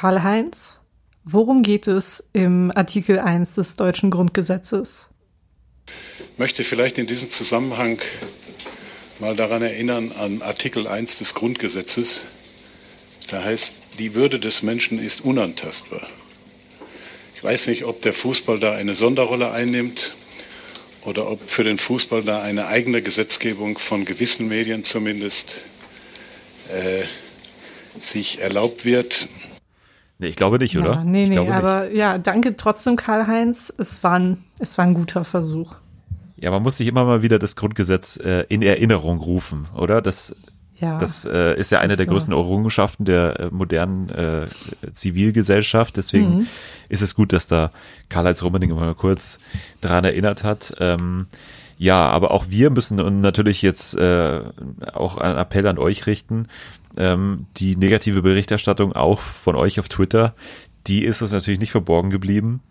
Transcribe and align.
Karl-Heinz, 0.00 0.80
worum 1.24 1.62
geht 1.62 1.86
es 1.86 2.30
im 2.32 2.72
Artikel 2.74 3.18
1 3.18 3.56
des 3.56 3.76
deutschen 3.76 4.10
Grundgesetzes? 4.10 5.08
Ich 5.86 6.38
möchte 6.38 6.64
vielleicht 6.64 6.96
in 6.96 7.06
diesem 7.06 7.30
Zusammenhang 7.30 7.98
mal 9.18 9.36
daran 9.36 9.60
erinnern 9.60 10.10
an 10.12 10.40
Artikel 10.40 10.86
1 10.86 11.18
des 11.18 11.34
Grundgesetzes. 11.34 12.24
Da 13.28 13.44
heißt, 13.44 13.76
die 13.98 14.14
Würde 14.14 14.40
des 14.40 14.62
Menschen 14.62 14.98
ist 14.98 15.20
unantastbar. 15.20 16.08
Ich 17.36 17.44
weiß 17.44 17.66
nicht, 17.66 17.84
ob 17.84 18.00
der 18.00 18.14
Fußball 18.14 18.58
da 18.58 18.72
eine 18.72 18.94
Sonderrolle 18.94 19.50
einnimmt 19.50 20.14
oder 21.04 21.30
ob 21.30 21.46
für 21.46 21.64
den 21.64 21.76
Fußball 21.76 22.22
da 22.22 22.40
eine 22.40 22.68
eigene 22.68 23.02
Gesetzgebung 23.02 23.76
von 23.76 24.06
gewissen 24.06 24.48
Medien 24.48 24.82
zumindest 24.82 25.64
äh, 26.72 27.04
sich 28.00 28.40
erlaubt 28.40 28.86
wird. 28.86 29.28
Nee, 30.20 30.28
ich 30.28 30.36
glaube 30.36 30.58
nicht, 30.58 30.76
oder? 30.78 30.92
Ja, 30.92 31.04
nee, 31.04 31.24
ich 31.24 31.30
nee, 31.30 31.48
aber 31.50 31.86
nicht. 31.86 31.96
ja, 31.96 32.18
danke 32.18 32.56
trotzdem, 32.56 32.94
Karl-Heinz. 32.96 33.72
Es 33.76 34.04
war, 34.04 34.18
ein, 34.18 34.44
es 34.58 34.76
war 34.78 34.84
ein 34.84 34.94
guter 34.94 35.24
Versuch. 35.24 35.76
Ja, 36.36 36.50
man 36.50 36.62
muss 36.62 36.76
sich 36.76 36.86
immer 36.86 37.04
mal 37.04 37.22
wieder 37.22 37.38
das 37.38 37.56
Grundgesetz 37.56 38.18
äh, 38.18 38.44
in 38.48 38.62
Erinnerung 38.62 39.18
rufen, 39.18 39.66
oder? 39.74 40.00
Das, 40.02 40.34
Ja, 40.78 40.98
das 40.98 41.24
äh, 41.24 41.58
ist 41.58 41.70
ja 41.70 41.78
das 41.78 41.84
eine 41.84 41.92
ist 41.94 41.98
der 42.00 42.06
so. 42.06 42.12
größten 42.12 42.32
Errungenschaften 42.34 43.04
der 43.06 43.40
äh, 43.40 43.48
modernen 43.50 44.08
äh, 44.10 44.46
Zivilgesellschaft. 44.92 45.96
Deswegen 45.96 46.36
Mhm. 46.40 46.46
ist 46.88 47.00
es 47.02 47.14
gut, 47.14 47.32
dass 47.32 47.46
da 47.46 47.70
Karl-Heinz 48.10 48.42
Rummenigge 48.42 48.74
mal 48.74 48.94
kurz 48.94 49.38
daran 49.80 50.04
erinnert 50.04 50.44
hat. 50.44 50.74
Ähm, 50.80 51.26
ja, 51.78 52.08
aber 52.10 52.30
auch 52.32 52.44
wir 52.50 52.68
müssen 52.68 53.20
natürlich 53.22 53.62
jetzt 53.62 53.94
äh, 53.96 54.40
auch 54.92 55.16
einen 55.16 55.38
Appell 55.38 55.66
an 55.66 55.78
euch 55.78 56.06
richten. 56.06 56.46
Ähm, 56.96 57.46
die 57.56 57.76
negative 57.76 58.22
Berichterstattung 58.22 58.92
auch 58.92 59.20
von 59.20 59.54
euch 59.56 59.78
auf 59.78 59.88
Twitter, 59.88 60.34
die 60.86 61.04
ist 61.04 61.22
uns 61.22 61.32
natürlich 61.32 61.60
nicht 61.60 61.72
verborgen 61.72 62.10
geblieben. 62.10 62.62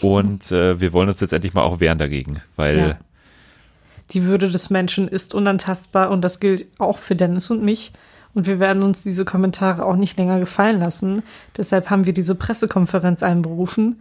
Und 0.00 0.52
äh, 0.52 0.80
wir 0.80 0.92
wollen 0.92 1.08
uns 1.08 1.20
jetzt 1.20 1.32
endlich 1.32 1.54
mal 1.54 1.62
auch 1.62 1.80
wehren 1.80 1.98
dagegen, 1.98 2.42
weil 2.56 2.78
Ja. 2.78 2.98
Die 4.12 4.24
Würde 4.24 4.48
des 4.48 4.70
Menschen 4.70 5.06
ist 5.06 5.34
unantastbar 5.34 6.10
und 6.10 6.22
das 6.22 6.40
gilt 6.40 6.66
auch 6.78 6.98
für 6.98 7.14
Dennis 7.14 7.50
und 7.50 7.62
mich. 7.62 7.92
Und 8.34 8.46
wir 8.46 8.60
werden 8.60 8.82
uns 8.82 9.02
diese 9.02 9.24
Kommentare 9.24 9.84
auch 9.84 9.96
nicht 9.96 10.16
länger 10.16 10.40
gefallen 10.40 10.80
lassen. 10.80 11.22
Deshalb 11.56 11.90
haben 11.90 12.06
wir 12.06 12.12
diese 12.12 12.34
Pressekonferenz 12.34 13.22
einberufen. 13.22 14.00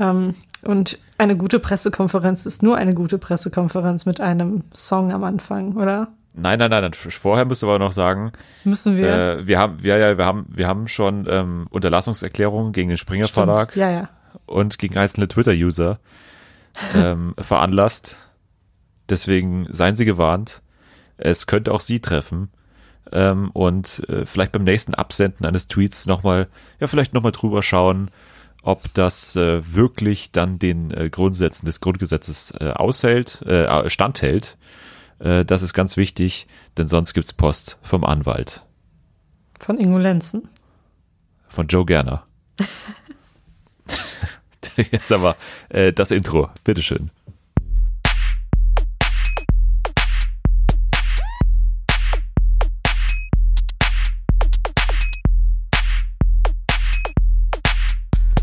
Ähm, 0.00 0.34
und 0.62 0.98
eine 1.18 1.36
gute 1.36 1.60
Pressekonferenz 1.60 2.46
ist 2.46 2.62
nur 2.62 2.76
eine 2.76 2.94
gute 2.94 3.18
Pressekonferenz 3.18 4.06
mit 4.06 4.20
einem 4.20 4.64
Song 4.72 5.12
am 5.12 5.22
Anfang, 5.24 5.76
oder? 5.76 6.08
Nein, 6.34 6.58
nein, 6.58 6.70
nein, 6.70 6.82
nein. 6.82 6.92
Vorher 6.92 7.46
ihr 7.62 7.68
aber 7.68 7.78
noch 7.78 7.92
sagen, 7.92 8.32
Müssen 8.64 8.96
wir? 8.96 9.08
äh, 9.38 9.46
wir 9.46 9.58
haben, 9.58 9.82
wir, 9.82 9.96
ja, 9.96 10.18
wir 10.18 10.24
haben, 10.24 10.46
wir 10.48 10.68
haben 10.68 10.86
schon 10.86 11.26
ähm, 11.28 11.66
Unterlassungserklärungen 11.70 12.72
gegen 12.72 12.88
den 12.88 12.98
Springer 12.98 13.26
Stimmt. 13.26 13.46
Verlag 13.46 13.76
Ja, 13.76 13.90
ja. 13.90 14.08
und 14.46 14.78
gegen 14.78 14.96
einzelne 14.96 15.28
Twitter-User 15.28 15.98
ähm, 16.94 17.34
veranlasst. 17.40 18.16
Deswegen 19.08 19.66
seien 19.70 19.96
Sie 19.96 20.04
gewarnt. 20.04 20.62
Es 21.16 21.46
könnte 21.46 21.72
auch 21.72 21.80
Sie 21.80 22.00
treffen. 22.00 22.50
Ähm, 23.10 23.50
und 23.52 24.02
äh, 24.08 24.26
vielleicht 24.26 24.52
beim 24.52 24.64
nächsten 24.64 24.94
Absenden 24.94 25.46
eines 25.46 25.66
Tweets 25.66 26.06
nochmal, 26.06 26.48
ja, 26.78 26.86
vielleicht 26.86 27.14
nochmal 27.14 27.32
drüber 27.32 27.62
schauen, 27.62 28.10
ob 28.62 28.92
das 28.94 29.34
äh, 29.36 29.62
wirklich 29.74 30.30
dann 30.32 30.58
den 30.58 30.90
äh, 30.90 31.08
Grundsätzen 31.08 31.66
des 31.66 31.80
Grundgesetzes 31.80 32.52
äh, 32.60 32.70
aushält, 32.70 33.42
äh, 33.42 33.88
standhält. 33.88 34.58
Äh, 35.18 35.44
das 35.44 35.62
ist 35.62 35.72
ganz 35.74 35.96
wichtig, 35.96 36.46
denn 36.76 36.86
sonst 36.88 37.14
gibt's 37.14 37.32
Post 37.32 37.78
vom 37.82 38.04
Anwalt, 38.04 38.64
Von 39.58 39.78
Ingo 39.78 39.98
Lenzen. 39.98 40.48
von 41.48 41.66
Joe 41.66 41.84
Gerner. 41.84 42.24
Jetzt 44.76 45.10
aber 45.10 45.36
äh, 45.70 45.92
das 45.92 46.10
Intro, 46.12 46.50
bitteschön. 46.62 47.10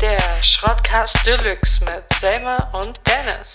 Der 0.00 0.18
Schrottcast 0.42 1.26
Deluxe 1.26 1.82
mit 1.84 2.04
Selma 2.20 2.56
und 2.72 3.00
Dennis. 3.06 3.52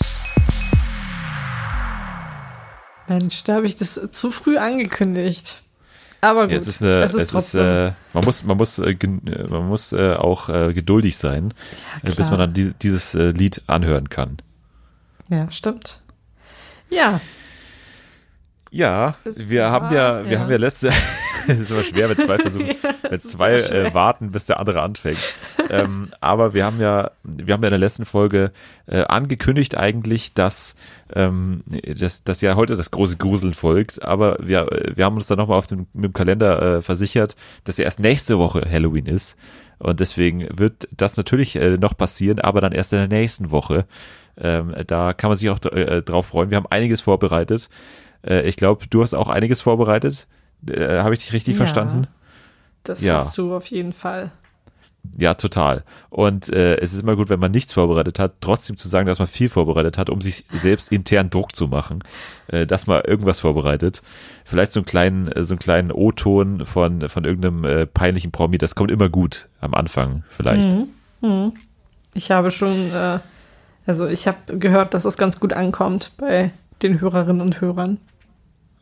Mensch, 3.08 3.44
da 3.44 3.54
habe 3.56 3.66
ich 3.66 3.76
das 3.76 4.00
zu 4.12 4.30
früh 4.30 4.56
angekündigt. 4.58 5.62
Aber 6.20 6.42
gut, 6.42 6.52
Ja, 6.52 6.56
es 6.58 6.68
ist 6.68 6.82
eine, 6.82 7.02
es 7.02 7.10
ist 7.14 7.16
es 7.16 7.22
ist, 7.24 7.30
trotzdem. 7.32 7.66
äh, 7.66 7.92
man 8.12 8.24
muss, 8.24 8.44
man 8.44 8.56
muss, 8.56 8.78
äh, 8.78 8.90
äh, 8.90 9.06
man 9.48 9.68
muss 9.68 9.92
äh, 9.92 10.14
auch 10.14 10.48
äh, 10.48 10.72
geduldig 10.72 11.16
sein, 11.16 11.52
ja, 12.04 12.10
äh, 12.10 12.14
bis 12.14 12.30
man 12.30 12.38
dann 12.38 12.54
die, 12.54 12.72
dieses 12.80 13.14
äh, 13.16 13.30
Lied 13.30 13.60
anhören 13.66 14.08
kann. 14.08 14.36
Ja, 15.28 15.50
stimmt. 15.50 16.00
Ja, 16.90 17.20
Ja, 18.70 19.16
Es 19.24 19.50
wir 19.50 19.62
war- 19.64 19.70
haben 19.72 19.94
ja, 19.94 20.24
wir 20.24 20.32
ja. 20.32 20.38
haben 20.40 20.50
ja 20.50 20.56
letzte, 20.58 20.90
es 21.48 21.60
ist 21.60 21.70
immer 21.70 21.82
schwer 21.82 22.08
mit 22.08 22.20
zwei 22.20 22.38
Versuchen, 22.38 22.66
Ja, 22.82 23.08
ist 23.10 23.30
zwei 23.30 23.54
äh, 23.54 23.92
warten, 23.94 24.30
bis 24.30 24.46
der 24.46 24.58
andere 24.58 24.82
anfängt. 24.82 25.18
ähm, 25.70 26.08
aber 26.20 26.54
wir 26.54 26.64
haben 26.64 26.80
ja, 26.80 27.10
wir 27.24 27.54
haben 27.54 27.62
ja 27.62 27.68
in 27.68 27.72
der 27.72 27.78
letzten 27.78 28.04
Folge 28.04 28.52
äh, 28.86 29.02
angekündigt 29.02 29.76
eigentlich, 29.76 30.34
dass, 30.34 30.76
ähm, 31.14 31.62
dass, 31.98 32.24
dass 32.24 32.40
ja 32.40 32.56
heute 32.56 32.76
das 32.76 32.90
große 32.90 33.16
Gruseln 33.16 33.54
folgt. 33.54 34.02
Aber 34.02 34.38
wir, 34.40 34.66
wir 34.94 35.04
haben 35.04 35.16
uns 35.16 35.26
dann 35.26 35.38
nochmal 35.38 35.58
auf 35.58 35.66
dem, 35.66 35.86
mit 35.92 36.04
dem 36.04 36.12
Kalender 36.12 36.78
äh, 36.78 36.82
versichert, 36.82 37.36
dass 37.64 37.78
ja 37.78 37.84
erst 37.84 38.00
nächste 38.00 38.38
Woche 38.38 38.66
Halloween 38.70 39.06
ist. 39.06 39.36
Und 39.78 40.00
deswegen 40.00 40.46
wird 40.56 40.88
das 40.92 41.16
natürlich 41.16 41.56
äh, 41.56 41.76
noch 41.76 41.96
passieren, 41.96 42.38
aber 42.38 42.60
dann 42.60 42.72
erst 42.72 42.92
in 42.92 42.98
der 43.00 43.08
nächsten 43.08 43.50
Woche. 43.50 43.86
Ähm, 44.36 44.74
da 44.86 45.12
kann 45.12 45.28
man 45.28 45.36
sich 45.36 45.50
auch 45.50 45.58
äh, 45.72 46.02
drauf 46.02 46.26
freuen. 46.26 46.50
Wir 46.50 46.56
haben 46.56 46.68
einiges 46.70 47.00
vorbereitet. 47.00 47.68
Äh, 48.26 48.42
ich 48.48 48.56
glaube, 48.56 48.86
du 48.88 49.02
hast 49.02 49.14
auch 49.14 49.28
einiges 49.28 49.60
vorbereitet. 49.60 50.26
Äh, 50.68 50.98
Habe 50.98 51.14
ich 51.14 51.20
dich 51.20 51.32
richtig 51.32 51.54
Ja. 51.54 51.58
verstanden? 51.58 52.06
das 52.84 53.02
Ja. 53.02 53.14
hast 53.14 53.36
du 53.38 53.54
auf 53.54 53.66
jeden 53.66 53.92
Fall. 53.92 54.30
Ja, 55.18 55.34
total. 55.34 55.82
Und 56.10 56.48
äh, 56.52 56.76
es 56.76 56.92
ist 56.92 57.02
immer 57.02 57.16
gut, 57.16 57.28
wenn 57.28 57.40
man 57.40 57.50
nichts 57.50 57.72
vorbereitet 57.72 58.20
hat, 58.20 58.34
trotzdem 58.40 58.76
zu 58.76 58.86
sagen, 58.86 59.06
dass 59.08 59.18
man 59.18 59.26
viel 59.26 59.48
vorbereitet 59.48 59.98
hat, 59.98 60.08
um 60.10 60.20
sich 60.20 60.44
selbst 60.52 60.92
intern 60.92 61.28
Druck 61.28 61.56
zu 61.56 61.66
machen, 61.66 62.04
äh, 62.46 62.66
dass 62.66 62.86
man 62.86 63.02
irgendwas 63.02 63.40
vorbereitet. 63.40 64.00
Vielleicht 64.44 64.70
so 64.72 64.78
einen 64.80 64.84
kleinen, 64.86 65.26
äh, 65.32 65.42
so 65.42 65.54
einen 65.54 65.58
kleinen 65.58 65.90
O-Ton 65.90 66.64
von 66.66 67.08
von 67.08 67.24
irgendeinem 67.24 67.64
äh, 67.64 67.86
peinlichen 67.86 68.30
Promi. 68.30 68.58
Das 68.58 68.76
kommt 68.76 68.92
immer 68.92 69.08
gut 69.08 69.48
am 69.60 69.74
Anfang 69.74 70.22
vielleicht. 70.28 70.72
Mhm. 70.72 70.88
Mhm. 71.20 71.52
Ich 72.14 72.30
habe 72.30 72.52
schon, 72.52 72.92
äh, 72.92 73.18
also 73.86 74.06
ich 74.06 74.28
habe 74.28 74.56
gehört, 74.58 74.94
dass 74.94 75.04
es 75.04 75.16
ganz 75.16 75.40
gut 75.40 75.52
ankommt 75.52 76.12
bei 76.16 76.52
den 76.82 77.00
Hörerinnen 77.00 77.42
und 77.42 77.60
Hörern. 77.60 77.98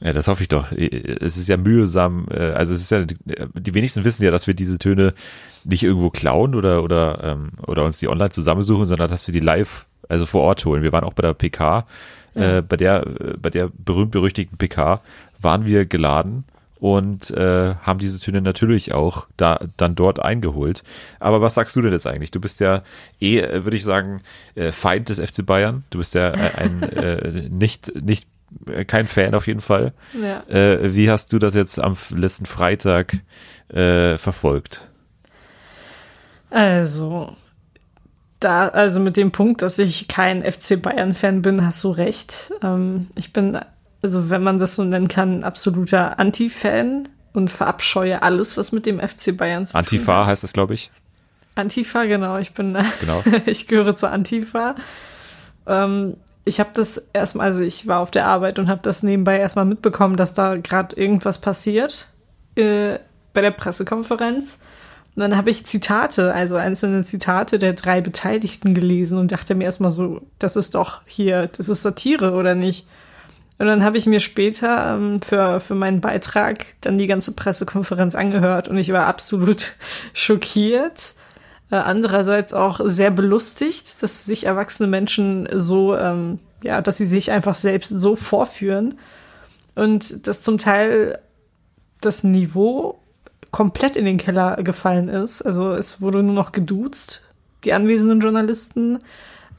Ja, 0.00 0.12
das 0.14 0.28
hoffe 0.28 0.42
ich 0.42 0.48
doch. 0.48 0.72
Es 0.72 1.36
ist 1.36 1.48
ja 1.48 1.56
mühsam, 1.56 2.26
äh, 2.30 2.52
also 2.52 2.72
es 2.72 2.80
ist 2.80 2.90
ja, 2.90 3.04
die 3.04 3.74
wenigsten 3.74 4.04
wissen 4.04 4.24
ja, 4.24 4.30
dass 4.30 4.46
wir 4.46 4.54
diese 4.54 4.78
Töne 4.78 5.14
nicht 5.64 5.82
irgendwo 5.82 6.10
klauen 6.10 6.54
oder, 6.54 6.82
oder, 6.82 7.22
ähm, 7.22 7.50
oder 7.66 7.84
uns 7.84 7.98
die 7.98 8.08
online 8.08 8.30
zusammensuchen, 8.30 8.86
sondern 8.86 9.08
dass 9.08 9.26
wir 9.26 9.32
die 9.32 9.40
live, 9.40 9.86
also 10.08 10.24
vor 10.24 10.42
Ort 10.42 10.64
holen. 10.64 10.82
Wir 10.82 10.92
waren 10.92 11.04
auch 11.04 11.12
bei 11.12 11.22
der 11.22 11.34
PK, 11.34 11.86
äh, 12.34 12.62
bei 12.62 12.76
der, 12.76 13.06
äh, 13.06 13.36
bei 13.36 13.50
der 13.50 13.70
berühmt-berüchtigten 13.76 14.56
PK 14.56 15.02
waren 15.40 15.66
wir 15.66 15.84
geladen 15.84 16.44
und 16.80 17.30
äh, 17.32 17.74
haben 17.82 17.98
diese 17.98 18.18
Töne 18.20 18.40
natürlich 18.40 18.94
auch 18.94 19.26
da 19.36 19.60
dann 19.76 19.94
dort 19.94 20.20
eingeholt. 20.20 20.82
Aber 21.18 21.42
was 21.42 21.54
sagst 21.54 21.76
du 21.76 21.82
denn 21.82 21.92
jetzt 21.92 22.06
eigentlich? 22.06 22.30
Du 22.30 22.40
bist 22.40 22.60
ja 22.60 22.82
eh, 23.20 23.38
äh, 23.38 23.64
würde 23.64 23.76
ich 23.76 23.84
sagen, 23.84 24.22
äh, 24.54 24.72
Feind 24.72 25.10
des 25.10 25.20
FC 25.20 25.44
Bayern. 25.44 25.84
Du 25.90 25.98
bist 25.98 26.14
ja 26.14 26.30
äh, 26.30 26.50
ein 26.56 26.82
äh, 26.82 27.48
nicht, 27.50 27.92
nicht 28.02 28.24
äh, 28.24 28.39
kein 28.86 29.06
Fan 29.06 29.34
auf 29.34 29.46
jeden 29.46 29.60
Fall. 29.60 29.92
Ja. 30.20 30.42
Äh, 30.48 30.94
wie 30.94 31.10
hast 31.10 31.32
du 31.32 31.38
das 31.38 31.54
jetzt 31.54 31.78
am 31.80 31.96
letzten 32.14 32.46
Freitag 32.46 33.18
äh, 33.68 34.18
verfolgt? 34.18 34.88
Also, 36.50 37.36
da, 38.40 38.68
also 38.68 39.00
mit 39.00 39.16
dem 39.16 39.30
Punkt, 39.30 39.62
dass 39.62 39.78
ich 39.78 40.08
kein 40.08 40.42
FC 40.42 40.80
Bayern-Fan 40.80 41.42
bin, 41.42 41.64
hast 41.64 41.84
du 41.84 41.90
recht. 41.90 42.52
Ähm, 42.62 43.08
ich 43.14 43.32
bin, 43.32 43.58
also 44.02 44.30
wenn 44.30 44.42
man 44.42 44.58
das 44.58 44.76
so 44.76 44.84
nennen 44.84 45.08
kann, 45.08 45.38
ein 45.38 45.44
absoluter 45.44 46.18
Anti-Fan 46.18 47.08
und 47.32 47.50
verabscheue 47.50 48.22
alles, 48.22 48.56
was 48.56 48.72
mit 48.72 48.86
dem 48.86 48.98
FC 48.98 49.36
Bayern 49.36 49.66
zu 49.66 49.74
tun 49.74 49.78
Antifa 49.78 50.20
hat. 50.22 50.26
heißt 50.28 50.42
das, 50.42 50.52
glaube 50.52 50.74
ich. 50.74 50.90
Antifa, 51.54 52.04
genau. 52.04 52.38
Ich 52.38 52.52
bin, 52.52 52.76
Genau. 53.00 53.22
ich 53.46 53.68
gehöre 53.68 53.94
zur 53.94 54.10
Antifa. 54.10 54.74
Ähm, 55.66 56.16
ich 56.50 56.58
habe 56.58 56.70
das 56.74 57.08
erstmal, 57.12 57.46
also 57.46 57.62
ich 57.62 57.86
war 57.86 58.00
auf 58.00 58.10
der 58.10 58.26
Arbeit 58.26 58.58
und 58.58 58.68
habe 58.68 58.82
das 58.82 59.04
nebenbei 59.04 59.38
erstmal 59.38 59.64
mitbekommen, 59.64 60.16
dass 60.16 60.34
da 60.34 60.54
gerade 60.54 60.96
irgendwas 60.96 61.40
passiert 61.40 62.08
äh, 62.56 62.98
bei 63.32 63.40
der 63.40 63.52
Pressekonferenz. 63.52 64.58
Und 65.14 65.20
dann 65.20 65.36
habe 65.36 65.50
ich 65.50 65.64
Zitate, 65.64 66.34
also 66.34 66.56
einzelne 66.56 67.04
Zitate 67.04 67.60
der 67.60 67.74
drei 67.74 68.00
Beteiligten 68.00 68.74
gelesen 68.74 69.16
und 69.18 69.30
dachte 69.30 69.54
mir 69.54 69.64
erstmal 69.64 69.92
so, 69.92 70.22
das 70.40 70.56
ist 70.56 70.74
doch 70.74 71.02
hier, 71.06 71.46
das 71.46 71.68
ist 71.68 71.82
Satire 71.82 72.32
oder 72.32 72.56
nicht? 72.56 72.86
Und 73.58 73.66
dann 73.66 73.84
habe 73.84 73.96
ich 73.96 74.06
mir 74.06 74.20
später 74.20 74.94
ähm, 74.94 75.22
für, 75.22 75.60
für 75.60 75.76
meinen 75.76 76.00
Beitrag 76.00 76.74
dann 76.80 76.98
die 76.98 77.06
ganze 77.06 77.36
Pressekonferenz 77.36 78.16
angehört 78.16 78.66
und 78.66 78.76
ich 78.76 78.92
war 78.92 79.06
absolut 79.06 79.76
schockiert 80.14 81.14
Äh, 81.70 81.76
andererseits 81.76 82.52
auch 82.52 82.80
sehr 82.84 83.10
belustigt, 83.10 84.02
dass 84.02 84.24
sich 84.24 84.44
erwachsene 84.44 84.88
Menschen 84.88 85.48
so, 85.52 85.96
ähm, 85.96 86.40
ja, 86.62 86.80
dass 86.82 86.96
sie 86.96 87.04
sich 87.04 87.30
einfach 87.30 87.54
selbst 87.54 87.90
so 87.90 88.16
vorführen 88.16 88.98
und 89.76 90.26
dass 90.26 90.40
zum 90.40 90.58
Teil 90.58 91.18
das 92.00 92.24
Niveau 92.24 92.98
komplett 93.50 93.96
in 93.96 94.04
den 94.04 94.18
Keller 94.18 94.56
gefallen 94.62 95.08
ist. 95.08 95.42
Also 95.42 95.72
es 95.72 96.00
wurde 96.00 96.22
nur 96.22 96.34
noch 96.34 96.52
geduzt, 96.52 97.22
die 97.64 97.72
anwesenden 97.72 98.20
Journalisten. 98.20 98.98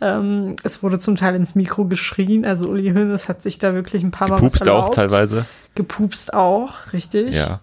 Ähm, 0.02 0.56
es 0.64 0.84
wurde 0.84 1.00
zum 1.00 1.16
Teil 1.16 1.36
ins 1.36 1.56
Mikro 1.56 1.86
geschrien. 1.86 2.46
Also 2.46 2.68
Uli 2.68 2.92
Hoeneß 2.92 3.30
hat 3.30 3.42
sich 3.42 3.60
da 3.60 3.74
wirklich 3.74 4.04
ein 4.04 4.12
paar 4.12 4.30
Mal 4.30 4.36
Gepupst 4.38 4.68
auch 4.68 4.90
teilweise. 4.90 5.46
Gepupst 5.76 6.34
auch, 6.34 6.92
richtig. 6.94 7.36
Ja. 7.36 7.62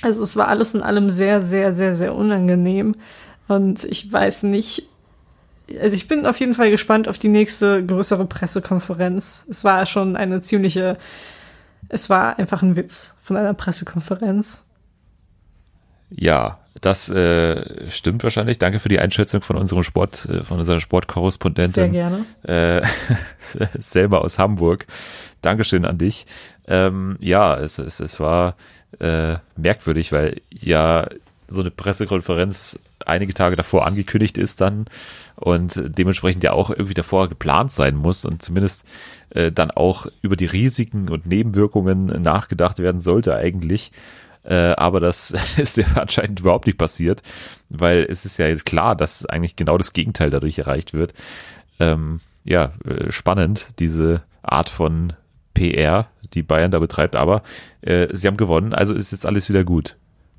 Also 0.00 0.22
es 0.22 0.36
war 0.36 0.48
alles 0.48 0.74
in 0.74 0.82
allem 0.82 1.10
sehr, 1.10 1.42
sehr, 1.42 1.72
sehr, 1.72 1.94
sehr 1.94 2.14
unangenehm. 2.14 2.94
Und 3.48 3.84
ich 3.84 4.12
weiß 4.12 4.44
nicht, 4.44 4.84
also 5.80 5.96
ich 5.96 6.08
bin 6.08 6.26
auf 6.26 6.38
jeden 6.40 6.54
Fall 6.54 6.70
gespannt 6.70 7.08
auf 7.08 7.18
die 7.18 7.28
nächste 7.28 7.84
größere 7.84 8.26
Pressekonferenz. 8.26 9.44
Es 9.48 9.64
war 9.64 9.84
schon 9.86 10.16
eine 10.16 10.40
ziemliche, 10.40 10.96
es 11.88 12.08
war 12.08 12.38
einfach 12.38 12.62
ein 12.62 12.76
Witz 12.76 13.14
von 13.20 13.36
einer 13.36 13.54
Pressekonferenz. 13.54 14.64
Ja, 16.10 16.58
das 16.80 17.10
äh, 17.10 17.90
stimmt 17.90 18.22
wahrscheinlich. 18.22 18.58
Danke 18.58 18.78
für 18.78 18.88
die 18.88 18.98
Einschätzung 18.98 19.42
von 19.42 19.56
unserem 19.56 19.82
Sport, 19.82 20.26
äh, 20.26 20.42
von 20.42 20.58
unserer 20.58 20.80
Sportkorrespondentin. 20.80 21.72
Sehr 21.72 21.88
gerne. 21.88 22.24
Äh, 22.44 22.86
selber 23.78 24.22
aus 24.22 24.38
Hamburg. 24.38 24.86
Dankeschön 25.42 25.84
an 25.84 25.98
dich. 25.98 26.26
Ähm, 26.66 27.16
ja, 27.20 27.58
es, 27.58 27.78
es, 27.78 28.00
es 28.00 28.20
war 28.20 28.56
äh, 29.00 29.36
merkwürdig, 29.56 30.12
weil 30.12 30.40
ja 30.50 31.08
so 31.48 31.62
eine 31.62 31.70
Pressekonferenz 31.70 32.78
einige 33.04 33.34
Tage 33.34 33.56
davor 33.56 33.86
angekündigt 33.86 34.38
ist 34.38 34.60
dann 34.60 34.86
und 35.34 35.80
dementsprechend 35.84 36.44
ja 36.44 36.52
auch 36.52 36.70
irgendwie 36.70 36.94
davor 36.94 37.28
geplant 37.28 37.72
sein 37.72 37.96
muss 37.96 38.24
und 38.24 38.42
zumindest 38.42 38.84
äh, 39.30 39.50
dann 39.50 39.70
auch 39.70 40.06
über 40.22 40.36
die 40.36 40.46
Risiken 40.46 41.08
und 41.08 41.26
Nebenwirkungen 41.26 42.06
nachgedacht 42.22 42.78
werden 42.78 43.00
sollte 43.00 43.34
eigentlich. 43.34 43.92
Äh, 44.44 44.74
aber 44.76 45.00
das 45.00 45.34
ist 45.56 45.76
ja 45.76 45.86
anscheinend 45.96 46.40
überhaupt 46.40 46.66
nicht 46.66 46.78
passiert, 46.78 47.22
weil 47.68 48.06
es 48.08 48.24
ist 48.24 48.38
ja 48.38 48.46
jetzt 48.46 48.66
klar, 48.66 48.94
dass 48.94 49.26
eigentlich 49.26 49.56
genau 49.56 49.78
das 49.78 49.92
Gegenteil 49.92 50.30
dadurch 50.30 50.58
erreicht 50.58 50.92
wird. 50.92 51.14
Ähm, 51.80 52.20
ja, 52.44 52.72
äh, 52.84 53.10
spannend, 53.10 53.68
diese 53.78 54.22
Art 54.42 54.70
von 54.70 55.12
PR, 55.54 56.08
die 56.34 56.42
Bayern 56.42 56.70
da 56.70 56.78
betreibt, 56.78 57.16
aber 57.16 57.42
äh, 57.82 58.08
sie 58.12 58.26
haben 58.26 58.36
gewonnen, 58.36 58.74
also 58.74 58.94
ist 58.94 59.12
jetzt 59.12 59.26
alles 59.26 59.48
wieder 59.48 59.64
gut. 59.64 59.96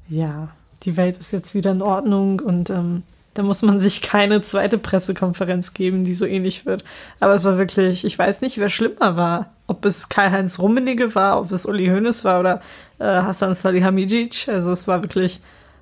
Ja, 0.07 0.49
die 0.83 0.97
Welt 0.97 1.17
ist 1.17 1.31
jetzt 1.31 1.55
wieder 1.55 1.71
in 1.71 1.81
Ordnung 1.81 2.39
und 2.39 2.69
ähm, 2.69 3.03
da 3.33 3.43
muss 3.43 3.61
man 3.61 3.79
sich 3.79 4.01
keine 4.01 4.41
zweite 4.41 4.77
Pressekonferenz 4.77 5.73
geben, 5.73 6.03
die 6.03 6.13
so 6.13 6.25
ähnlich 6.25 6.65
wird. 6.65 6.83
Aber 7.19 7.35
es 7.35 7.45
war 7.45 7.57
wirklich, 7.57 8.03
ich 8.03 8.17
weiß 8.17 8.41
nicht, 8.41 8.57
wer 8.57 8.69
schlimmer 8.69 9.15
war. 9.15 9.53
Ob 9.67 9.85
es 9.85 10.09
Karl-Heinz 10.09 10.59
Rummenigge 10.59 11.13
war, 11.15 11.39
ob 11.39 11.51
es 11.51 11.65
Uli 11.65 11.87
Hoeneß 11.87 12.25
war 12.25 12.39
oder 12.39 12.61
äh, 12.97 13.05
Hassan 13.05 13.53
Salihamidzic. 13.53 14.47
Also 14.49 14.71
es 14.71 14.87
war 14.87 15.03
wirklich 15.03 15.41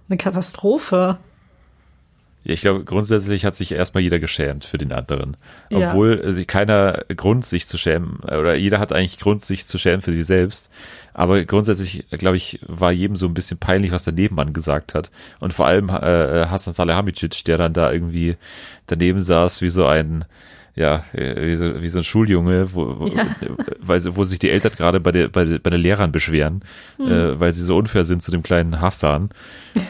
eine 0.09 0.17
Katastrophe. 0.17 1.17
Ja, 2.47 2.53
ich 2.53 2.61
glaube, 2.61 2.85
grundsätzlich 2.85 3.43
hat 3.43 3.57
sich 3.57 3.73
erstmal 3.73 4.03
jeder 4.03 4.19
geschämt 4.19 4.63
für 4.63 4.77
den 4.77 4.93
anderen. 4.93 5.35
Obwohl 5.69 6.21
ja. 6.23 6.31
sich 6.31 6.47
keiner 6.47 7.03
Grund, 7.13 7.45
sich 7.45 7.67
zu 7.67 7.77
schämen, 7.77 8.21
oder 8.21 8.55
jeder 8.55 8.79
hat 8.79 8.93
eigentlich 8.93 9.19
Grund, 9.19 9.43
sich 9.43 9.67
zu 9.67 9.77
schämen 9.77 10.01
für 10.01 10.13
sich 10.13 10.25
selbst. 10.25 10.71
Aber 11.13 11.43
grundsätzlich, 11.43 12.05
glaube 12.09 12.37
ich, 12.37 12.61
war 12.65 12.93
jedem 12.93 13.17
so 13.17 13.25
ein 13.25 13.33
bisschen 13.33 13.57
peinlich, 13.57 13.91
was 13.91 14.05
der 14.05 14.13
Nebenmann 14.13 14.53
gesagt 14.53 14.95
hat. 14.95 15.11
Und 15.41 15.51
vor 15.51 15.67
allem 15.67 15.89
äh, 15.89 16.45
Hassan 16.45 16.73
Salihamidzic, 16.73 17.43
der 17.43 17.57
dann 17.57 17.73
da 17.73 17.91
irgendwie 17.91 18.37
daneben 18.85 19.19
saß 19.19 19.61
wie 19.61 19.69
so 19.69 19.85
ein, 19.85 20.23
ja, 20.77 21.05
wie 21.11 21.55
so, 21.55 21.81
wie 21.81 21.89
so 21.89 21.99
ein 21.99 22.03
Schuljunge, 22.03 22.73
wo, 22.73 23.07
ja. 23.07 23.25
weil, 23.79 23.99
wo 24.15 24.23
sich 24.23 24.37
die 24.37 24.51
Eltern 24.51 24.73
gerade 24.77 24.99
bei, 24.99 25.11
der, 25.11 25.27
bei, 25.27 25.43
der, 25.43 25.57
bei 25.57 25.71
den 25.71 25.81
Lehrern 25.81 26.11
beschweren, 26.11 26.61
hm. 26.97 27.11
äh, 27.11 27.39
weil 27.39 27.51
sie 27.51 27.65
so 27.65 27.75
unfair 27.77 28.03
sind 28.03 28.21
zu 28.21 28.29
dem 28.29 28.43
kleinen 28.43 28.79
Hassan. 28.79 29.29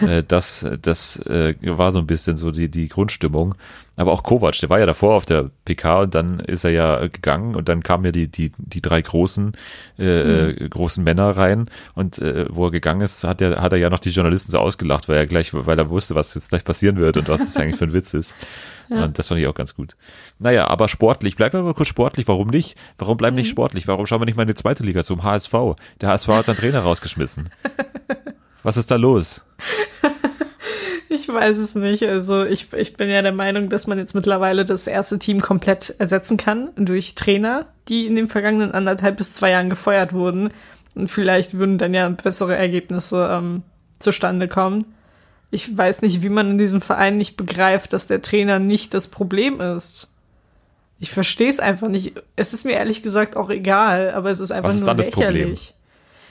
äh, 0.01 0.23
das 0.25 0.65
das 0.81 1.17
äh, 1.25 1.55
war 1.61 1.91
so 1.91 1.99
ein 1.99 2.07
bisschen 2.07 2.37
so 2.37 2.51
die, 2.51 2.69
die 2.69 2.87
Grundstimmung. 2.87 3.55
Aber 3.97 4.11
auch 4.11 4.21
Kovac, 4.21 4.59
der 4.59 4.69
war 4.69 4.79
ja 4.79 4.85
davor 4.85 5.15
auf 5.15 5.25
der 5.25 5.49
PK 5.65 6.01
und 6.01 6.15
dann 6.15 6.39
ist 6.39 6.63
er 6.63 6.69
ja 6.69 7.07
gegangen 7.07 7.55
und 7.55 7.67
dann 7.67 7.81
kamen 7.81 8.05
ja 8.05 8.11
die, 8.11 8.27
die, 8.27 8.51
die 8.57 8.81
drei 8.81 9.01
großen, 9.01 9.53
äh, 9.97 10.53
mhm. 10.53 10.69
großen 10.69 11.03
Männer 11.03 11.31
rein 11.31 11.65
und 11.95 12.19
äh, 12.19 12.45
wo 12.49 12.65
er 12.65 12.71
gegangen 12.71 13.01
ist, 13.01 13.23
hat 13.23 13.41
er, 13.41 13.59
hat 13.59 13.73
er 13.73 13.79
ja 13.79 13.89
noch 13.89 13.97
die 13.97 14.11
Journalisten 14.11 14.51
so 14.51 14.59
ausgelacht, 14.59 15.09
weil 15.09 15.17
er 15.17 15.25
gleich, 15.25 15.51
weil 15.51 15.79
er 15.79 15.89
wusste, 15.89 16.13
was 16.13 16.35
jetzt 16.35 16.49
gleich 16.49 16.63
passieren 16.63 16.97
wird 16.97 17.17
und 17.17 17.27
was 17.27 17.41
es 17.41 17.57
eigentlich 17.57 17.77
für 17.77 17.85
ein 17.85 17.93
Witz 17.93 18.13
ist. 18.13 18.35
Ja. 18.89 19.03
Und 19.03 19.19
das 19.19 19.27
fand 19.27 19.41
ich 19.41 19.47
auch 19.47 19.53
ganz 19.53 19.75
gut. 19.75 19.97
Naja, 20.39 20.67
aber 20.67 20.87
sportlich, 20.87 21.35
bleiben 21.35 21.59
wir 21.59 21.63
mal 21.63 21.73
kurz 21.73 21.89
sportlich, 21.89 22.25
warum 22.29 22.47
nicht? 22.47 22.77
Warum 22.97 23.17
bleiben 23.17 23.35
mhm. 23.35 23.41
nicht 23.41 23.49
sportlich? 23.49 23.85
Warum 23.85 24.05
schauen 24.05 24.21
wir 24.21 24.25
nicht 24.25 24.37
mal 24.37 24.43
in 24.43 24.47
die 24.47 24.53
zweite 24.53 24.81
Liga 24.81 25.03
zum 25.03 25.23
HSV? 25.23 25.53
Der 25.99 26.07
HSV 26.07 26.27
hat 26.29 26.45
seinen 26.45 26.55
Trainer 26.55 26.79
rausgeschmissen. 26.79 27.49
Was 28.63 28.77
ist 28.77 28.89
da 28.89 28.95
los? 28.95 29.45
Ich 31.09 31.27
weiß 31.27 31.57
es 31.57 31.75
nicht. 31.75 32.03
Also 32.03 32.43
ich, 32.43 32.73
ich 32.73 32.95
bin 32.95 33.09
ja 33.09 33.21
der 33.21 33.31
Meinung, 33.31 33.69
dass 33.69 33.87
man 33.87 33.97
jetzt 33.97 34.13
mittlerweile 34.13 34.65
das 34.65 34.87
erste 34.87 35.19
Team 35.19 35.41
komplett 35.41 35.95
ersetzen 35.99 36.37
kann 36.37 36.69
durch 36.75 37.15
Trainer, 37.15 37.67
die 37.87 38.05
in 38.07 38.15
den 38.15 38.27
vergangenen 38.27 38.71
anderthalb 38.71 39.17
bis 39.17 39.33
zwei 39.33 39.51
Jahren 39.51 39.69
gefeuert 39.69 40.13
wurden. 40.13 40.51
Und 40.95 41.09
vielleicht 41.09 41.59
würden 41.59 41.77
dann 41.77 41.93
ja 41.93 42.09
bessere 42.09 42.55
Ergebnisse 42.55 43.29
ähm, 43.31 43.63
zustande 43.99 44.47
kommen. 44.47 44.85
Ich 45.49 45.77
weiß 45.77 46.01
nicht, 46.01 46.23
wie 46.23 46.29
man 46.29 46.51
in 46.51 46.57
diesem 46.57 46.81
Verein 46.81 47.17
nicht 47.17 47.37
begreift, 47.37 47.93
dass 47.93 48.07
der 48.07 48.21
Trainer 48.21 48.59
nicht 48.59 48.93
das 48.93 49.07
Problem 49.07 49.61
ist. 49.61 50.09
Ich 50.99 51.11
verstehe 51.11 51.49
es 51.49 51.59
einfach 51.59 51.87
nicht. 51.87 52.13
Es 52.35 52.53
ist 52.53 52.65
mir 52.65 52.73
ehrlich 52.73 53.03
gesagt 53.03 53.37
auch 53.37 53.49
egal, 53.49 54.11
aber 54.11 54.29
es 54.29 54.39
ist 54.39 54.51
einfach 54.51 54.69
Was 54.69 54.81
nur 54.81 54.99
ist 54.99 55.15
lächerlich. 55.15 55.73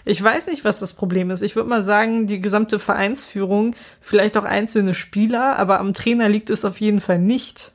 Ich 0.09 0.23
weiß 0.23 0.47
nicht, 0.47 0.65
was 0.65 0.79
das 0.79 0.95
Problem 0.95 1.33
ist. 1.33 1.43
Ich 1.43 1.57
würde 1.57 1.69
mal 1.69 1.83
sagen, 1.83 2.29
die 2.29 2.41
gesamte 2.41 2.79
Vereinsführung, 2.79 3.75
vielleicht 4.01 4.39
auch 4.39 4.45
einzelne 4.45 4.95
Spieler, 4.95 5.59
aber 5.59 5.81
am 5.81 5.95
Trainer 5.95 6.29
liegt 6.29 6.49
es 6.49 6.65
auf 6.65 6.81
jeden 6.81 7.01
Fall 7.01 7.19
nicht. 7.19 7.73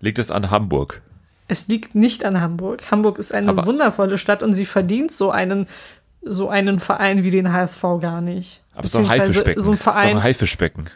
Liegt 0.00 0.18
es 0.18 0.32
an 0.32 0.50
Hamburg? 0.50 1.00
Es 1.46 1.68
liegt 1.68 1.94
nicht 1.94 2.24
an 2.24 2.40
Hamburg. 2.40 2.90
Hamburg 2.90 3.20
ist 3.20 3.32
eine 3.32 3.50
aber 3.50 3.66
wundervolle 3.66 4.18
Stadt 4.18 4.42
und 4.42 4.52
sie 4.54 4.64
verdient 4.64 5.12
so 5.12 5.30
einen 5.30 5.68
so 6.22 6.48
einen 6.48 6.80
Verein 6.80 7.22
wie 7.22 7.30
den 7.30 7.52
HSV 7.52 7.82
gar 8.00 8.20
nicht. 8.20 8.62
Aber 8.74 8.88
so 8.88 8.98
ein 8.98 9.08
Haifischbecken. 9.08 9.62
So 9.62 9.70
ein 9.70 9.76
Verein. 9.76 9.98
Ist 9.98 10.04
doch 10.10 10.16
ein 10.16 10.22
Haifischbecken. 10.24 10.90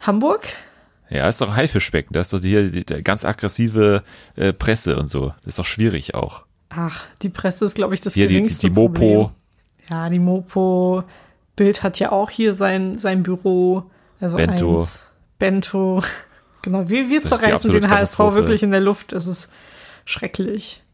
Hamburg? 0.00 0.48
Ja, 1.08 1.28
ist 1.28 1.40
doch 1.40 1.48
ein 1.48 1.56
Haifischbecken. 1.56 2.12
Da 2.12 2.20
ist 2.20 2.32
doch 2.32 2.40
hier 2.40 2.70
die, 2.70 2.84
die 2.84 3.02
ganz 3.02 3.24
aggressive 3.24 4.02
äh, 4.36 4.52
Presse 4.52 4.98
und 4.98 5.06
so. 5.06 5.28
Das 5.44 5.52
ist 5.52 5.58
doch 5.58 5.64
schwierig 5.64 6.14
auch. 6.14 6.44
Ach, 6.68 7.04
die 7.22 7.30
Presse 7.30 7.64
ist, 7.64 7.74
glaube 7.74 7.94
ich, 7.94 8.02
das 8.02 8.12
hier 8.12 8.28
geringste 8.28 8.66
die, 8.66 8.68
die, 8.68 8.74
die 8.74 8.80
Mopo. 8.80 8.92
Problem. 8.92 9.41
Ja, 9.90 10.08
die 10.08 10.18
Mopo. 10.18 11.04
Bild 11.56 11.82
hat 11.82 11.98
ja 11.98 12.12
auch 12.12 12.30
hier 12.30 12.54
sein, 12.54 12.98
sein 12.98 13.22
Büro. 13.22 13.84
Also 14.20 14.36
Bento. 14.36 14.76
Eins. 14.76 15.12
Bento. 15.38 16.02
Genau, 16.64 16.88
wir, 16.88 17.10
wir 17.10 17.20
zerreißen 17.20 17.72
den 17.72 17.90
HSV 17.90 18.20
wirklich 18.20 18.62
in 18.62 18.70
der 18.70 18.78
Luft. 18.78 19.12
Es 19.12 19.26
ist 19.26 19.50
schrecklich. 20.04 20.84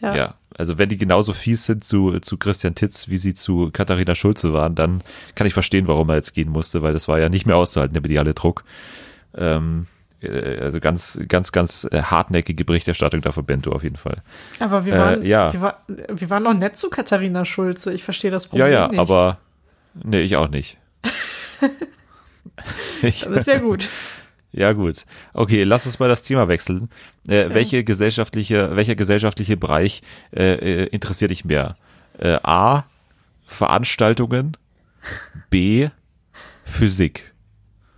Ja. 0.00 0.14
ja. 0.14 0.34
also 0.54 0.76
wenn 0.76 0.90
die 0.90 0.98
genauso 0.98 1.32
fies 1.32 1.64
sind 1.64 1.82
zu, 1.82 2.20
zu 2.20 2.36
Christian 2.36 2.74
Titz, 2.74 3.08
wie 3.08 3.16
sie 3.16 3.32
zu 3.32 3.70
Katharina 3.72 4.14
Schulze 4.14 4.52
waren, 4.52 4.74
dann 4.74 5.02
kann 5.34 5.46
ich 5.46 5.54
verstehen, 5.54 5.88
warum 5.88 6.10
er 6.10 6.16
jetzt 6.16 6.34
gehen 6.34 6.50
musste, 6.50 6.82
weil 6.82 6.92
das 6.92 7.08
war 7.08 7.18
ja 7.18 7.30
nicht 7.30 7.46
mehr 7.46 7.56
auszuhalten, 7.56 7.94
der 7.94 8.02
mediale 8.02 8.34
Druck. 8.34 8.64
Ähm, 9.34 9.86
äh, 9.86 9.97
also 10.22 10.80
ganz, 10.80 11.20
ganz, 11.28 11.52
ganz 11.52 11.86
äh, 11.90 12.02
hartnäckige 12.02 12.64
Berichterstattung 12.64 13.20
da 13.20 13.30
von 13.30 13.44
Bento 13.44 13.72
auf 13.72 13.84
jeden 13.84 13.96
Fall. 13.96 14.22
Aber 14.58 14.84
wir 14.84 14.98
waren, 14.98 15.22
äh, 15.22 15.28
ja. 15.28 15.52
wir, 15.52 15.60
war, 15.60 15.78
wir 15.86 16.30
waren 16.30 16.42
noch 16.42 16.54
nett 16.54 16.76
zu 16.76 16.90
Katharina 16.90 17.44
Schulze. 17.44 17.92
Ich 17.92 18.02
verstehe 18.02 18.30
das 18.30 18.48
Problem 18.48 18.66
ja, 18.66 18.72
ja, 18.72 18.88
nicht. 18.88 18.96
Ja, 18.96 19.02
aber 19.02 19.38
nee, 19.94 20.20
ich 20.20 20.36
auch 20.36 20.48
nicht. 20.48 20.78
ich, 23.02 23.20
das 23.20 23.36
ist 23.36 23.48
ja 23.48 23.58
gut. 23.58 23.88
Ja, 24.50 24.72
gut. 24.72 25.04
Okay, 25.34 25.62
lass 25.64 25.84
uns 25.84 25.98
mal 25.98 26.08
das 26.08 26.22
Thema 26.22 26.48
wechseln. 26.48 26.88
Äh, 27.28 27.42
ja. 27.42 27.54
welche 27.54 27.84
gesellschaftliche, 27.84 28.74
welcher 28.76 28.94
gesellschaftliche 28.94 29.58
Bereich 29.58 30.02
äh, 30.34 30.54
äh 30.54 30.84
interessiert 30.86 31.30
dich 31.30 31.44
mehr? 31.44 31.76
Äh, 32.18 32.38
A. 32.42 32.84
Veranstaltungen. 33.46 34.56
B. 35.50 35.90
Physik. 36.64 37.34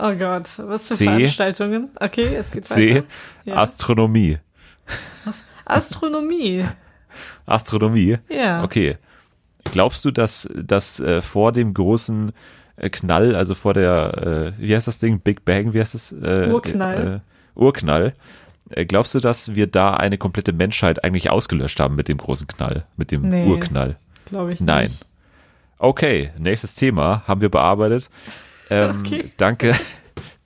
Oh 0.03 0.15
Gott, 0.15 0.59
was 0.59 0.89
für 0.89 0.95
C, 0.95 1.05
Veranstaltungen? 1.05 1.91
Okay, 2.01 2.33
jetzt 2.33 2.53
geht's 2.53 2.71
C, 2.71 2.95
weiter. 2.95 3.03
C, 3.03 3.51
ja. 3.51 3.57
Astronomie. 3.57 4.39
Astronomie. 5.65 6.65
Astronomie? 7.47 8.19
Ja. 8.29 8.65
Okay. 8.65 8.97
Glaubst 9.65 10.05
du, 10.05 10.11
dass, 10.11 10.49
dass 10.55 11.01
äh, 11.01 11.21
vor 11.21 11.53
dem 11.53 11.75
großen 11.75 12.33
äh, 12.77 12.89
Knall, 12.89 13.37
also 13.37 13.55
vor 13.55 13.75
der, 13.75 14.55
äh, 14.59 14.63
wie 14.63 14.75
heißt 14.75 14.89
das 14.89 14.99
Ding? 14.99 15.21
Big 15.21 15.45
Bang, 15.45 15.75
wie 15.75 15.81
heißt 15.81 15.95
das? 15.95 16.13
Äh, 16.13 16.51
Urknall. 16.51 17.23
Äh, 17.57 17.61
Urknall. 17.61 18.15
Äh, 18.71 18.87
glaubst 18.87 19.15
du, 19.15 19.21
dass 19.21 19.55
wir 19.55 19.67
da 19.67 19.95
eine 19.95 20.17
komplette 20.17 20.53
Menschheit 20.53 21.05
eigentlich 21.05 21.31
ausgelöscht 21.31 21.79
haben 21.79 21.95
mit 21.95 22.09
dem 22.09 22.17
großen 22.17 22.47
Knall, 22.47 22.85
mit 22.97 23.11
dem 23.13 23.29
nee, 23.29 23.47
Urknall? 23.47 23.97
Glaube 24.27 24.53
ich 24.53 24.61
Nein. 24.61 24.85
nicht. 24.89 25.01
Nein. 25.01 25.07
Okay, 25.79 26.31
nächstes 26.39 26.75
Thema 26.75 27.23
haben 27.27 27.41
wir 27.41 27.49
bearbeitet. 27.49 28.11
Ähm, 28.71 29.01
okay. 29.01 29.31
Danke, 29.37 29.75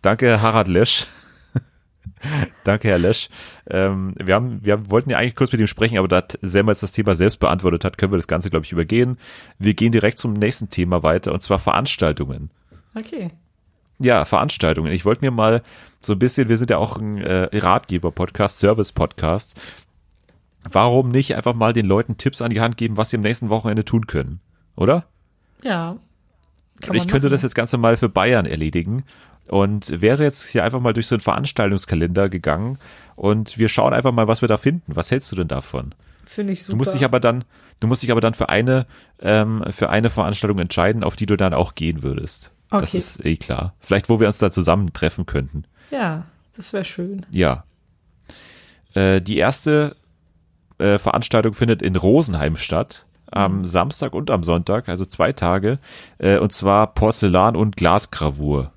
danke 0.02 0.40
Harald 0.40 0.68
Lesch. 0.68 1.06
Danke, 2.64 2.88
Herr 2.88 2.98
Lesch. 2.98 3.28
Ähm, 3.68 4.14
wir, 4.16 4.34
haben, 4.34 4.64
wir 4.64 4.90
wollten 4.90 5.10
ja 5.10 5.18
eigentlich 5.18 5.36
kurz 5.36 5.52
mit 5.52 5.60
ihm 5.60 5.66
sprechen, 5.66 5.98
aber 5.98 6.08
da 6.08 6.22
Selma 6.42 6.72
jetzt 6.72 6.82
das 6.82 6.92
Thema 6.92 7.14
selbst 7.14 7.38
beantwortet 7.38 7.84
hat, 7.84 7.98
können 7.98 8.12
wir 8.12 8.16
das 8.16 8.28
Ganze, 8.28 8.50
glaube 8.50 8.64
ich, 8.64 8.72
übergehen. 8.72 9.18
Wir 9.58 9.74
gehen 9.74 9.92
direkt 9.92 10.18
zum 10.18 10.32
nächsten 10.32 10.70
Thema 10.70 11.02
weiter, 11.02 11.32
und 11.32 11.42
zwar 11.42 11.58
Veranstaltungen. 11.58 12.50
Okay. 12.94 13.30
Ja, 13.98 14.24
Veranstaltungen. 14.24 14.92
Ich 14.92 15.04
wollte 15.04 15.24
mir 15.24 15.30
mal 15.30 15.62
so 16.00 16.14
ein 16.14 16.18
bisschen, 16.18 16.48
wir 16.48 16.56
sind 16.56 16.70
ja 16.70 16.78
auch 16.78 16.96
ein 16.96 17.18
äh, 17.18 17.48
Ratgeber-Podcast, 17.52 18.58
Service-Podcast. 18.58 19.60
Warum 20.70 21.10
nicht 21.10 21.36
einfach 21.36 21.54
mal 21.54 21.72
den 21.72 21.86
Leuten 21.86 22.16
Tipps 22.16 22.42
an 22.42 22.50
die 22.50 22.60
Hand 22.60 22.76
geben, 22.76 22.96
was 22.96 23.10
sie 23.10 23.16
am 23.16 23.22
nächsten 23.22 23.50
Wochenende 23.50 23.84
tun 23.84 24.06
können? 24.06 24.40
Oder? 24.76 25.04
Ja. 25.62 25.96
Und 26.88 26.94
ich 26.94 27.08
könnte 27.08 27.28
das 27.28 27.42
jetzt 27.42 27.54
Ganze 27.54 27.78
mal 27.78 27.96
für 27.96 28.08
Bayern 28.08 28.46
erledigen 28.46 29.04
und 29.48 30.00
wäre 30.00 30.22
jetzt 30.22 30.46
hier 30.46 30.64
einfach 30.64 30.80
mal 30.80 30.92
durch 30.92 31.06
so 31.06 31.14
einen 31.14 31.20
Veranstaltungskalender 31.20 32.28
gegangen 32.28 32.78
und 33.16 33.58
wir 33.58 33.68
schauen 33.68 33.92
einfach 33.92 34.12
mal, 34.12 34.28
was 34.28 34.40
wir 34.40 34.48
da 34.48 34.56
finden. 34.56 34.94
Was 34.94 35.10
hältst 35.10 35.30
du 35.32 35.36
denn 35.36 35.48
davon? 35.48 35.94
Finde 36.24 36.52
ich 36.52 36.64
super. 36.64 36.72
Du 36.72 36.78
musst 36.78 36.94
dich 36.94 37.04
aber 37.04 37.20
dann, 37.20 37.44
du 37.80 37.86
musst 37.86 38.02
dich 38.02 38.10
aber 38.10 38.20
dann 38.20 38.34
für 38.34 38.48
eine, 38.48 38.86
ähm, 39.20 39.62
für 39.70 39.90
eine 39.90 40.10
Veranstaltung 40.10 40.58
entscheiden, 40.58 41.04
auf 41.04 41.16
die 41.16 41.26
du 41.26 41.36
dann 41.36 41.54
auch 41.54 41.74
gehen 41.74 42.02
würdest. 42.02 42.50
Okay. 42.70 42.80
Das 42.80 42.94
ist 42.94 43.24
eh 43.24 43.36
klar. 43.36 43.74
Vielleicht, 43.80 44.08
wo 44.08 44.20
wir 44.20 44.26
uns 44.26 44.38
da 44.38 44.50
zusammentreffen 44.50 45.26
könnten. 45.26 45.64
Ja, 45.90 46.24
das 46.56 46.72
wäre 46.72 46.84
schön. 46.84 47.26
Ja. 47.30 47.64
Äh, 48.94 49.20
die 49.20 49.36
erste 49.36 49.96
äh, 50.78 50.98
Veranstaltung 50.98 51.54
findet 51.54 51.82
in 51.82 51.96
Rosenheim 51.96 52.56
statt. 52.56 53.06
Am 53.34 53.58
mhm. 53.58 53.64
Samstag 53.64 54.14
und 54.14 54.30
am 54.30 54.44
Sonntag, 54.44 54.88
also 54.88 55.04
zwei 55.04 55.32
Tage. 55.32 55.78
Äh, 56.18 56.38
und 56.38 56.52
zwar 56.52 56.94
Porzellan- 56.94 57.56
und 57.56 57.76
Glasgravur. 57.76 58.72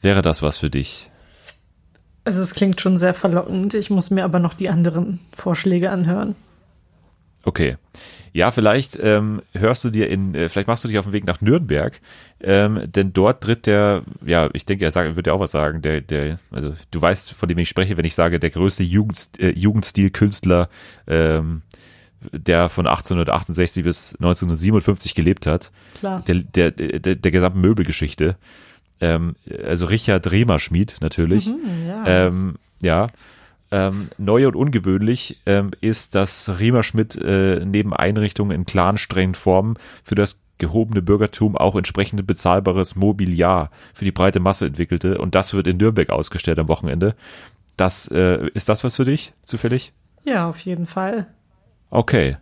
Wäre 0.00 0.20
das 0.20 0.42
was 0.42 0.58
für 0.58 0.68
dich? 0.68 1.10
Also 2.24 2.42
es 2.42 2.54
klingt 2.54 2.80
schon 2.80 2.96
sehr 2.96 3.14
verlockend. 3.14 3.74
Ich 3.74 3.90
muss 3.90 4.10
mir 4.10 4.24
aber 4.24 4.40
noch 4.40 4.54
die 4.54 4.68
anderen 4.68 5.20
Vorschläge 5.32 5.90
anhören. 5.90 6.34
Okay. 7.44 7.76
Ja, 8.32 8.50
vielleicht 8.50 8.98
ähm, 9.00 9.42
hörst 9.52 9.84
du 9.84 9.90
dir 9.90 10.08
in, 10.08 10.34
äh, 10.34 10.48
vielleicht 10.48 10.68
machst 10.68 10.84
du 10.84 10.88
dich 10.88 10.98
auf 10.98 11.04
den 11.04 11.12
Weg 11.12 11.26
nach 11.26 11.40
Nürnberg, 11.40 12.00
ähm, 12.40 12.80
denn 12.86 13.12
dort 13.12 13.42
tritt 13.42 13.66
der, 13.66 14.04
ja, 14.24 14.48
ich 14.54 14.64
denke, 14.64 14.84
er 14.84 14.90
sagt, 14.90 15.16
wird 15.16 15.26
ja 15.26 15.34
auch 15.34 15.40
was 15.40 15.50
sagen, 15.50 15.82
der, 15.82 16.00
der, 16.00 16.38
also 16.50 16.74
du 16.90 17.02
weißt, 17.02 17.32
von 17.32 17.48
dem 17.48 17.58
ich 17.58 17.68
spreche, 17.68 17.96
wenn 17.96 18.06
ich 18.06 18.14
sage, 18.14 18.38
der 18.38 18.50
größte 18.50 18.84
Jugend, 18.84 19.38
äh, 19.38 19.50
Jugendstil-Künstler, 19.50 20.68
ähm, 21.06 21.62
der 22.32 22.68
von 22.68 22.86
1868 22.86 23.84
bis 23.84 24.14
1957 24.14 25.14
gelebt 25.14 25.46
hat, 25.46 25.70
Klar. 25.98 26.22
Der, 26.26 26.36
der, 26.36 26.70
der, 26.70 27.16
der 27.16 27.30
gesamten 27.30 27.60
Möbelgeschichte 27.60 28.36
ähm, 29.02 29.34
also 29.66 29.86
Richard 29.86 30.30
Rehmerschmied 30.30 30.96
natürlich. 31.00 31.48
Mhm, 31.48 31.82
ja. 31.86 32.06
Ähm, 32.06 32.54
ja. 32.80 33.08
Ähm, 33.70 34.04
neu 34.16 34.46
und 34.46 34.54
ungewöhnlich 34.54 35.40
ähm, 35.46 35.72
ist, 35.80 36.14
dass 36.14 36.60
Riemerschmidt 36.60 37.16
äh, 37.16 37.64
neben 37.64 37.92
Einrichtungen 37.92 38.54
in 38.54 38.64
klaren, 38.64 38.98
strengen 38.98 39.34
Formen 39.34 39.76
für 40.04 40.14
das 40.14 40.38
gehobene 40.58 41.02
Bürgertum 41.02 41.56
auch 41.56 41.74
entsprechend 41.74 42.24
bezahlbares 42.26 42.94
Mobiliar 42.94 43.70
für 43.94 44.04
die 44.04 44.12
breite 44.12 44.40
Masse 44.40 44.66
entwickelte. 44.66 45.18
Und 45.18 45.34
das 45.34 45.52
wird 45.52 45.66
in 45.66 45.78
Nürnberg 45.78 46.10
ausgestellt 46.10 46.58
am 46.58 46.68
Wochenende. 46.68 47.16
Das, 47.76 48.06
äh, 48.08 48.46
ist 48.54 48.68
das 48.68 48.84
was 48.84 48.96
für 48.96 49.06
dich, 49.06 49.32
zufällig? 49.42 49.92
Ja, 50.24 50.48
auf 50.48 50.60
jeden 50.60 50.86
Fall. 50.86 51.26
Okay. 51.92 52.38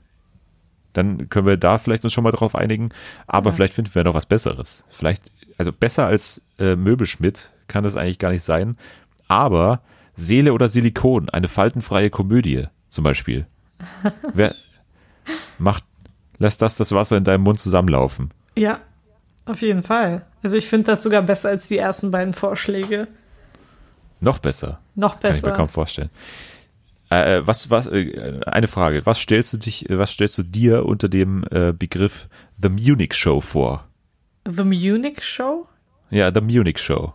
Dann 0.93 1.29
können 1.29 1.47
wir 1.47 1.57
da 1.57 1.79
vielleicht 1.79 2.05
uns 2.05 2.13
schon 2.13 2.25
mal 2.25 2.31
drauf 2.31 2.55
einigen. 2.55 2.91
Aber 3.27 3.51
ja. 3.51 3.57
vielleicht 3.57 3.75
finden 3.75 3.95
wir 3.95 4.05
noch 4.05 4.15
was 4.15 4.27
Besseres. 4.27 4.85
Vielleicht 4.91 5.31
also 5.59 5.73
besser 5.73 6.07
als 6.07 6.41
äh, 6.59 6.77
Möbelschmidt 6.77 7.51
kann 7.69 7.85
das 7.85 7.97
eigentlich 7.97 8.19
gar 8.19 8.31
nicht 8.31 8.45
sein. 8.45 8.79
Aber 9.29 9.83
Seele 10.15 10.53
oder 10.53 10.69
Silikon, 10.69 11.29
eine 11.29 11.49
faltenfreie 11.49 12.11
Komödie 12.11 12.67
zum 12.89 13.05
Beispiel. 13.05 13.47
Wer 14.35 14.55
macht, 15.59 15.85
lässt 16.39 16.63
das 16.63 16.77
das 16.77 16.93
Wasser 16.93 17.17
in 17.17 17.25
deinem 17.25 17.43
Mund 17.43 17.59
zusammenlaufen? 17.61 18.31
Ja, 18.57 18.81
auf 19.47 19.63
jeden 19.63 19.83
Fall. 19.83 20.27
Also 20.43 20.57
ich 20.57 20.69
finde 20.69 20.87
das 20.87 21.03
sogar 21.03 21.23
besser 21.23 21.49
als 21.49 21.67
die 21.67 21.79
ersten 21.79 22.11
beiden 22.13 22.35
Vorschläge. 22.35 23.09
Noch 24.21 24.39
besser. 24.39 24.79
Noch 24.95 25.17
besser. 25.17 25.33
Kann 25.33 25.37
ich 25.37 25.45
mir 25.45 25.57
kaum 25.57 25.69
vorstellen. 25.69 26.11
Äh, 27.11 27.39
äh 27.39 27.47
was, 27.47 27.71
was, 27.71 27.87
äh, 27.87 28.41
eine 28.47 28.69
Frage. 28.69 29.05
Was 29.05 29.19
stellst 29.19 29.53
du 29.53 29.59
dich, 29.59 29.87
was 29.89 30.11
stellst 30.11 30.39
du 30.39 30.43
dir 30.43 30.87
unter 30.87 31.09
dem 31.09 31.45
äh, 31.51 31.73
Begriff 31.73 32.29
The 32.61 32.69
Munich 32.69 33.15
Show 33.15 33.41
vor? 33.41 33.87
The 34.47 34.65
Munich 34.65 35.23
Show? 35.23 35.67
Ja, 36.11 36.33
The 36.33 36.41
Munich 36.41 36.79
Show. 36.79 37.13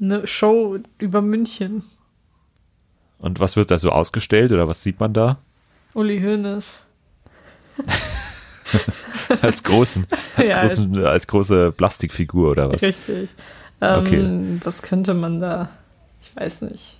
Eine 0.00 0.26
Show 0.26 0.78
über 0.98 1.20
München. 1.20 1.82
Und 3.18 3.38
was 3.38 3.56
wird 3.56 3.70
da 3.70 3.78
so 3.78 3.90
ausgestellt 3.90 4.50
oder 4.52 4.66
was 4.66 4.82
sieht 4.82 4.98
man 4.98 5.12
da? 5.12 5.38
Uli 5.94 6.20
Hoeneß. 6.20 6.82
als 9.42 9.62
großen, 9.62 10.06
als, 10.36 10.48
ja, 10.48 10.60
großen, 10.60 10.96
als, 10.96 11.06
als 11.06 11.26
große 11.26 11.72
Plastikfigur 11.72 12.50
oder 12.50 12.72
was? 12.72 12.82
Richtig. 12.82 13.30
Ähm, 13.80 14.00
okay. 14.00 14.58
Was 14.64 14.82
könnte 14.82 15.14
man 15.14 15.40
da? 15.40 15.70
Ich 16.20 16.34
weiß 16.36 16.62
nicht. 16.62 16.99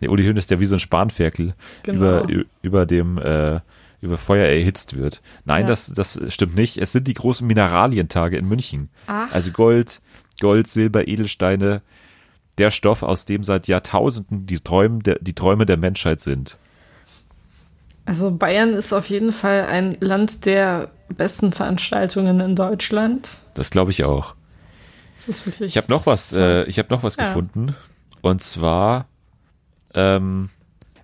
Nee, 0.00 0.08
Uli 0.08 0.24
Hoeneß 0.24 0.44
ist 0.44 0.50
ja 0.50 0.60
wie 0.60 0.66
so 0.66 0.76
ein 0.76 0.80
Spanferkel 0.80 1.54
genau. 1.82 2.24
über, 2.24 2.44
über 2.62 2.86
dem 2.86 3.18
äh, 3.18 3.60
über 4.04 4.18
Feuer 4.18 4.46
erhitzt 4.46 4.96
wird. 4.96 5.22
Nein, 5.44 5.62
ja. 5.62 5.68
das, 5.68 5.86
das 5.86 6.20
stimmt 6.28 6.54
nicht. 6.54 6.76
Es 6.76 6.92
sind 6.92 7.08
die 7.08 7.14
großen 7.14 7.46
Mineralientage 7.46 8.36
in 8.36 8.46
München. 8.46 8.90
Ach. 9.06 9.32
Also 9.32 9.50
Gold, 9.50 10.00
Gold, 10.40 10.68
Silber, 10.68 11.08
Edelsteine, 11.08 11.80
der 12.58 12.70
Stoff, 12.70 13.02
aus 13.02 13.24
dem 13.24 13.42
seit 13.42 13.66
Jahrtausenden 13.66 14.46
die 14.46 14.60
Träume 14.60 15.02
der, 15.02 15.18
die 15.20 15.34
Träume 15.34 15.66
der 15.66 15.78
Menschheit 15.78 16.20
sind. 16.20 16.58
Also 18.04 18.30
Bayern 18.30 18.74
ist 18.74 18.92
auf 18.92 19.08
jeden 19.08 19.32
Fall 19.32 19.64
ein 19.64 19.96
Land 20.00 20.44
der 20.44 20.90
besten 21.08 21.50
Veranstaltungen 21.50 22.38
in 22.40 22.54
Deutschland. 22.54 23.36
Das 23.54 23.70
glaube 23.70 23.90
ich 23.90 24.04
auch. 24.04 24.34
Das 25.16 25.28
ist 25.28 25.46
wirklich. 25.46 25.72
Ich 25.72 25.76
habe 25.78 25.90
noch 25.90 26.04
was. 26.06 26.32
Äh, 26.34 26.64
ich 26.64 26.78
habe 26.78 26.92
noch 26.92 27.02
was 27.02 27.16
ja. 27.16 27.28
gefunden. 27.28 27.74
Und 28.20 28.42
zwar, 28.42 29.06
ähm, 29.94 30.50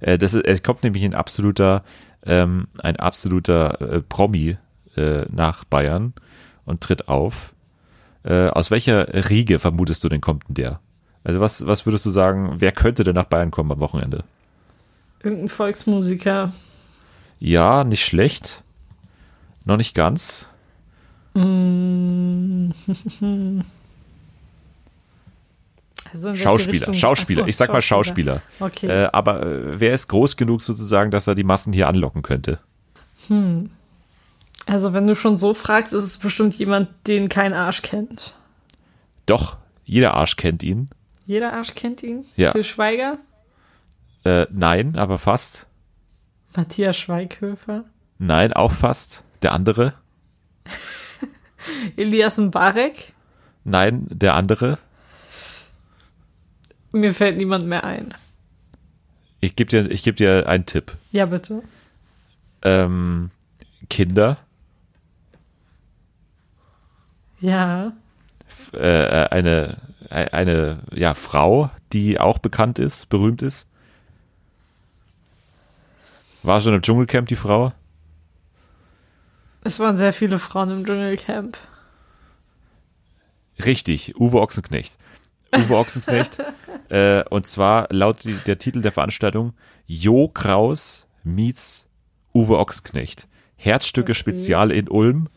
äh, 0.00 0.18
das 0.18 0.34
ist, 0.34 0.44
es 0.44 0.62
kommt 0.62 0.82
nämlich 0.82 1.04
ein 1.04 1.14
absoluter 1.14 1.82
ähm, 2.24 2.68
ein 2.78 2.96
absoluter 2.96 3.80
äh, 3.80 4.02
Promi 4.02 4.56
äh, 4.96 5.24
nach 5.30 5.64
Bayern 5.64 6.12
und 6.64 6.80
tritt 6.80 7.08
auf. 7.08 7.54
Äh, 8.22 8.48
aus 8.48 8.70
welcher 8.70 9.30
Riege 9.30 9.58
vermutest 9.58 10.04
du 10.04 10.08
denn 10.08 10.20
kommt 10.20 10.48
denn 10.48 10.54
der? 10.54 10.80
Also 11.24 11.40
was, 11.40 11.66
was 11.66 11.86
würdest 11.86 12.06
du 12.06 12.10
sagen, 12.10 12.56
wer 12.58 12.72
könnte 12.72 13.04
denn 13.04 13.14
nach 13.14 13.24
Bayern 13.24 13.50
kommen 13.50 13.72
am 13.72 13.80
Wochenende? 13.80 14.24
Irgendein 15.22 15.48
Volksmusiker. 15.48 16.52
Ja, 17.38 17.84
nicht 17.84 18.04
schlecht. 18.04 18.62
Noch 19.64 19.76
nicht 19.76 19.94
ganz. 19.94 20.46
Mm. 21.34 22.70
Also 26.12 26.34
Schauspieler, 26.34 26.94
Schauspieler. 26.94 27.42
So, 27.42 27.48
ich 27.48 27.56
sag 27.56 27.72
mal 27.72 27.82
Schauspieler. 27.82 28.42
Okay. 28.58 28.86
Äh, 28.86 29.10
aber 29.12 29.42
äh, 29.42 29.80
wer 29.80 29.94
ist 29.94 30.08
groß 30.08 30.36
genug 30.36 30.62
sozusagen, 30.62 31.10
dass 31.10 31.26
er 31.26 31.34
die 31.34 31.44
Massen 31.44 31.72
hier 31.72 31.88
anlocken 31.88 32.22
könnte? 32.22 32.58
Hm. 33.28 33.70
Also 34.66 34.92
wenn 34.92 35.06
du 35.06 35.14
schon 35.14 35.36
so 35.36 35.54
fragst, 35.54 35.92
ist 35.92 36.04
es 36.04 36.18
bestimmt 36.18 36.56
jemand, 36.58 36.88
den 37.06 37.28
kein 37.28 37.52
Arsch 37.52 37.82
kennt. 37.82 38.34
Doch, 39.26 39.56
jeder 39.84 40.14
Arsch 40.14 40.36
kennt 40.36 40.62
ihn. 40.62 40.90
Jeder 41.26 41.52
Arsch 41.52 41.74
kennt 41.74 42.02
ihn? 42.02 42.24
Ja. 42.36 42.50
Til 42.50 42.64
Schweiger? 42.64 43.18
Äh, 44.24 44.46
nein, 44.50 44.96
aber 44.96 45.18
fast. 45.18 45.66
Matthias 46.54 46.98
Schweighöfer? 46.98 47.84
Nein, 48.18 48.52
auch 48.52 48.72
fast. 48.72 49.24
Der 49.42 49.52
andere? 49.52 49.94
Elias 51.96 52.38
Mbarek? 52.38 53.12
Nein, 53.64 54.06
der 54.10 54.34
andere. 54.34 54.78
Mir 56.92 57.14
fällt 57.14 57.36
niemand 57.36 57.66
mehr 57.66 57.84
ein. 57.84 58.14
Ich 59.40 59.56
gebe 59.56 59.70
dir, 59.70 59.88
geb 59.88 60.16
dir 60.16 60.46
einen 60.48 60.66
Tipp. 60.66 60.96
Ja, 61.12 61.26
bitte. 61.26 61.62
Ähm, 62.62 63.30
Kinder. 63.88 64.38
Ja. 67.40 67.92
F 68.48 68.72
äh, 68.74 69.28
eine, 69.30 69.78
eine 70.10 70.80
ja, 70.92 71.14
Frau, 71.14 71.70
die 71.92 72.20
auch 72.20 72.38
bekannt 72.38 72.78
ist, 72.78 73.08
berühmt 73.08 73.42
ist. 73.42 73.66
War 76.42 76.60
schon 76.60 76.74
im 76.74 76.82
Dschungelcamp 76.82 77.28
die 77.28 77.36
Frau? 77.36 77.72
Es 79.62 79.78
waren 79.78 79.96
sehr 79.96 80.12
viele 80.12 80.38
Frauen 80.38 80.70
im 80.70 80.86
Dschungelcamp. 80.86 81.56
Richtig, 83.64 84.18
Uwe 84.18 84.40
Ochsenknecht. 84.40 84.98
Uwe 85.54 85.76
Ochsenknecht. 85.76 86.42
äh, 86.90 87.24
und 87.30 87.46
zwar 87.46 87.88
laut 87.90 88.24
die, 88.24 88.34
der 88.46 88.58
Titel 88.58 88.82
der 88.82 88.92
Veranstaltung 88.92 89.54
Jo 89.86 90.28
Kraus 90.28 91.08
meets 91.24 91.88
Uwe 92.34 92.58
Ochsenknecht. 92.58 93.26
Herzstücke. 93.56 94.14
Spezial 94.14 94.70
in 94.70 94.88
Ulm 94.88 95.28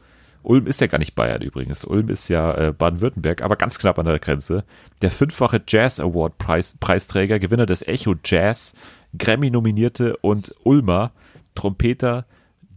Ulm 0.43 0.67
ist 0.67 0.81
ja 0.81 0.87
gar 0.87 0.97
nicht 0.97 1.15
Bayern 1.15 1.41
übrigens. 1.41 1.85
Ulm 1.85 2.09
ist 2.09 2.27
ja 2.27 2.53
äh, 2.55 2.73
Baden-Württemberg, 2.73 3.41
aber 3.41 3.55
ganz 3.55 3.79
knapp 3.79 3.97
an 3.97 4.05
der 4.05 4.19
Grenze. 4.19 4.65
Der 5.01 5.09
fünffache 5.09 5.61
Jazz 5.65 5.99
Award 5.99 6.35
-Preis 6.35 6.75
Preisträger, 6.79 7.39
Gewinner 7.39 7.65
des 7.65 7.81
Echo 7.81 8.15
Jazz, 8.23 8.73
Grammy-Nominierte 9.17 10.17
und 10.17 10.53
Ulmer, 10.63 11.11
Trompeter 11.55 12.25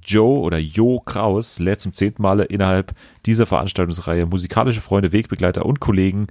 Joe 0.03 0.39
oder 0.39 0.59
Jo 0.59 1.01
Kraus 1.01 1.59
lädt 1.59 1.81
zum 1.81 1.93
zehnten 1.93 2.23
Male 2.23 2.45
innerhalb 2.45 2.95
dieser 3.27 3.47
Veranstaltungsreihe 3.47 4.27
musikalische 4.27 4.81
Freunde, 4.81 5.11
Wegbegleiter 5.11 5.67
und 5.67 5.81
Kollegen 5.81 6.29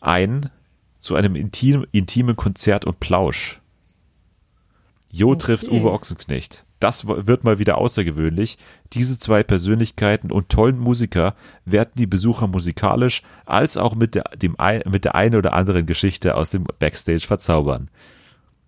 ein 0.00 0.50
zu 0.98 1.14
einem 1.14 1.36
intim, 1.36 1.86
intimen 1.92 2.36
Konzert 2.36 2.84
und 2.84 3.00
Plausch. 3.00 3.60
Jo 5.10 5.30
Okay. 5.30 5.38
trifft 5.38 5.68
Uwe 5.68 5.90
Ochsenknecht. 5.90 6.64
Das 6.80 7.06
wird 7.06 7.42
mal 7.42 7.58
wieder 7.58 7.78
außergewöhnlich. 7.78 8.56
Diese 8.92 9.18
zwei 9.18 9.42
Persönlichkeiten 9.42 10.30
und 10.30 10.48
tollen 10.48 10.78
Musiker 10.78 11.34
werden 11.64 11.92
die 11.96 12.06
Besucher 12.06 12.46
musikalisch 12.46 13.22
als 13.46 13.76
auch 13.76 13.94
mit 13.94 14.14
der, 14.14 14.24
dem, 14.36 14.56
mit 14.86 15.04
der 15.04 15.14
einen 15.14 15.34
oder 15.34 15.54
anderen 15.54 15.86
Geschichte 15.86 16.36
aus 16.36 16.50
dem 16.50 16.64
Backstage 16.78 17.26
verzaubern. 17.26 17.90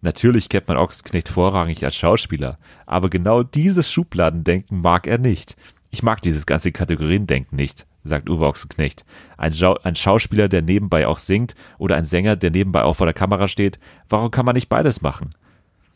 Natürlich 0.00 0.49
kennt 0.49 0.66
man 0.66 0.78
Ochsenknecht 0.78 1.28
vorrangig 1.28 1.84
als 1.84 1.94
Schauspieler, 1.94 2.56
aber 2.87 3.10
genau 3.10 3.42
dieses 3.42 3.92
Schubladendenken 3.92 4.80
mag 4.80 5.06
er 5.06 5.18
nicht. 5.18 5.56
Ich 5.90 6.02
mag 6.02 6.22
dieses 6.22 6.46
ganze 6.46 6.72
Kategoriendenken 6.72 7.54
nicht, 7.56 7.87
sagt 8.04 8.28
Uwe 8.30 8.47
Ochsenknecht. 8.47 9.04
Ein, 9.37 9.52
Schau 9.54 9.75
ein 9.83 9.97
Schauspieler, 9.97 10.49
der 10.49 10.62
nebenbei 10.62 11.07
auch 11.07 11.19
singt 11.19 11.54
oder 11.78 11.97
ein 11.97 12.07
Sänger, 12.07 12.37
der 12.37 12.50
nebenbei 12.50 12.83
auch 12.85 12.95
vor 12.95 13.07
der 13.07 13.14
Kamera 13.14 13.49
steht, 13.49 13.78
warum 14.09 14.30
kann 14.30 14.47
man 14.47 14.54
nicht 14.54 14.69
beides 14.69 15.02
machen? 15.02 15.30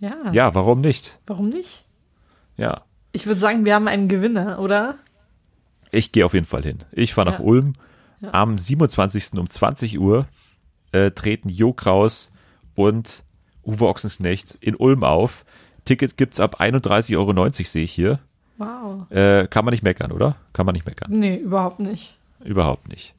Ja. 0.00 0.30
Ja, 0.32 0.54
warum 0.54 0.80
nicht? 0.80 1.18
Warum 1.26 1.49
nicht? 1.49 1.84
Ja, 2.56 2.82
Ich 3.12 3.26
würde 3.26 3.40
sagen, 3.40 3.64
wir 3.64 3.75
haben 3.75 3.88
einen 3.88 4.08
Gewinner, 4.08 4.58
oder? 4.58 4.96
ich 5.90 6.11
gehe 6.12 6.26
auf 6.26 6.34
jeden 6.34 6.46
Fall 6.46 6.62
hin. 6.64 6.80
Ich 6.92 7.14
fahre 7.14 7.30
nach 7.30 7.38
Ja. 7.38 7.44
Ulm. 7.44 7.75
Am 8.32 8.58
27. 8.58 9.38
um 9.38 9.49
20 9.49 10.00
Uhr 10.00 10.26
äh, 10.92 11.11
treten 11.12 11.49
Jo 11.49 11.73
Kraus 11.73 12.32
und 12.75 13.23
Uwe 13.64 13.87
Ochsenknecht 13.87 14.56
in 14.61 14.75
Ulm 14.76 15.04
auf. 15.04 15.44
Ticket 15.84 16.16
gibt's 16.16 16.40
ab 16.40 16.61
31,90 16.61 17.16
Euro, 17.16 17.49
sehe 17.50 17.84
ich 17.84 17.92
hier. 17.92 18.18
Wow. 18.56 19.11
Äh, 19.11 19.46
kann 19.49 19.64
man 19.64 19.73
nicht 19.73 19.82
meckern, 19.82 20.12
oder? 20.12 20.37
Kann 20.52 20.66
man 20.66 20.75
nicht 20.75 20.87
meckern. 20.87 21.11
Nee, 21.11 21.37
überhaupt 21.37 21.80
nicht. 21.80 22.16
Überhaupt 22.44 22.88
nicht. 22.88 23.14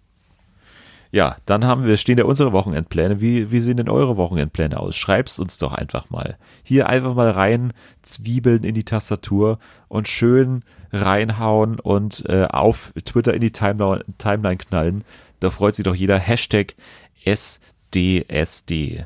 Ja, 1.11 1.37
dann 1.45 1.63
haben 1.65 1.85
wir, 1.85 1.95
stehen 1.97 2.17
ja 2.17 2.25
unsere 2.25 2.51
Wochenendpläne. 2.51 3.21
Wie, 3.21 3.49
wie 3.51 3.59
sehen 3.61 3.77
denn 3.77 3.87
eure 3.89 4.17
Wochenendpläne 4.17 4.77
aus? 4.77 4.97
Schreib's 4.97 5.39
uns 5.39 5.57
doch 5.57 5.71
einfach 5.71 6.09
mal. 6.09 6.37
Hier 6.63 6.89
einfach 6.89 7.15
mal 7.15 7.31
rein, 7.31 7.71
Zwiebeln 8.01 8.65
in 8.65 8.75
die 8.75 8.83
Tastatur 8.83 9.59
und 9.87 10.09
schön 10.09 10.63
reinhauen 10.91 11.79
und 11.79 12.25
äh, 12.27 12.45
auf 12.45 12.93
Twitter 13.05 13.33
in 13.33 13.41
die 13.41 13.51
Timeline, 13.51 14.03
Timeline 14.17 14.57
knallen. 14.57 15.05
Da 15.39 15.51
freut 15.51 15.75
sich 15.75 15.85
doch 15.85 15.95
jeder. 15.95 16.19
Hashtag 16.19 16.75
SDSD. 17.23 19.05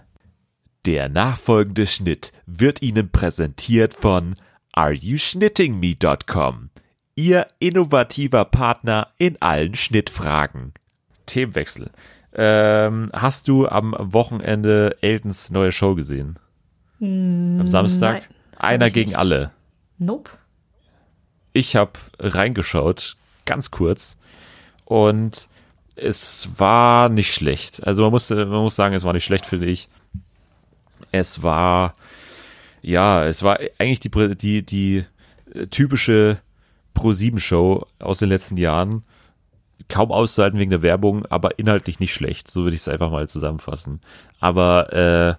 Der 0.86 1.10
nachfolgende 1.10 1.86
Schnitt 1.86 2.32
wird 2.46 2.82
Ihnen 2.82 3.12
präsentiert 3.12 3.94
von 3.94 4.34
areyouschnittingme.com. 4.74 6.70
Ihr 7.16 7.48
innovativer 7.60 8.46
Partner 8.46 9.08
in 9.18 9.38
allen 9.42 9.76
Schnittfragen. 9.76 10.74
Themenwechsel. 11.26 11.90
Ähm, 12.34 13.10
hast 13.14 13.48
du 13.48 13.68
am 13.68 13.96
Wochenende 13.98 14.98
Eltons 15.02 15.50
neue 15.52 15.72
Show 15.72 15.96
gesehen? 15.96 16.38
am 17.02 17.66
Samstag? 17.68 18.22
nein, 18.22 18.30
Einer 18.58 18.90
gegen 18.90 19.10
nicht. 19.12 19.18
alle. 19.18 19.52
Nope. 19.98 20.32
Ich 21.54 21.76
habe 21.78 21.94
reingeschaut, 22.20 23.16
ganz 23.46 23.72
kurz, 23.72 24.18
und 24.86 25.48
es 25.96 26.50
war 26.58 27.10
nicht 27.10 27.34
schlecht. 27.34 27.86
Also 27.88 28.04
man 28.04 28.12
muss, 28.12 28.30
man 28.30 28.50
muss 28.50 28.76
sagen, 28.76 28.96
es 28.96 29.04
war 29.06 29.14
nicht 29.14 29.24
schlecht, 29.26 29.46
finde 29.46 29.68
ich. 29.68 29.88
Es 31.12 31.42
war, 31.42 31.96
ja, 32.82 33.26
es 33.26 33.44
war 33.44 33.60
eigentlich 33.78 34.00
die, 34.00 34.36
die, 34.36 34.66
die 34.66 35.06
äh, 35.54 35.68
typische 35.68 36.40
Pro-7-Show 36.94 37.86
aus 38.00 38.20
den 38.20 38.30
letzten 38.30 38.58
Jahren. 38.58 39.04
Kaum 39.88 40.12
auszuhalten 40.12 40.60
wegen 40.60 40.70
der 40.70 40.82
Werbung, 40.82 41.26
aber 41.28 41.58
inhaltlich 41.58 42.00
nicht 42.00 42.14
schlecht. 42.14 42.50
So 42.50 42.64
würde 42.64 42.76
ich 42.76 42.82
es 42.82 42.88
einfach 42.88 43.12
mal 43.12 43.28
zusammenfassen. 43.28 44.02
Aber 44.40 44.94
äh, 44.94 45.36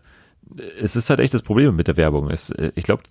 es 0.81 0.97
ist 0.97 1.11
halt 1.11 1.21
echt 1.21 1.35
das 1.35 1.43
Problem 1.43 1.77
mit 1.77 1.89
der 1.89 1.97
Werbung. 1.97 2.31
Es, 2.31 2.51
äh, 2.51 2.73
ich 2.75 2.85
glaube, 2.85 3.05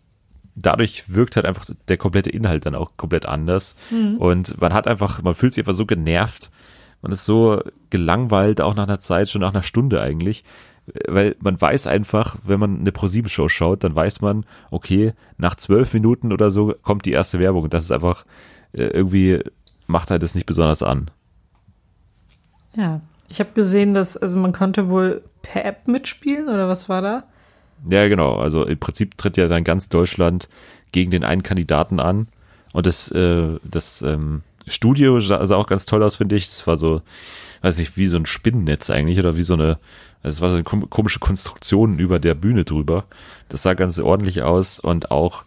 dadurch 0.56 1.14
wirkt 1.14 1.36
halt 1.36 1.46
einfach 1.46 1.66
der 1.88 1.98
komplette 1.98 2.30
Inhalt 2.30 2.66
dann 2.66 2.76
auch 2.76 2.98
komplett 2.98 3.26
anders. 3.26 3.76
Und 4.18 4.60
man 4.60 4.74
hat 4.74 4.88
einfach, 4.88 5.22
man 5.22 5.36
fühlt 5.36 5.54
sich 5.54 5.62
einfach 5.62 5.74
so 5.74 5.86
genervt. 5.86 6.50
Man 7.02 7.12
ist 7.12 7.26
so 7.26 7.62
gelangweilt, 7.90 8.60
auch 8.60 8.76
nach 8.76 8.88
einer 8.88 9.00
Zeit, 9.00 9.30
schon 9.30 9.42
nach 9.42 9.54
einer 9.54 9.64
Stunde 9.64 10.02
eigentlich. 10.02 10.44
Weil 11.08 11.36
man 11.40 11.60
weiß 11.60 11.88
einfach, 11.88 12.38
wenn 12.44 12.60
man 12.60 12.80
eine 12.80 12.92
Pro-7-Show 12.92 13.50
schaut, 13.50 13.84
dann 13.84 13.96
weiß 13.96 14.22
man, 14.22 14.46
okay, 14.72 15.14
nach 15.38 15.56
zwölf 15.56 15.94
Minuten 15.94 16.32
oder 16.32 16.52
so 16.52 16.74
kommt 16.82 17.06
die 17.06 17.12
erste 17.12 17.40
Werbung. 17.40 17.64
Und 17.64 17.74
das 17.74 17.84
ist 17.84 17.92
einfach, 17.92 18.26
äh, 18.74 18.84
irgendwie 18.84 19.44
macht 19.88 20.12
halt 20.12 20.24
das 20.24 20.36
nicht 20.36 20.46
besonders 20.46 20.84
an. 20.84 21.12
Ja. 22.76 23.02
Ich 23.32 23.40
habe 23.40 23.52
gesehen, 23.54 23.94
dass, 23.94 24.18
also 24.18 24.40
man 24.40 24.54
konnte 24.54 24.90
wohl 24.90 25.22
per 25.44 25.64
App 25.64 25.88
mitspielen, 25.88 26.50
oder 26.50 26.68
was 26.68 26.90
war 26.90 27.02
da? 27.02 27.24
Ja, 27.88 28.08
genau. 28.08 28.36
Also 28.36 28.66
im 28.66 28.80
Prinzip 28.80 29.18
tritt 29.18 29.38
ja 29.38 29.48
dann 29.48 29.64
ganz 29.64 29.88
Deutschland 29.88 30.50
gegen 30.92 31.12
den 31.12 31.24
einen 31.24 31.44
Kandidaten 31.44 32.00
an. 32.00 32.28
Und 32.74 32.86
das, 32.86 33.12
äh, 33.12 33.58
das 33.64 34.02
ähm, 34.02 34.42
Studio 34.70 35.20
sah, 35.20 35.46
sah 35.46 35.56
auch 35.56 35.68
ganz 35.68 35.86
toll 35.86 36.04
aus, 36.04 36.16
finde 36.16 36.36
ich. 36.36 36.48
Das 36.48 36.66
war 36.68 36.78
so, 36.78 37.02
weiß 37.62 37.78
nicht, 37.80 37.98
wie 37.98 38.08
so 38.08 38.18
ein 38.18 38.26
Spinnennetz 38.26 38.90
eigentlich 38.90 39.20
oder 39.20 39.36
wie 39.36 39.44
so 39.44 39.56
eine, 39.56 39.80
also 40.24 40.38
es 40.38 40.42
war 40.42 40.50
so 40.50 40.56
eine 40.56 40.64
kom 40.64 40.90
komische 40.90 41.20
Konstruktion 41.20 42.00
über 42.00 42.20
der 42.20 42.36
Bühne 42.36 42.66
drüber. 42.66 43.06
Das 43.50 43.64
sah 43.64 43.74
ganz 43.74 44.00
ordentlich 44.00 44.42
aus 44.42 44.80
und 44.80 45.12
auch, 45.12 45.44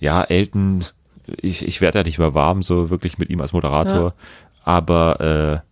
ja, 0.00 0.22
Elton, 0.22 0.84
ich, 1.26 1.66
ich 1.66 1.80
werde 1.80 1.98
ja 1.98 2.04
nicht 2.04 2.18
mehr 2.18 2.34
warm, 2.34 2.62
so 2.62 2.90
wirklich 2.90 3.18
mit 3.18 3.30
ihm 3.30 3.40
als 3.40 3.52
Moderator. 3.52 4.14
Aber 4.64 5.64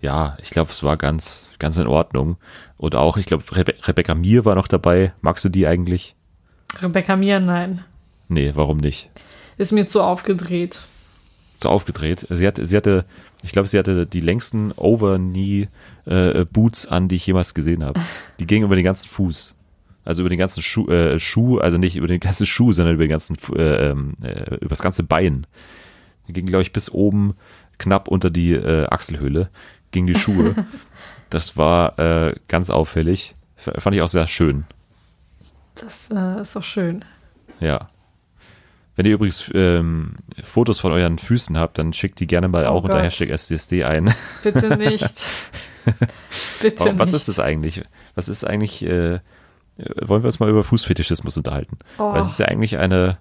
äh, 0.00 0.04
ja, 0.04 0.36
ich 0.42 0.50
glaube, 0.50 0.70
es 0.70 0.82
war 0.82 0.96
ganz, 0.96 1.50
ganz 1.58 1.78
in 1.78 1.86
Ordnung. 1.86 2.36
Und 2.76 2.94
auch, 2.94 3.16
ich 3.16 3.26
glaube, 3.26 3.44
Rebe 3.56 3.74
Rebecca 3.82 4.14
Mir 4.14 4.44
war 4.44 4.54
noch 4.54 4.68
dabei. 4.68 5.12
Magst 5.22 5.44
du 5.44 5.48
die 5.48 5.66
eigentlich? 5.66 6.14
Rebecca 6.80 7.16
Mir, 7.16 7.40
nein. 7.40 7.84
Nee, 8.28 8.52
warum 8.54 8.78
nicht? 8.78 9.10
Ist 9.56 9.72
mir 9.72 9.86
zu 9.86 10.02
aufgedreht. 10.02 10.82
So 11.64 11.70
aufgedreht. 11.70 12.26
Sie 12.28 12.46
hatte, 12.46 12.66
sie 12.66 12.76
hatte, 12.76 13.06
ich 13.42 13.52
glaube, 13.52 13.68
sie 13.68 13.78
hatte 13.78 14.04
die 14.04 14.20
längsten 14.20 14.70
Over-Knee-Boots 14.72 16.86
an, 16.86 17.08
die 17.08 17.16
ich 17.16 17.26
jemals 17.26 17.54
gesehen 17.54 17.82
habe. 17.82 17.98
Die 18.38 18.46
gingen 18.46 18.66
über 18.66 18.76
den 18.76 18.84
ganzen 18.84 19.08
Fuß. 19.08 19.56
Also 20.04 20.20
über 20.20 20.28
den 20.28 20.38
ganzen 20.38 20.62
Schuh, 20.62 20.86
äh, 20.90 21.18
Schuh, 21.18 21.60
also 21.60 21.78
nicht 21.78 21.96
über 21.96 22.06
den 22.06 22.20
ganzen 22.20 22.44
Schuh, 22.44 22.74
sondern 22.74 22.96
über 22.96 23.04
den 23.04 23.10
ganzen, 23.10 23.38
äh, 23.56 23.88
ähm, 23.88 24.12
äh, 24.22 24.56
über 24.56 24.68
das 24.68 24.82
ganze 24.82 25.04
Bein. 25.04 25.46
Die 26.28 26.34
gingen, 26.34 26.48
glaube 26.48 26.60
ich, 26.60 26.74
bis 26.74 26.90
oben 26.90 27.34
knapp 27.78 28.08
unter 28.08 28.28
die 28.28 28.52
äh, 28.52 28.84
Achselhöhle, 28.88 29.48
gingen 29.90 30.08
die 30.08 30.18
Schuhe. 30.18 30.66
das 31.30 31.56
war 31.56 31.98
äh, 31.98 32.34
ganz 32.46 32.68
auffällig. 32.68 33.34
F 33.56 33.70
fand 33.78 33.96
ich 33.96 34.02
auch 34.02 34.08
sehr 34.08 34.26
schön. 34.26 34.64
Das 35.76 36.10
äh, 36.10 36.42
ist 36.42 36.56
doch 36.56 36.62
schön. 36.62 37.06
Ja. 37.58 37.88
Wenn 38.96 39.06
ihr 39.06 39.14
übrigens 39.14 39.50
ähm, 39.54 40.14
Fotos 40.42 40.78
von 40.78 40.92
euren 40.92 41.18
Füßen 41.18 41.58
habt, 41.58 41.78
dann 41.78 41.92
schickt 41.92 42.20
die 42.20 42.26
gerne 42.26 42.48
mal 42.48 42.64
Oh 42.66 42.70
auch 42.70 42.84
unter 42.84 42.96
Gott. 42.96 43.04
Hashtag 43.04 43.30
SDSD 43.30 43.84
ein. 43.84 44.14
Bitte 44.42 44.76
nicht. 44.76 45.26
Bitte 46.60 46.98
was 46.98 47.08
nicht. 47.08 47.16
ist 47.16 47.28
das 47.28 47.40
eigentlich? 47.40 47.82
Was 48.14 48.28
ist 48.28 48.44
eigentlich, 48.44 48.84
äh, 48.84 49.18
wollen 49.76 50.22
wir 50.22 50.26
uns 50.26 50.38
mal 50.38 50.48
über 50.48 50.62
Fußfetischismus 50.62 51.36
unterhalten? 51.36 51.78
Oh. 51.98 52.12
Weil 52.12 52.20
es 52.20 52.28
ist 52.28 52.38
ja 52.38 52.46
eigentlich 52.46 52.78
eine, 52.78 53.18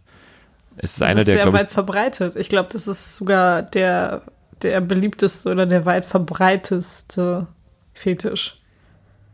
es 0.77 0.93
ist 0.93 1.01
Das 1.01 1.09
einer 1.09 1.21
ist 1.21 1.27
der, 1.27 1.43
sehr 1.43 1.53
weit 1.53 1.71
verbreitet. 1.71 2.35
Ich 2.35 2.49
glaube, 2.49 2.69
das 2.71 2.87
ist 2.87 3.15
sogar 3.15 3.63
der, 3.63 4.21
der 4.61 4.79
beliebteste 4.79 5.49
oder 5.49 5.65
der 5.65 5.85
weit 5.85 6.05
verbreiteste 6.05 7.47
Fetisch. 7.93 8.59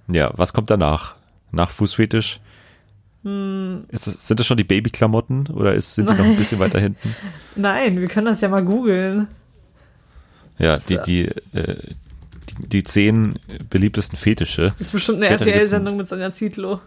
ja, 0.08 0.32
was 0.36 0.54
kommt 0.54 0.70
danach? 0.70 1.16
Nach 1.52 1.70
Fußfetisch? 1.70 2.40
Hm. 3.24 3.84
Ist 3.90 4.08
das, 4.08 4.16
sind 4.28 4.40
das 4.40 4.48
schon 4.48 4.58
die 4.58 4.64
Babyklamotten 4.64 5.48
oder 5.48 5.74
ist, 5.74 5.96
sind 5.96 6.10
die 6.10 6.14
noch 6.14 6.24
ein 6.24 6.38
bisschen 6.38 6.60
weiter 6.60 6.80
hinten? 6.80 7.14
Nein, 7.56 8.00
wir 8.00 8.08
können 8.08 8.28
das 8.28 8.40
ja 8.42 8.48
mal 8.50 8.64
googeln. 8.64 9.28
Ja, 10.58 10.78
die, 10.78 10.82
So. 10.96 11.02
die, 11.04 11.26
äh, 11.54 11.76
die, 12.62 12.68
die 12.70 12.84
zehn 12.84 13.38
beliebtesten 13.70 14.18
Fetische. 14.18 14.68
Das 14.70 14.82
ist 14.82 14.92
bestimmt 14.92 15.18
eine 15.24 15.30
RTL-Sendung 15.30 15.98
mit 15.98 16.08
Sonja 16.08 16.32
Zietlow. 16.32 16.80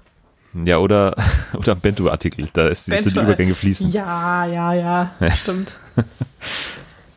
Ja, 0.65 0.79
oder, 0.79 1.17
oder 1.55 1.73
ein 1.73 1.81
Bento-Artikel. 1.81 2.49
Da 2.53 2.69
ist, 2.69 2.85
sind 2.87 2.99
die 2.99 3.03
Bento- 3.05 3.23
Übergänge 3.23 3.55
fließend. 3.55 3.93
Ja, 3.95 4.47
ja, 4.47 4.73
ja, 4.75 5.15
stimmt. 5.37 5.77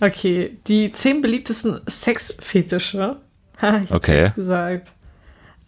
Okay, 0.01 0.58
die 0.67 0.91
zehn 0.91 1.21
beliebtesten 1.21 1.80
Sexfetische. 1.88 3.17
Ich 3.58 3.62
hab's 3.63 3.91
Okay. 3.91 4.32
gesagt. 4.36 4.91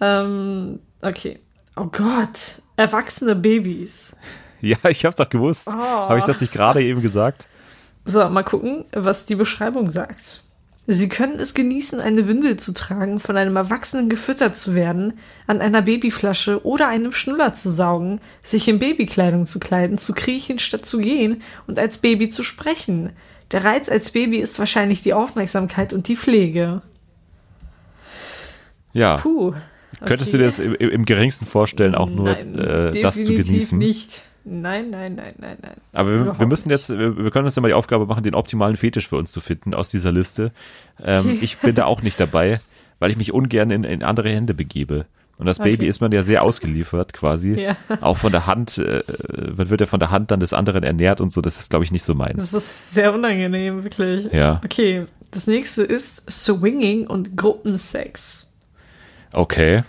Ähm, 0.02 0.80
okay. 1.02 1.40
Oh 1.78 1.86
Gott, 1.86 2.62
erwachsene 2.78 3.36
Babys. 3.36 4.16
Ja, 4.60 4.78
ich 4.90 5.06
hab's 5.06 5.18
doch 5.18 5.30
gewusst. 5.30 5.68
Oh. 5.68 5.78
Habe 5.78 6.18
ich 6.18 6.24
das 6.24 6.42
nicht 6.42 6.52
gerade 6.52 6.82
eben 6.82 7.04
gesagt? 7.04 7.48
So, 8.06 8.28
mal 8.28 8.42
gucken, 8.42 8.86
was 8.92 9.28
die 9.28 9.36
Beschreibung 9.36 9.88
sagt. 9.88 10.42
Sie 10.88 11.10
können 11.10 11.40
es 11.40 11.54
genießen, 11.54 12.00
eine 12.00 12.28
Windel 12.28 12.58
zu 12.58 12.74
tragen, 12.74 13.20
von 13.20 13.38
einem 13.38 13.56
Erwachsenen 13.56 14.10
gefüttert 14.10 14.58
zu 14.58 14.74
werden, 14.74 15.20
an 15.46 15.62
einer 15.62 15.84
Babyflasche 15.84 16.66
oder 16.66 16.88
einem 16.88 17.12
Schnuller 17.12 17.54
zu 17.54 17.70
saugen, 17.70 18.20
sich 18.42 18.68
in 18.68 18.80
Babykleidung 18.80 19.46
zu 19.46 19.60
kleiden, 19.60 20.00
zu 20.00 20.14
kriechen 20.14 20.58
statt 20.58 20.86
zu 20.86 20.98
gehen 20.98 21.44
und 21.68 21.78
als 21.78 22.00
Baby 22.00 22.30
zu 22.30 22.42
sprechen. 22.42 23.12
Der 23.52 23.64
Reiz 23.64 23.90
als 23.90 24.10
Baby 24.10 24.38
ist 24.38 24.58
wahrscheinlich 24.58 25.04
die 25.04 25.14
Aufmerksamkeit 25.14 25.94
und 25.94 26.08
die 26.08 26.16
Pflege. 26.16 26.82
Ja. 28.94 29.18
Puh. 29.18 29.54
Könntest 30.06 30.34
du 30.34 30.38
dir 30.38 30.46
das 30.46 30.60
im, 30.60 30.76
im 30.76 31.06
geringsten 31.06 31.46
vorstellen, 31.46 31.96
auch 31.96 32.10
nur 32.10 32.26
Nein, 32.26 32.58
äh, 32.58 33.02
das 33.02 33.24
zu 33.24 33.34
genießen? 33.34 33.78
nicht. 33.78 34.24
Nein, 34.50 34.92
nein, 34.92 35.16
nein, 35.16 35.34
nein, 35.40 35.58
nein. 35.62 35.74
Aber 35.92 36.10
wir, 36.26 36.40
wir 36.40 36.48
müssen 36.48 36.70
jetzt, 36.70 36.90
wir, 36.90 37.32
können 37.32 37.46
uns 37.46 37.56
ja 37.58 37.62
mal 37.62 37.68
die 37.68 37.74
Aufgabe 37.74 38.06
machen, 38.06 38.24
den 38.24 38.34
optimalen 38.34 38.78
Fetisch 38.78 39.10
für 39.10 39.18
uns 39.18 39.32
zu 39.34 39.42
finden 39.42 39.74
aus 39.74 39.92
dieser 39.92 40.14
Liste. 40.14 40.54
Ähm, 41.04 41.40
ich 41.42 41.58
bin 41.58 41.76
da 41.76 41.84
auch 41.86 42.02
nicht 42.02 42.18
dabei, 42.20 42.62
weil 43.00 43.12
ich 43.12 43.18
mich 43.18 43.34
ungern 43.34 43.72
in, 43.72 43.84
in 43.84 44.04
andere 44.04 44.30
Hände 44.30 44.54
begebe. 44.54 45.06
Und 45.38 45.46
das 45.46 45.60
Baby 45.60 45.76
Okay. 45.80 45.88
ist 45.88 46.00
man 46.02 46.12
ja 46.14 46.24
sehr 46.24 46.42
ausgeliefert 46.44 47.14
quasi. 47.14 47.60
Ja. 47.62 47.78
Auch 48.02 48.18
von 48.18 48.32
der 48.32 48.48
Hand, 48.48 48.78
äh, 48.80 49.04
man 49.56 49.70
wird 49.70 49.82
ja 49.82 49.86
von 49.88 50.00
der 50.00 50.10
Hand 50.12 50.32
dann 50.32 50.40
des 50.40 50.54
anderen 50.54 50.84
ernährt 50.84 51.20
und 51.22 51.32
so, 51.32 51.42
das 51.42 51.60
ist 51.60 51.70
glaube 51.70 51.84
ich 51.86 51.92
nicht 51.92 52.04
so 52.04 52.16
meins. 52.16 52.38
Das 52.38 52.54
ist 52.54 52.94
sehr 52.94 53.14
unangenehm, 53.14 53.84
wirklich. 53.84 54.32
Ja. 54.32 54.62
Okay, 54.64 55.06
das 55.32 55.46
nächste 55.46 55.84
ist 55.84 56.24
Swinging 56.32 57.06
und 57.06 57.36
Gruppensex. 57.38 58.47
Okay. 59.38 59.84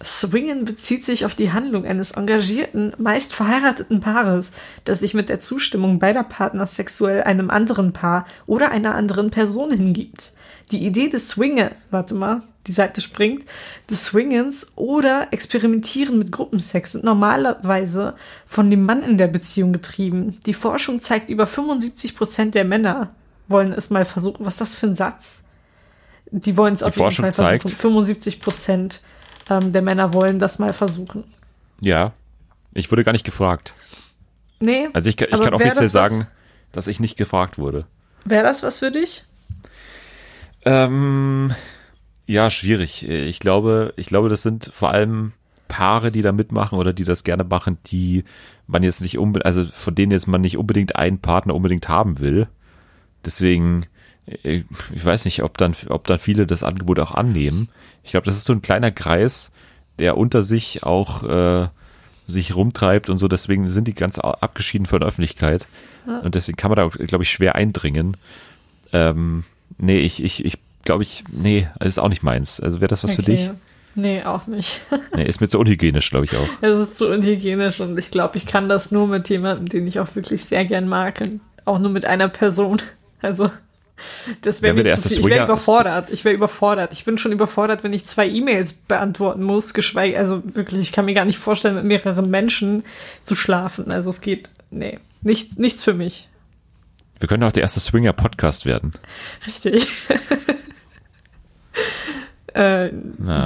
Swingen 0.00 0.64
bezieht 0.64 1.04
sich 1.04 1.24
auf 1.24 1.34
die 1.34 1.50
Handlung 1.50 1.84
eines 1.84 2.12
engagierten, 2.12 2.92
meist 2.98 3.34
verheirateten 3.34 3.98
Paares, 3.98 4.52
das 4.84 5.00
sich 5.00 5.12
mit 5.12 5.28
der 5.28 5.40
Zustimmung 5.40 5.98
beider 5.98 6.22
Partner 6.22 6.66
sexuell 6.66 7.24
einem 7.24 7.50
anderen 7.50 7.92
Paar 7.92 8.26
oder 8.46 8.70
einer 8.70 8.94
anderen 8.94 9.30
Person 9.30 9.72
hingibt. 9.72 10.34
Die 10.70 10.86
Idee 10.86 11.08
des 11.08 11.30
Swingen, 11.30 11.70
warte 11.90 12.14
mal, 12.14 12.42
die 12.68 12.72
Seite 12.72 13.00
springt, 13.00 13.44
des 13.90 14.06
Swingens 14.06 14.68
oder 14.76 15.32
Experimentieren 15.32 16.18
mit 16.18 16.30
Gruppensex 16.30 16.92
sind 16.92 17.02
normalerweise 17.02 18.14
von 18.46 18.70
dem 18.70 18.84
Mann 18.84 19.02
in 19.02 19.18
der 19.18 19.28
Beziehung 19.28 19.72
getrieben. 19.72 20.38
Die 20.46 20.54
Forschung 20.54 21.00
zeigt, 21.00 21.28
über 21.28 21.48
75 21.48 22.14
Prozent 22.16 22.54
der 22.54 22.64
Männer 22.64 23.10
wollen 23.48 23.72
es 23.72 23.90
mal 23.90 24.04
versuchen. 24.04 24.46
Was 24.46 24.54
ist 24.54 24.60
das 24.60 24.74
für 24.76 24.86
ein 24.86 24.94
Satz? 24.94 25.42
Die 26.30 26.56
wollen 26.56 26.72
es 26.74 26.82
auf 26.82 26.96
jeden 26.96 27.10
Fall 27.12 27.32
versuchen. 27.32 27.60
zeigt- 27.60 27.70
75 27.70 28.40
Prozent 28.40 29.00
ähm, 29.48 29.72
der 29.72 29.82
Männer 29.82 30.12
wollen 30.12 30.38
das 30.38 30.58
mal 30.58 30.72
versuchen. 30.72 31.24
Ja. 31.80 32.12
Ich 32.74 32.90
wurde 32.90 33.04
gar 33.04 33.12
nicht 33.12 33.24
gefragt. 33.24 33.74
Nee. 34.58 34.88
Also 34.92 35.08
ich, 35.08 35.16
kann- 35.16 35.28
ich 35.30 35.40
kann 35.40 35.54
offiziell 35.54 35.74
das 35.74 35.94
was- 35.94 36.10
sagen, 36.10 36.26
dass 36.72 36.88
ich 36.88 36.98
nicht 37.00 37.16
gefragt 37.16 37.58
wurde. 37.58 37.86
Wäre 38.24 38.42
das 38.44 38.62
was 38.62 38.80
für 38.80 38.90
dich? 38.90 39.24
Ähm, 40.64 41.52
ja, 42.26 42.50
schwierig. 42.50 43.06
Ich 43.08 43.38
glaube, 43.40 43.92
ich 43.96 44.06
glaube, 44.08 44.28
das 44.28 44.42
sind 44.42 44.70
vor 44.72 44.90
allem 44.90 45.32
Paare, 45.68 46.10
die 46.10 46.22
da 46.22 46.32
mitmachen 46.32 46.78
oder 46.78 46.92
die 46.92 47.04
das 47.04 47.24
gerne 47.24 47.44
machen, 47.44 47.78
die 47.86 48.24
man 48.66 48.82
jetzt 48.82 49.00
nicht 49.00 49.18
unbedingt, 49.18 49.46
also 49.46 49.64
von 49.64 49.94
denen 49.94 50.12
jetzt 50.12 50.26
man 50.26 50.40
nicht 50.40 50.56
unbedingt 50.56 50.96
einen 50.96 51.18
Partner 51.20 51.54
unbedingt 51.54 51.88
haben 51.88 52.18
will. 52.20 52.48
Deswegen, 53.24 53.86
ich 54.26 54.64
weiß 55.04 55.24
nicht, 55.24 55.42
ob 55.42 55.56
dann, 55.58 55.74
ob 55.88 56.06
dann 56.06 56.18
viele 56.18 56.46
das 56.46 56.64
Angebot 56.64 56.98
auch 56.98 57.12
annehmen. 57.12 57.68
Ich 58.02 58.10
glaube, 58.10 58.26
das 58.26 58.36
ist 58.36 58.46
so 58.46 58.52
ein 58.52 58.62
kleiner 58.62 58.90
Kreis, 58.90 59.52
der 59.98 60.16
unter 60.16 60.42
sich 60.42 60.82
auch 60.82 61.22
äh, 61.22 61.68
sich 62.26 62.56
rumtreibt 62.56 63.08
und 63.08 63.18
so. 63.18 63.28
Deswegen 63.28 63.68
sind 63.68 63.88
die 63.88 63.94
ganz 63.94 64.18
abgeschieden 64.18 64.86
von 64.86 65.00
der 65.00 65.08
Öffentlichkeit. 65.08 65.68
Und 66.22 66.34
deswegen 66.34 66.56
kann 66.56 66.70
man 66.70 66.76
da, 66.76 66.88
glaube 66.88 67.24
ich, 67.24 67.30
schwer 67.30 67.56
eindringen. 67.56 68.16
Ähm, 68.92 69.44
nee, 69.78 69.98
ich, 69.98 70.22
ich, 70.22 70.44
ich 70.44 70.58
glaube 70.84 71.02
ich, 71.02 71.24
nee, 71.30 71.68
ist 71.80 71.98
auch 71.98 72.08
nicht 72.08 72.22
meins. 72.22 72.60
Also 72.60 72.80
wäre 72.80 72.88
das 72.88 73.04
was 73.04 73.14
für 73.14 73.22
dich? 73.22 73.50
Nee, 73.94 74.22
auch 74.24 74.46
nicht. 74.46 74.80
Nee, 75.14 75.24
ist 75.24 75.40
mir 75.40 75.48
zu 75.48 75.58
unhygienisch, 75.58 76.10
glaube 76.10 76.26
ich 76.26 76.36
auch. 76.36 76.46
Es 76.60 76.78
ist 76.78 76.96
zu 76.96 77.08
unhygienisch 77.10 77.80
und 77.80 77.98
ich 77.98 78.10
glaube, 78.10 78.36
ich 78.36 78.44
kann 78.46 78.68
das 78.68 78.92
nur 78.92 79.06
mit 79.06 79.28
jemandem, 79.30 79.68
den 79.68 79.86
ich 79.86 79.98
auch 79.98 80.14
wirklich 80.14 80.44
sehr 80.44 80.66
gern 80.66 80.86
mag. 80.88 81.20
Und 81.22 81.40
auch 81.64 81.78
nur 81.78 81.90
mit 81.90 82.04
einer 82.04 82.28
Person. 82.28 82.82
Also, 83.22 83.50
das 84.42 84.62
wäre 84.62 84.74
viel. 84.74 84.86
Ich 84.86 85.24
wäre 85.24 85.44
überfordert. 85.44 86.10
Ich 86.10 86.24
wäre 86.24 86.34
überfordert. 86.34 86.92
Ich 86.92 87.04
bin 87.04 87.18
schon 87.18 87.32
überfordert, 87.32 87.84
wenn 87.84 87.92
ich 87.92 88.04
zwei 88.04 88.28
E-Mails 88.28 88.74
beantworten 88.74 89.42
muss, 89.42 89.74
geschweige, 89.74 90.18
also 90.18 90.42
wirklich, 90.44 90.80
ich 90.80 90.92
kann 90.92 91.06
mir 91.06 91.14
gar 91.14 91.24
nicht 91.24 91.38
vorstellen, 91.38 91.76
mit 91.76 91.84
mehreren 91.84 92.30
Menschen 92.30 92.84
zu 93.22 93.34
schlafen. 93.34 93.90
Also 93.90 94.10
es 94.10 94.20
geht, 94.20 94.50
nee, 94.70 94.98
nicht, 95.22 95.58
nichts 95.58 95.84
für 95.84 95.94
mich. 95.94 96.28
Wir 97.18 97.28
können 97.28 97.42
auch 97.44 97.52
der 97.52 97.62
erste 97.62 97.80
Swinger-Podcast 97.80 98.66
werden. 98.66 98.92
Richtig. 99.46 99.88
äh, 102.54 102.90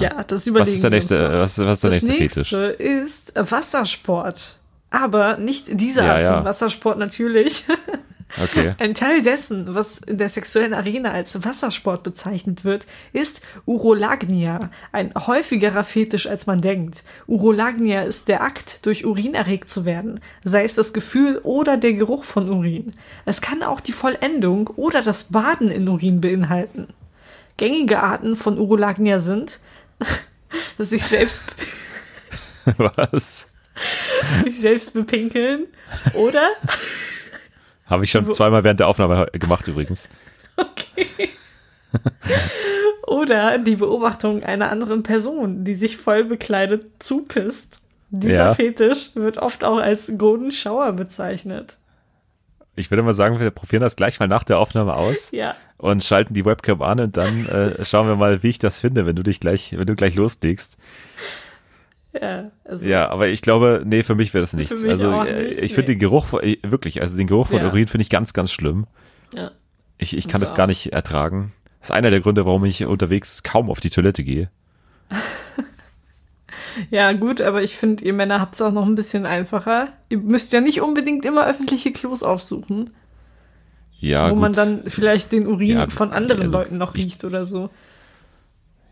ja, 0.00 0.22
das 0.24 0.46
überlegen 0.46 0.68
Was 0.68 0.74
ist 0.74 0.82
der 0.82 0.90
nächste, 0.90 1.30
was, 1.32 1.58
was 1.58 1.78
ist 1.78 1.82
der 1.84 1.90
Das 1.90 2.02
nächste 2.02 2.22
nächste 2.22 2.44
Fetisch? 2.44 2.80
ist 2.80 3.32
Wassersport. 3.36 4.56
Aber 4.90 5.36
nicht 5.36 5.66
diese 5.80 6.00
Ja, 6.00 6.14
Art 6.14 6.22
ja. 6.22 6.34
von 6.36 6.44
Wassersport 6.44 6.98
natürlich. 6.98 7.64
Okay. 8.38 8.74
Ein 8.78 8.94
Teil 8.94 9.22
dessen, 9.22 9.74
was 9.74 9.98
in 9.98 10.18
der 10.18 10.28
sexuellen 10.28 10.74
Arena 10.74 11.10
als 11.10 11.44
Wassersport 11.44 12.02
bezeichnet 12.02 12.64
wird, 12.64 12.86
ist 13.12 13.42
Urolagnia, 13.66 14.70
ein 14.92 15.12
häufigerer 15.14 15.84
Fetisch, 15.84 16.26
als 16.26 16.46
man 16.46 16.60
denkt. 16.60 17.02
Urolagnia 17.26 18.02
ist 18.02 18.28
der 18.28 18.42
Akt, 18.42 18.86
durch 18.86 19.04
Urin 19.04 19.34
erregt 19.34 19.68
zu 19.68 19.84
werden, 19.84 20.20
sei 20.44 20.64
es 20.64 20.74
das 20.74 20.92
Gefühl 20.92 21.38
oder 21.42 21.76
der 21.76 21.94
Geruch 21.94 22.24
von 22.24 22.48
Urin. 22.48 22.92
Es 23.24 23.40
kann 23.40 23.62
auch 23.62 23.80
die 23.80 23.92
Vollendung 23.92 24.68
oder 24.68 25.02
das 25.02 25.24
Baden 25.24 25.70
in 25.70 25.88
Urin 25.88 26.20
beinhalten. 26.20 26.88
Gängige 27.56 28.02
Arten 28.02 28.36
von 28.36 28.58
Urolagnia 28.58 29.18
sind, 29.18 29.60
dass 30.78 30.90
sich 30.90 31.04
selbst, 31.04 31.42
Was? 32.78 33.46
sich 34.44 34.60
selbst 34.60 34.92
bepinkeln 34.92 35.66
oder 36.14 36.48
Habe 37.90 38.04
ich 38.04 38.10
schon 38.10 38.32
zweimal 38.32 38.64
während 38.64 38.80
der 38.80 38.88
Aufnahme 38.88 39.26
gemacht 39.32 39.66
übrigens. 39.68 40.08
Okay. 40.56 41.30
Oder 43.06 43.58
die 43.58 43.76
Beobachtung 43.76 44.42
einer 44.44 44.70
anderen 44.70 45.02
Person, 45.02 45.64
die 45.64 45.74
sich 45.74 45.96
voll 45.96 46.24
bekleidet 46.24 46.84
zupisst. 46.98 47.80
Dieser 48.10 48.46
Ja. 48.46 48.54
Fetisch 48.54 49.10
wird 49.14 49.38
oft 49.38 49.64
auch 49.64 49.78
als 49.78 50.12
Golden 50.18 50.50
Shower 50.52 50.92
bezeichnet. 50.92 51.78
Ich 52.76 52.90
würde 52.90 53.02
mal 53.02 53.14
sagen, 53.14 53.40
wir 53.40 53.50
probieren 53.50 53.82
das 53.82 53.96
gleich 53.96 54.20
mal 54.20 54.28
nach 54.28 54.44
der 54.44 54.58
Aufnahme 54.58 54.94
aus 54.94 55.30
Ja. 55.32 55.54
und 55.76 56.04
schalten 56.04 56.34
die 56.34 56.44
Webcam 56.44 56.82
an 56.82 57.00
und 57.00 57.16
dann 57.16 57.46
äh, 57.46 57.84
schauen 57.84 58.06
wir 58.06 58.16
mal, 58.16 58.42
wie 58.42 58.48
ich 58.50 58.58
das 58.58 58.80
finde, 58.80 59.06
wenn 59.06 59.16
du 59.16 59.22
dich 59.22 59.40
gleich, 59.40 59.76
wenn 59.76 59.86
du 59.86 59.96
gleich 59.96 60.14
loslegst. 60.14 60.76
Ja, 62.12 62.50
also 62.64 62.88
Ja, 62.88 63.08
aber 63.10 63.28
ich 63.28 63.40
glaube, 63.42 63.82
nee, 63.86 64.02
für 64.02 64.14
mich 64.16 64.34
wäre 64.34 64.42
das 64.42 64.52
nichts. 64.52 64.82
mich 64.82 64.90
also 64.90 65.10
auch 65.12 65.24
äh, 65.24 65.44
nicht, 65.48 65.58
ich 65.62 65.74
finde 65.74 65.92
nee. 65.92 65.96
den 65.96 66.00
Geruch 66.00 66.26
von- 66.26 66.42
äh, 66.42 66.58
wirklich, 66.62 67.00
also 67.02 67.16
den 67.16 67.26
Geruch 67.28 67.48
von 67.48 67.58
Ja. 67.58 67.68
Urin 67.68 67.86
finde 67.86 68.02
ich 68.02 68.10
ganz, 68.10 68.32
ganz 68.32 68.50
schlimm. 68.52 68.86
ja. 69.34 69.50
Ich, 70.02 70.16
ich 70.16 70.28
kann 70.28 70.40
Das 70.40 70.48
das 70.50 70.56
gar 70.56 70.66
nicht 70.66 70.92
ertragen. 70.94 71.52
Das 71.80 71.90
ist 71.90 71.94
einer 71.94 72.10
der 72.10 72.20
Gründe, 72.20 72.46
warum 72.46 72.64
ich 72.64 72.84
unterwegs 72.86 73.42
kaum 73.42 73.68
auf 73.68 73.80
die 73.80 73.90
Toilette 73.90 74.24
gehe. 74.24 74.48
ja, 76.90 77.12
gut, 77.12 77.40
aber 77.40 77.62
ich 77.62 77.76
finde, 77.76 78.04
ihr 78.04 78.12
Männer 78.12 78.40
habt 78.40 78.54
es 78.54 78.62
auch 78.62 78.72
noch 78.72 78.86
ein 78.86 78.94
bisschen 78.94 79.26
einfacher. 79.26 79.88
Ihr 80.08 80.18
müsst 80.18 80.52
ja 80.52 80.60
nicht 80.60 80.80
unbedingt 80.80 81.24
immer 81.24 81.46
öffentliche 81.46 81.92
Klos 81.92 82.22
aufsuchen, 82.22 82.90
Ja, 83.98 84.26
wo 84.30 84.34
gut. 84.34 84.40
man 84.40 84.52
dann 84.52 84.82
vielleicht 84.86 85.32
den 85.32 85.46
Urin 85.46 85.68
Ja, 85.68 85.88
von 85.90 86.12
anderen 86.12 86.42
also 86.42 86.52
Leuten 86.54 86.78
noch 86.78 86.94
ich- 86.94 87.04
riecht 87.04 87.24
oder 87.24 87.44
so. 87.44 87.70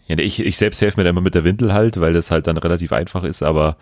Ja, 0.08 0.18
ich, 0.18 0.40
ich 0.40 0.56
selbst 0.58 0.80
helfe 0.80 0.98
mir 0.98 1.04
da 1.04 1.10
immer 1.10 1.20
mit 1.20 1.34
der 1.34 1.44
Windel 1.44 1.72
halt, 1.72 2.00
weil 2.00 2.12
das 2.12 2.30
halt 2.30 2.46
dann 2.46 2.56
relativ 2.56 2.92
einfach 2.92 3.24
ist, 3.24 3.42
aber, 3.42 3.76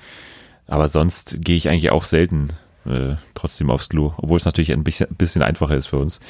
aber 0.66 0.88
sonst 0.88 1.38
gehe 1.40 1.56
ich 1.56 1.68
eigentlich 1.68 1.90
auch 1.92 2.04
selten 2.04 2.50
äh, 2.84 3.14
trotzdem 3.34 3.70
aufs 3.70 3.88
Klo, 3.88 4.12
obwohl 4.18 4.36
es 4.36 4.44
natürlich 4.44 4.72
ein 4.72 4.84
bisschen, 4.84 5.08
bisschen 5.16 5.42
einfacher 5.42 5.76
ist 5.76 5.86
für 5.86 5.98
uns. 5.98 6.20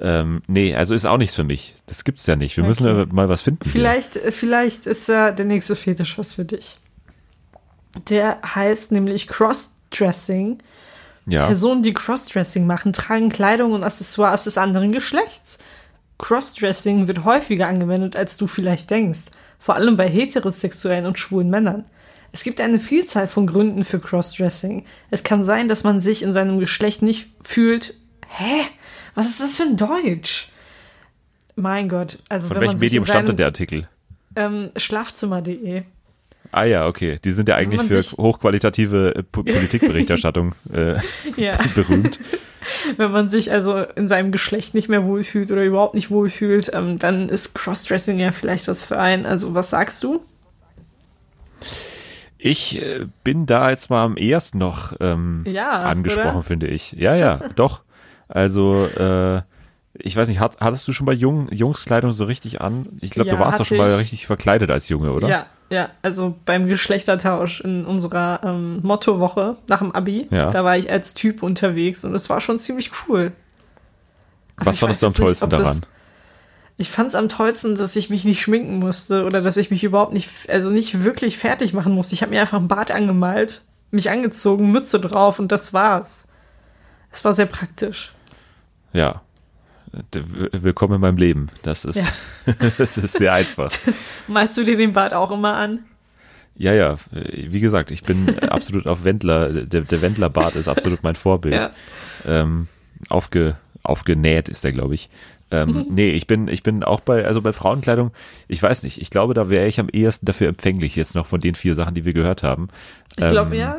Ähm, 0.00 0.42
nee, 0.46 0.74
also 0.74 0.94
ist 0.94 1.04
auch 1.06 1.18
nichts 1.18 1.34
für 1.34 1.44
mich. 1.44 1.74
Das 1.86 2.04
gibt's 2.04 2.26
ja 2.26 2.34
nicht. 2.36 2.56
Wir 2.56 2.64
müssen 2.64 2.86
Okay. 2.86 3.00
ja 3.00 3.14
mal 3.14 3.28
was 3.28 3.42
finden. 3.42 3.60
hier. 3.64 3.72
Vielleicht, 3.72 4.16
äh, 4.16 4.32
vielleicht 4.32 4.86
ist 4.86 5.08
ja 5.08 5.30
der 5.30 5.44
nächste 5.44 5.76
Fetisch 5.76 6.16
was 6.16 6.34
für 6.34 6.44
dich. 6.44 6.74
Der 8.08 8.38
heißt 8.42 8.92
nämlich 8.92 9.26
Crossdressing. 9.28 10.58
Ja. 11.26 11.46
Personen, 11.46 11.82
die 11.82 11.92
Crossdressing 11.92 12.66
machen, 12.66 12.92
tragen 12.92 13.28
Kleidung 13.28 13.72
und 13.72 13.84
Accessoires 13.84 14.44
des 14.44 14.56
anderen 14.58 14.90
Geschlechts. 14.90 15.58
Crossdressing 16.20 17.08
wird 17.08 17.24
häufiger 17.24 17.66
angewendet, 17.66 18.14
als 18.14 18.36
du 18.36 18.46
vielleicht 18.46 18.90
denkst, 18.90 19.30
vor 19.58 19.74
allem 19.76 19.96
bei 19.96 20.08
heterosexuellen 20.08 21.06
und 21.06 21.18
schwulen 21.18 21.50
Männern. 21.50 21.84
Es 22.32 22.44
gibt 22.44 22.60
eine 22.60 22.78
Vielzahl 22.78 23.26
von 23.26 23.46
Gründen 23.46 23.84
für 23.84 23.98
Crossdressing. 23.98 24.84
Es 25.10 25.24
kann 25.24 25.42
sein, 25.42 25.66
dass 25.66 25.82
man 25.82 26.00
sich 26.00 26.22
in 26.22 26.32
seinem 26.32 26.60
Geschlecht 26.60 27.02
nicht 27.02 27.30
fühlt. 27.42 27.94
Hä? 28.28 28.62
Was 29.14 29.26
ist 29.28 29.40
das 29.40 29.56
für 29.56 29.64
ein 29.64 29.76
Deutsch? 29.76 30.50
Mein 31.56 31.88
Gott, 31.88 32.18
also 32.28 32.48
Von 32.48 32.56
wenn 32.56 32.60
welchem 32.62 32.72
man 32.74 32.78
sich 32.78 32.86
Medium 32.86 33.04
stammt 33.04 33.28
denn 33.28 33.36
der 33.36 33.46
Artikel? 33.46 33.88
ähm, 34.36 34.70
Schlafzimmer.de. 34.76 35.82
Ah 36.52 36.64
ja, 36.64 36.86
okay. 36.86 37.16
Die 37.24 37.30
sind 37.32 37.48
ja 37.48 37.56
eigentlich 37.56 37.82
für 37.82 38.02
hochqualitative 38.16 39.14
äh, 39.14 39.22
Po- 39.22 39.42
Politikberichterstattung 39.44 40.54
äh, 40.72 40.96
Ja. 41.36 41.58
berühmt. 41.74 42.18
Wenn 42.96 43.10
man 43.12 43.28
sich 43.28 43.52
also 43.52 43.78
in 43.78 44.08
seinem 44.08 44.32
Geschlecht 44.32 44.74
nicht 44.74 44.88
mehr 44.88 45.04
wohlfühlt 45.04 45.50
oder 45.50 45.62
überhaupt 45.64 45.94
nicht 45.94 46.10
wohlfühlt, 46.10 46.70
ähm, 46.74 46.98
dann 46.98 47.28
ist 47.28 47.54
Crossdressing 47.54 48.18
ja 48.18 48.32
vielleicht 48.32 48.68
was 48.68 48.82
für 48.84 48.98
einen. 48.98 49.26
Also 49.26 49.54
was 49.54 49.70
sagst 49.70 50.02
du? 50.02 50.20
Ich 52.38 52.80
äh, 52.80 53.06
bin 53.22 53.46
da 53.46 53.70
jetzt 53.70 53.90
mal 53.90 54.04
am 54.04 54.16
ehesten 54.16 54.58
noch 54.58 54.94
ähm, 55.00 55.44
Ja, 55.46 55.82
angesprochen, 55.82 56.36
oder? 56.38 56.42
finde 56.42 56.66
ich. 56.68 56.92
Ja, 56.92 57.14
ja, 57.14 57.40
doch. 57.54 57.82
Also, 58.28 58.86
äh, 58.86 59.42
ich 60.02 60.16
weiß 60.16 60.28
nicht, 60.28 60.40
hat, 60.40 60.58
hattest 60.60 60.86
du 60.88 60.92
schon 60.92 61.06
mal 61.06 61.14
Jung, 61.14 61.48
Jungskleidung 61.52 62.12
so 62.12 62.24
richtig 62.24 62.60
an? 62.60 62.86
Ich 63.00 63.10
glaube, 63.10 63.30
Ja, 63.30 63.36
du 63.36 63.40
warst 63.42 63.60
doch 63.60 63.64
schon 63.66 63.78
mal 63.78 63.90
ich. 63.92 63.98
richtig 63.98 64.26
verkleidet 64.26 64.70
als 64.70 64.88
Junge, 64.88 65.12
oder? 65.12 65.28
Ja, 65.28 65.46
ja, 65.70 65.90
also 66.02 66.36
beim 66.44 66.66
Geschlechtertausch 66.66 67.60
in 67.60 67.84
unserer 67.86 68.40
ähm, 68.44 68.80
Mottowoche 68.82 69.56
nach 69.68 69.78
dem 69.78 69.92
Abi, 69.94 70.26
Ja. 70.30 70.50
da 70.50 70.64
war 70.64 70.76
ich 70.76 70.90
als 70.90 71.14
Typ 71.14 71.42
unterwegs 71.42 72.04
und 72.04 72.14
es 72.14 72.28
war 72.28 72.40
schon 72.40 72.58
ziemlich 72.58 72.90
cool. 73.08 73.32
Aber 74.56 74.66
Was 74.66 74.78
fandest 74.78 75.02
du 75.02 75.06
am 75.06 75.12
jetzt 75.12 75.18
nicht, 75.18 75.26
tollsten 75.26 75.44
ob 75.44 75.50
das- 75.50 75.60
daran? 75.62 75.80
Ich 76.76 76.88
fand 76.90 77.08
es 77.08 77.14
am 77.14 77.28
tollsten, 77.28 77.74
dass 77.74 77.94
ich 77.94 78.08
mich 78.08 78.24
nicht 78.24 78.40
schminken 78.40 78.78
musste 78.78 79.26
oder 79.26 79.42
dass 79.42 79.58
ich 79.58 79.70
mich 79.70 79.84
überhaupt 79.84 80.14
nicht, 80.14 80.30
also 80.48 80.70
nicht 80.70 81.04
wirklich 81.04 81.36
fertig 81.36 81.74
machen 81.74 81.92
musste. 81.94 82.14
Ich 82.14 82.22
habe 82.22 82.30
mir 82.30 82.40
einfach 82.40 82.58
ein 82.58 82.68
Bart 82.68 82.90
angemalt, 82.90 83.60
mich 83.90 84.10
angezogen, 84.10 84.72
Mütze 84.72 84.98
drauf 84.98 85.38
und 85.38 85.52
das 85.52 85.74
war's. 85.74 86.28
Es 87.12 87.22
war 87.22 87.34
sehr 87.34 87.44
praktisch. 87.46 88.12
Ja. 88.94 89.20
W- 89.92 90.48
Willkommen 90.52 90.94
in 90.94 91.00
meinem 91.00 91.16
Leben. 91.16 91.48
Das 91.62 91.84
ist, 91.84 92.12
das 92.78 92.96
ist 92.98 93.12
sehr 93.18 93.32
einfach. 93.32 93.70
Malst 94.28 94.56
du 94.58 94.64
dir 94.64 94.76
den 94.76 94.92
Bart 94.92 95.14
auch 95.14 95.30
immer 95.30 95.54
an? 95.56 95.80
Ja, 96.56 96.74
ja, 96.74 96.96
wie 97.12 97.60
gesagt, 97.60 97.90
ich 97.90 98.02
bin 98.02 98.38
absolut 98.40 98.86
auf 98.86 99.04
Wendler, 99.04 99.64
der, 99.64 99.80
der 99.82 100.02
Wendler-Bart 100.02 100.56
ist 100.56 100.68
absolut 100.68 101.02
mein 101.02 101.14
Vorbild. 101.14 101.54
Ja. 101.54 101.70
Ähm, 102.26 102.68
aufge, 103.08 103.56
aufgenäht 103.82 104.48
ist 104.50 104.62
der, 104.62 104.72
glaube 104.72 104.94
ich. 104.94 105.08
Ähm, 105.50 105.86
nee, 105.90 106.10
ich 106.10 106.26
bin, 106.26 106.48
ich 106.48 106.62
bin 106.62 106.84
auch 106.84 107.00
bei, 107.00 107.24
also 107.24 107.40
bei 107.40 107.52
Frauenkleidung, 107.54 108.10
ich 108.46 108.62
weiß 108.62 108.82
nicht, 108.82 109.00
ich 109.00 109.10
glaube, 109.10 109.32
da 109.32 109.48
wäre 109.48 109.66
ich 109.68 109.80
am 109.80 109.88
ehesten 109.88 110.26
dafür 110.26 110.48
empfänglich, 110.48 110.96
jetzt 110.96 111.14
noch 111.14 111.26
von 111.26 111.40
den 111.40 111.54
vier 111.54 111.74
Sachen, 111.74 111.94
die 111.94 112.04
wir 112.04 112.12
gehört 112.12 112.42
haben. 112.42 112.68
Ich 113.16 113.26
glaube, 113.28 113.54
Ähm, 113.56 113.60
ja. 113.60 113.76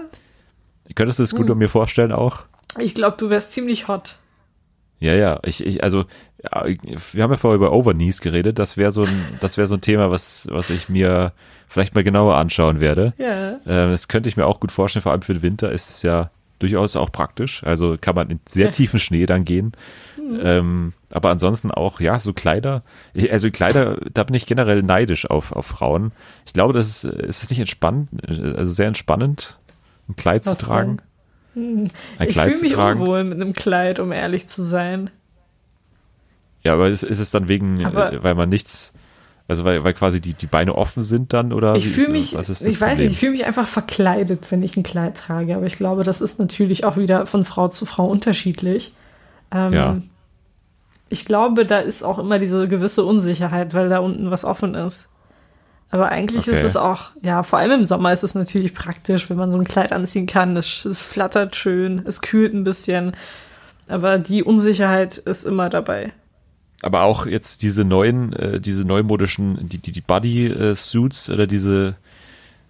Könntest 0.95 1.19
du 1.19 1.23
es 1.23 1.31
Hm. 1.31 1.37
gut 1.39 1.47
bei 1.47 1.55
mir 1.55 1.69
vorstellen 1.69 2.11
auch? 2.11 2.45
Ich 2.79 2.95
glaube, 2.95 3.15
du 3.17 3.29
wärst 3.29 3.51
ziemlich 3.51 3.87
hot. 3.87 4.17
Ja, 5.01 5.15
ja, 5.15 5.39
ich, 5.43 5.65
ich 5.65 5.83
also 5.83 6.05
ja, 6.43 6.65
wir 7.11 7.23
haben 7.23 7.31
ja 7.31 7.37
vorher 7.37 7.55
über 7.55 7.73
Overknees 7.73 8.21
geredet, 8.21 8.59
das 8.59 8.77
wäre 8.77 8.91
so 8.91 9.03
ein, 9.03 9.25
das 9.41 9.57
wäre 9.57 9.67
so 9.67 9.75
ein 9.75 9.81
Thema, 9.81 10.11
was, 10.11 10.47
was 10.51 10.69
ich 10.69 10.89
mir 10.89 11.33
vielleicht 11.67 11.95
mal 11.95 12.03
genauer 12.03 12.35
anschauen 12.35 12.79
werde. 12.79 13.13
Ja. 13.17 13.59
Ähm, 13.65 13.91
das 13.91 14.07
könnte 14.07 14.29
ich 14.29 14.37
mir 14.37 14.45
auch 14.45 14.59
gut 14.59 14.71
vorstellen, 14.71 15.01
vor 15.01 15.11
allem 15.11 15.23
für 15.23 15.33
den 15.33 15.41
Winter 15.41 15.71
ist 15.71 15.89
es 15.89 16.03
ja 16.03 16.29
durchaus 16.59 16.95
auch 16.95 17.11
praktisch. 17.11 17.63
Also 17.63 17.97
kann 17.99 18.15
man 18.15 18.29
in 18.29 18.39
sehr 18.47 18.69
tiefen 18.71 18.99
Schnee 18.99 19.25
dann 19.25 19.43
gehen. 19.43 19.73
Ähm, 20.39 20.93
aber 21.09 21.29
ansonsten 21.29 21.71
auch, 21.71 21.99
ja, 21.99 22.19
so 22.19 22.33
Kleider. 22.33 22.83
Also 23.31 23.49
Kleider, 23.51 23.97
da 24.13 24.23
bin 24.23 24.35
ich 24.35 24.45
generell 24.45 24.83
neidisch 24.83 25.29
auf, 25.29 25.51
auf 25.51 25.65
Frauen. 25.65 26.11
Ich 26.45 26.53
glaube, 26.53 26.73
das 26.73 26.87
ist, 26.87 27.03
ist 27.03 27.43
es 27.43 27.49
nicht 27.49 27.59
entspannt, 27.59 28.09
also 28.27 28.71
sehr 28.71 28.87
entspannend, 28.87 29.57
ein 30.07 30.15
Kleid 30.15 30.45
Was 30.45 30.57
zu 30.57 30.65
tragen. 30.65 31.01
Ein 31.55 31.91
ich 32.21 32.29
Kleid 32.29 32.45
fühle 32.47 32.57
zu 32.57 32.63
mich 32.63 32.73
tragen. 32.73 33.01
unwohl 33.01 33.23
mit 33.23 33.33
einem 33.35 33.53
Kleid, 33.53 33.99
um 33.99 34.11
ehrlich 34.11 34.47
zu 34.47 34.63
sein. 34.63 35.09
Ja, 36.63 36.73
aber 36.73 36.89
ist, 36.89 37.03
ist 37.03 37.19
es 37.19 37.31
dann 37.31 37.47
wegen, 37.47 37.83
Aber- 37.85 38.13
äh, 38.13 38.23
weil 38.23 38.35
man 38.35 38.47
nichts, 38.49 38.93
also 39.47 39.65
weil, 39.65 39.83
weil 39.83 39.93
quasi 39.93 40.21
die, 40.21 40.33
die 40.33 40.45
Beine 40.45 40.75
offen 40.75 41.01
sind 41.03 41.33
dann 41.33 41.51
oder 41.51 41.75
Ich 41.75 41.87
fühle 41.87 42.09
mich, 42.13 42.35
was 42.35 42.49
ist 42.49 42.61
das 42.61 42.67
ich 42.67 42.79
weiß 42.79 42.89
Problem? 42.91 43.05
nicht, 43.07 43.13
ich 43.13 43.19
fühle 43.19 43.31
mich 43.33 43.45
einfach 43.45 43.67
verkleidet, 43.67 44.51
wenn 44.51 44.61
ich 44.63 44.77
ein 44.77 44.83
Kleid 44.83 45.17
trage. 45.17 45.55
Aber 45.55 45.65
ich 45.65 45.75
glaube, 45.75 46.03
das 46.03 46.21
ist 46.21 46.39
natürlich 46.39 46.85
auch 46.85 46.97
wieder 46.97 47.25
von 47.25 47.43
Frau 47.45 47.67
zu 47.67 47.85
Frau 47.85 48.07
unterschiedlich. 48.07 48.93
Ähm, 49.51 49.73
Ja. 49.73 50.01
Ich 51.09 51.25
glaube, 51.25 51.65
da 51.65 51.79
ist 51.79 52.03
auch 52.03 52.19
immer 52.19 52.39
diese 52.39 52.69
gewisse 52.69 53.03
Unsicherheit, 53.03 53.73
weil 53.73 53.89
da 53.89 53.99
unten 53.99 54.31
was 54.31 54.45
offen 54.45 54.75
ist. 54.75 55.09
Aber 55.91 56.09
eigentlich 56.09 56.47
ist 56.47 56.57
Okay. 56.59 56.65
es 56.65 56.77
auch, 56.77 57.09
ja, 57.21 57.43
vor 57.43 57.59
allem 57.59 57.71
im 57.81 57.85
Sommer 57.85 58.13
ist 58.13 58.23
es 58.23 58.33
natürlich 58.33 58.73
praktisch, 58.73 59.29
wenn 59.29 59.35
man 59.37 59.51
so 59.51 59.57
ein 59.57 59.65
Kleid 59.65 59.91
anziehen 59.91 60.25
kann. 60.25 60.55
Es, 60.55 60.85
es 60.85 61.01
flattert 61.01 61.55
schön, 61.55 62.01
es 62.05 62.21
kühlt 62.21 62.53
ein 62.53 62.63
bisschen. 62.63 63.13
Aber 63.89 64.17
die 64.17 64.41
Unsicherheit 64.43 65.17
ist 65.17 65.43
immer 65.45 65.69
dabei. 65.69 66.13
Aber 66.81 67.01
auch 67.01 67.25
jetzt 67.25 67.61
diese 67.61 67.83
neuen, 67.83 68.31
äh, 68.33 68.59
diese 68.61 68.85
neumodischen, 68.85 69.67
die, 69.67 69.79
die, 69.79 69.91
die 69.91 70.01
Body-Suits 70.01 71.29
oder 71.29 71.45
diese, 71.45 71.95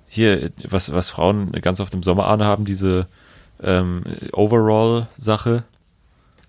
hier, 0.08 0.50
was, 0.68 0.92
was 0.92 1.10
Frauen 1.12 1.52
ganz 1.62 1.80
oft 1.80 1.94
im 1.94 2.02
Sommer 2.04 2.26
anhaben, 2.28 2.66
diese 2.66 3.06
ähm, 3.62 4.04
Overall-Sache. 4.34 5.64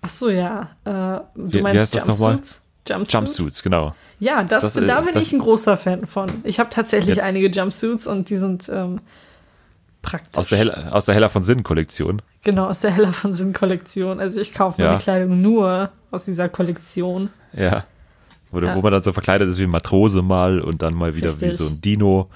Ach 0.01 0.09
so, 0.09 0.29
ja. 0.29 0.71
Äh, 0.85 0.89
du 0.91 1.23
Wie- 1.35 1.53
wie 1.53 1.61
meinst 1.61 1.81
heißt 1.81 1.95
das 1.95 2.07
nochmal? 2.07 2.31
Jumpsuits? 2.33 2.62
Jumpsuit? 2.87 3.13
Jumpsuits, 3.13 3.63
genau. 3.63 3.95
Ja, 4.19 4.43
das, 4.43 4.63
Das, 4.63 4.75
äh, 4.75 4.85
da 4.85 5.01
bin 5.01 5.13
das- 5.13 5.23
ich 5.23 5.33
ein 5.33 5.39
großer 5.39 5.77
Fan 5.77 6.05
von. 6.05 6.27
Ich 6.43 6.59
habe 6.59 6.69
tatsächlich 6.69 7.17
Ja. 7.17 7.23
einige 7.23 7.49
Jumpsuits 7.49 8.07
und 8.07 8.29
die 8.29 8.35
sind 8.35 8.69
ähm, 8.73 8.99
praktisch. 10.01 10.37
Aus 10.37 10.49
der, 10.49 10.57
Hella, 10.57 10.89
aus 10.91 11.05
der 11.05 11.15
Hella 11.15 11.29
von 11.29 11.43
Sinn-Kollektion. 11.43 12.21
genau, 12.43 12.65
aus 12.67 12.81
der 12.81 12.91
Hella 12.91 13.11
von 13.11 13.33
Sinn 13.33 13.53
Kollektion. 13.53 14.19
Also 14.19 14.41
ich 14.41 14.53
kaufe 14.53 14.81
meine 14.81 14.95
Ja. 14.95 14.99
Kleidung 14.99 15.37
nur 15.37 15.91
aus 16.11 16.25
dieser 16.25 16.49
Kollektion. 16.49 17.29
Ja. 17.53 17.85
Wo, 18.51 18.59
Ja. 18.59 18.75
wo 18.75 18.81
man 18.81 18.91
dann 18.91 19.01
so 19.03 19.13
verkleidet 19.13 19.47
ist 19.47 19.57
wie 19.59 19.63
ein 19.63 19.69
Matrose 19.71 20.21
mal 20.21 20.59
und 20.59 20.81
dann 20.81 20.93
mal 20.93 21.15
wieder 21.15 21.29
wie 21.39 21.45
Richtig. 21.45 21.57
so 21.57 21.67
ein 21.67 21.79
Dino. 21.81 22.29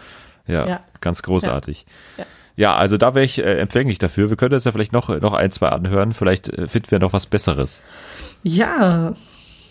Ja, 0.48 0.80
ganz 1.02 1.24
großartig. 1.24 1.86
Ja. 2.18 2.26
Ja, 2.56 2.76
also 2.76 2.98
da 2.98 3.14
wäre 3.14 3.24
ich 3.26 3.38
äh, 3.38 3.60
empfänglich 3.60 4.00
dafür. 4.00 4.30
Wir 4.32 4.38
können 4.38 4.54
jetzt 4.54 4.66
ja 4.66 4.72
vielleicht 4.72 4.94
noch, 4.94 5.10
noch 5.22 5.34
ein, 5.34 5.52
zwei 5.52 5.70
anhören. 5.70 6.14
Vielleicht 6.14 6.50
äh, 6.50 6.68
finden 6.68 6.90
wir 6.90 6.98
noch 7.00 7.14
was 7.14 7.28
Besseres. 7.28 7.84
Ja, 8.42 9.14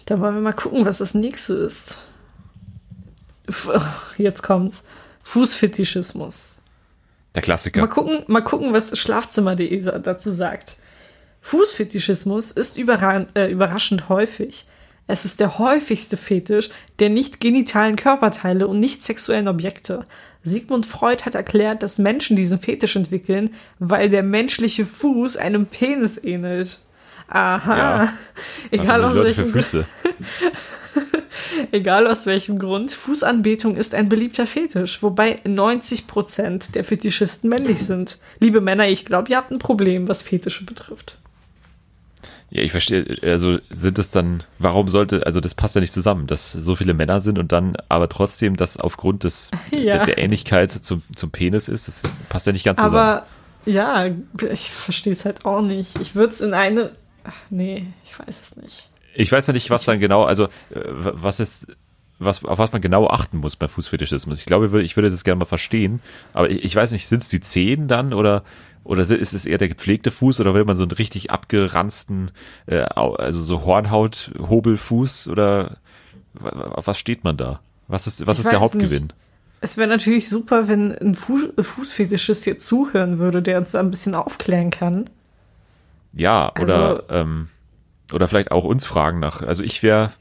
da 0.06 0.20
wollen 0.20 0.34
wir 0.34 0.40
mal 0.40 0.52
gucken, 0.52 0.84
was 0.84 0.98
das 0.98 1.14
nächste 1.14 1.54
ist. 1.54 1.98
Jetzt 4.16 4.42
kommt's. 4.42 4.82
Fußfetischismus. 5.24 6.60
Der 7.34 7.42
Klassiker. 7.42 7.80
Mal 7.80 7.88
gucken, 7.88 8.22
mal 8.28 8.42
gucken, 8.42 8.72
was 8.72 8.98
Schlafzimmer.de 8.98 10.00
dazu 10.00 10.30
sagt. 10.30 10.76
Fußfetischismus 11.42 12.52
ist 12.52 12.76
überra 12.76 13.26
äh, 13.34 13.50
überraschend 13.50 14.08
häufig. 14.08 14.66
Es 15.06 15.24
ist 15.24 15.38
der 15.38 15.58
häufigste 15.58 16.16
Fetisch 16.16 16.70
der 16.98 17.10
nicht 17.10 17.40
genitalen 17.40 17.96
Körperteile 17.96 18.66
und 18.66 18.80
nicht 18.80 19.04
sexuellen 19.04 19.46
Objekte. 19.48 20.06
Sigmund 20.42 20.86
Freud 20.86 21.24
hat 21.24 21.34
erklärt, 21.34 21.82
dass 21.82 21.98
Menschen 21.98 22.36
diesen 22.36 22.58
Fetisch 22.58 22.96
entwickeln, 22.96 23.50
weil 23.78 24.08
der 24.08 24.22
menschliche 24.22 24.86
Fuß 24.86 25.36
einem 25.36 25.66
Penis 25.66 26.18
ähnelt. 26.22 26.80
Aha. 27.28 27.76
Ja. 27.78 28.12
Egal, 28.70 29.02
Was 29.02 29.10
aus 29.10 29.16
Leute 29.16 29.34
für 29.34 29.38
welchem, 29.38 29.52
Füße. 29.52 29.84
egal 31.72 32.06
aus 32.06 32.26
welchem 32.26 32.58
Grund, 32.58 32.92
Fußanbetung 32.92 33.76
ist 33.76 33.94
ein 33.94 34.08
beliebter 34.08 34.46
Fetisch, 34.46 35.02
wobei 35.02 35.40
90% 35.44 36.72
der 36.72 36.84
Fetischisten 36.84 37.50
männlich 37.50 37.80
sind. 37.84 38.18
Liebe 38.40 38.60
Männer, 38.60 38.88
ich 38.88 39.04
glaube, 39.04 39.30
ihr 39.30 39.36
habt 39.36 39.50
ein 39.50 39.58
Problem, 39.58 40.08
was 40.08 40.22
Fetische 40.22 40.64
betrifft. 40.64 41.18
Ja, 42.48 42.62
ich 42.62 42.70
verstehe, 42.70 43.18
also 43.22 43.58
sind 43.70 43.98
es 43.98 44.10
dann, 44.10 44.44
warum 44.58 44.88
sollte, 44.88 45.26
also 45.26 45.40
das 45.40 45.54
passt 45.54 45.74
ja 45.74 45.80
nicht 45.80 45.92
zusammen, 45.92 46.26
dass 46.28 46.52
so 46.52 46.76
viele 46.76 46.94
Männer 46.94 47.18
sind 47.18 47.38
und 47.38 47.50
dann 47.50 47.76
aber 47.88 48.08
trotzdem 48.08 48.56
das 48.56 48.76
aufgrund 48.76 49.24
des, 49.24 49.50
Ja. 49.72 49.96
der, 49.96 50.06
der 50.06 50.18
Ähnlichkeit 50.18 50.70
zum, 50.70 51.02
zum 51.14 51.30
Penis 51.30 51.68
ist, 51.68 51.88
das 51.88 52.04
passt 52.28 52.46
ja 52.46 52.52
nicht 52.52 52.64
ganz 52.64 52.78
zusammen. 52.78 52.94
Aber 52.94 53.26
ja, 53.66 54.06
ich 54.50 54.70
verstehe 54.70 55.12
es 55.12 55.24
halt 55.24 55.44
auch 55.44 55.60
nicht. 55.60 56.00
Ich 56.00 56.14
würde 56.14 56.32
es 56.32 56.40
in 56.40 56.54
eine. 56.54 56.92
Ach, 57.26 57.34
nee, 57.50 57.86
ich 58.04 58.18
weiß 58.18 58.40
es 58.40 58.56
nicht. 58.56 58.90
Ich 59.14 59.32
weiß 59.32 59.46
ja 59.46 59.52
nicht, 59.52 59.70
was 59.70 59.84
dann 59.84 59.98
genau, 59.98 60.24
also 60.24 60.44
äh, 60.44 60.48
was 60.84 61.40
ist, 61.40 61.68
was, 62.18 62.44
auf 62.44 62.58
was 62.58 62.72
man 62.72 62.82
genau 62.82 63.08
achten 63.08 63.38
muss 63.38 63.56
bei 63.56 63.68
Fußfetischismus. 63.68 64.38
Ich 64.38 64.46
glaube, 64.46 64.66
ich 64.66 64.72
würde, 64.72 64.84
ich 64.84 64.96
würde 64.96 65.10
das 65.10 65.24
gerne 65.24 65.38
mal 65.38 65.44
verstehen, 65.46 66.00
aber 66.32 66.50
ich, 66.50 66.64
ich 66.64 66.76
weiß 66.76 66.92
nicht, 66.92 67.08
sind 67.08 67.22
es 67.22 67.28
die 67.28 67.40
Zehen 67.40 67.88
dann 67.88 68.12
oder 68.12 68.42
oder 68.84 69.02
ist 69.02 69.32
es 69.32 69.46
eher 69.46 69.58
der 69.58 69.68
gepflegte 69.68 70.12
Fuß 70.12 70.38
oder 70.38 70.54
will 70.54 70.64
man 70.64 70.76
so 70.76 70.84
einen 70.84 70.92
richtig 70.92 71.32
abgeranzten, 71.32 72.30
äh, 72.66 72.82
also 72.82 73.40
so 73.40 73.64
Hornhaut-Hobelfuß 73.64 75.28
oder 75.28 75.78
auf 76.40 76.86
was 76.86 76.96
steht 76.96 77.24
man 77.24 77.36
da? 77.36 77.60
Was 77.88 78.06
ist, 78.06 78.26
was 78.28 78.38
Ich 78.38 78.44
ist 78.44 78.52
der 78.52 78.60
Hauptgewinn? 78.60 79.12
Es 79.60 79.76
wäre 79.76 79.88
natürlich 79.88 80.28
super, 80.28 80.68
wenn 80.68 80.92
ein 80.92 81.14
Fu 81.16 81.38
Fußfetischist 81.58 82.44
hier 82.44 82.58
zuhören 82.60 83.18
würde, 83.18 83.42
der 83.42 83.58
uns 83.58 83.72
da 83.72 83.80
ein 83.80 83.90
bisschen 83.90 84.14
aufklären 84.14 84.70
kann. 84.70 85.10
Ja, 86.16 86.48
Also- 86.48 86.72
oder, 86.74 87.04
ähm, 87.10 87.48
oder 88.12 88.26
vielleicht 88.28 88.50
auch 88.50 88.64
uns 88.64 88.86
fragen 88.86 89.18
nach. 89.20 89.42
Also 89.42 89.62
ich 89.62 89.82
wäre, 89.82 90.12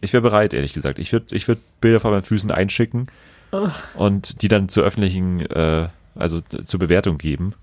ich 0.00 0.12
wäre 0.12 0.22
bereit, 0.22 0.52
ehrlich 0.52 0.72
gesagt. 0.72 0.98
Ich 0.98 1.12
würde, 1.12 1.34
ich 1.34 1.48
würde 1.48 1.60
Bilder 1.80 2.00
von 2.00 2.10
meinen 2.10 2.22
Füßen 2.22 2.50
einschicken 2.50 3.06
Ugh. 3.52 3.70
und 3.94 4.42
die 4.42 4.48
dann 4.48 4.68
zur 4.68 4.84
öffentlichen, 4.84 5.40
äh, 5.40 5.88
also 6.14 6.40
zur 6.40 6.80
Bewertung 6.80 7.18
geben. 7.18 7.54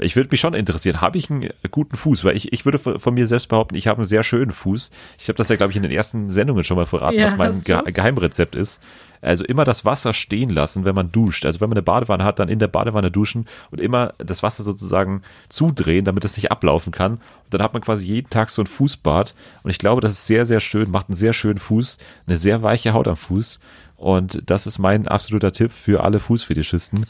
Ich 0.00 0.14
würde 0.14 0.28
mich 0.30 0.40
schon 0.40 0.54
interessieren, 0.54 1.00
habe 1.00 1.18
ich 1.18 1.30
einen 1.30 1.50
guten 1.70 1.96
Fuß? 1.96 2.24
Weil 2.24 2.36
ich, 2.36 2.52
ich 2.52 2.64
würde 2.64 2.78
von 2.78 3.14
mir 3.14 3.26
selbst 3.26 3.48
behaupten, 3.48 3.74
ich 3.74 3.88
habe 3.88 3.98
einen 3.98 4.04
sehr 4.04 4.22
schönen 4.22 4.52
Fuß. 4.52 4.90
Ich 5.18 5.28
habe 5.28 5.36
das 5.36 5.48
ja, 5.48 5.56
glaube 5.56 5.72
ich, 5.72 5.76
in 5.76 5.82
den 5.82 5.92
ersten 5.92 6.28
Sendungen 6.28 6.62
schon 6.64 6.76
mal 6.76 6.86
verraten, 6.86 7.18
Ja, 7.18 7.26
was 7.26 7.36
mein 7.36 7.62
Ge? 7.62 7.92
Geheimrezept 7.92 8.54
ist. 8.54 8.80
Also 9.20 9.44
immer 9.44 9.64
das 9.64 9.84
Wasser 9.84 10.12
stehen 10.12 10.50
lassen, 10.50 10.84
wenn 10.84 10.94
man 10.94 11.10
duscht. 11.10 11.44
Also 11.44 11.60
wenn 11.60 11.68
man 11.68 11.78
eine 11.78 11.82
Badewanne 11.82 12.24
hat, 12.24 12.38
dann 12.38 12.48
in 12.48 12.60
der 12.60 12.68
Badewanne 12.68 13.10
duschen 13.10 13.46
und 13.70 13.80
immer 13.80 14.14
das 14.18 14.42
Wasser 14.44 14.62
sozusagen 14.62 15.22
zudrehen, 15.48 16.04
damit 16.04 16.24
es 16.24 16.36
nicht 16.36 16.52
ablaufen 16.52 16.92
kann. 16.92 17.14
Und 17.14 17.54
dann 17.54 17.62
hat 17.62 17.72
man 17.72 17.82
quasi 17.82 18.06
jeden 18.06 18.30
Tag 18.30 18.50
so 18.50 18.62
ein 18.62 18.66
Fußbad. 18.66 19.34
Und 19.64 19.70
ich 19.70 19.78
glaube, 19.78 20.00
das 20.00 20.12
ist 20.12 20.26
sehr, 20.26 20.46
sehr 20.46 20.60
schön, 20.60 20.90
macht 20.90 21.08
einen 21.08 21.16
sehr 21.16 21.32
schönen 21.32 21.58
Fuß, 21.58 21.98
eine 22.26 22.36
sehr 22.36 22.62
weiche 22.62 22.92
Haut 22.92 23.08
am 23.08 23.16
Fuß. 23.16 23.58
Und 23.96 24.42
das 24.46 24.68
ist 24.68 24.78
mein 24.78 25.08
absoluter 25.08 25.50
Tipp 25.50 25.72
für 25.72 26.04
alle 26.04 26.20
Fußfetischisten. 26.20 27.04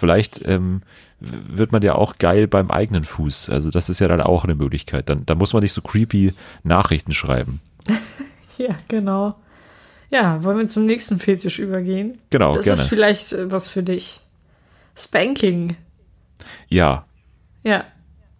Vielleicht 0.00 0.40
ähm, 0.46 0.80
wird 1.20 1.72
man 1.72 1.82
ja 1.82 1.94
auch 1.94 2.16
geil 2.16 2.48
beim 2.48 2.70
eigenen 2.70 3.04
Fuß. 3.04 3.50
Also 3.50 3.70
das 3.70 3.90
ist 3.90 4.00
ja 4.00 4.08
dann 4.08 4.22
auch 4.22 4.44
eine 4.44 4.54
Möglichkeit. 4.54 5.10
Dann, 5.10 5.26
dann 5.26 5.36
muss 5.36 5.52
man 5.52 5.62
nicht 5.62 5.74
so 5.74 5.82
creepy 5.82 6.32
Nachrichten 6.64 7.12
schreiben. 7.12 7.60
Ja, 8.58 8.76
genau. 8.88 9.36
Ja, 10.10 10.44
wollen 10.44 10.58
wir 10.58 10.66
zum 10.66 10.84
nächsten 10.84 11.18
Fetisch 11.18 11.58
übergehen? 11.58 12.18
Genau, 12.28 12.54
das 12.54 12.66
gerne. 12.66 12.78
ist 12.78 12.88
vielleicht 12.88 13.32
äh, 13.32 13.50
was 13.50 13.68
für 13.68 13.82
dich. 13.82 14.20
Spanking. 14.94 15.76
Ja, 16.68 17.06
Ja. 17.62 17.84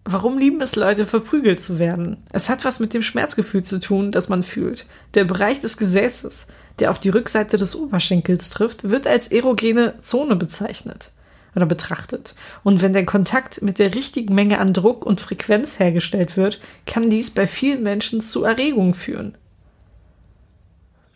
Warum 0.04 0.36
lieben 0.36 0.60
es 0.60 0.76
Leute, 0.76 1.06
verprügelt 1.06 1.62
zu 1.62 1.78
werden? 1.78 2.18
Es 2.34 2.50
hat 2.50 2.66
was 2.66 2.80
mit 2.80 2.92
dem 2.92 3.00
Schmerzgefühl 3.00 3.62
zu 3.62 3.80
tun, 3.80 4.12
das 4.12 4.28
man 4.28 4.42
fühlt. 4.42 4.84
Der 5.14 5.24
Bereich 5.24 5.60
des 5.60 5.78
Gesäßes, 5.78 6.48
der 6.80 6.90
auf 6.90 6.98
die 6.98 7.10
Rückseite 7.10 7.56
des 7.56 7.74
Oberschenkels 7.74 8.50
trifft, 8.50 8.90
wird 8.90 9.06
als 9.06 9.28
erogene 9.28 9.94
Zone 10.02 10.36
bezeichnet 10.36 11.12
oder 11.56 11.66
betrachtet. 11.66 12.34
Und 12.62 12.82
wenn 12.82 12.92
der 12.92 13.04
Kontakt 13.06 13.62
mit 13.62 13.78
der 13.78 13.94
richtigen 13.94 14.34
Menge 14.34 14.58
an 14.58 14.72
Druck 14.72 15.04
und 15.06 15.20
Frequenz 15.20 15.78
hergestellt 15.78 16.36
wird, 16.36 16.60
kann 16.86 17.10
dies 17.10 17.30
bei 17.30 17.46
vielen 17.46 17.82
Menschen 17.82 18.20
zu 18.20 18.44
Erregung 18.44 18.94
führen. 18.94 19.36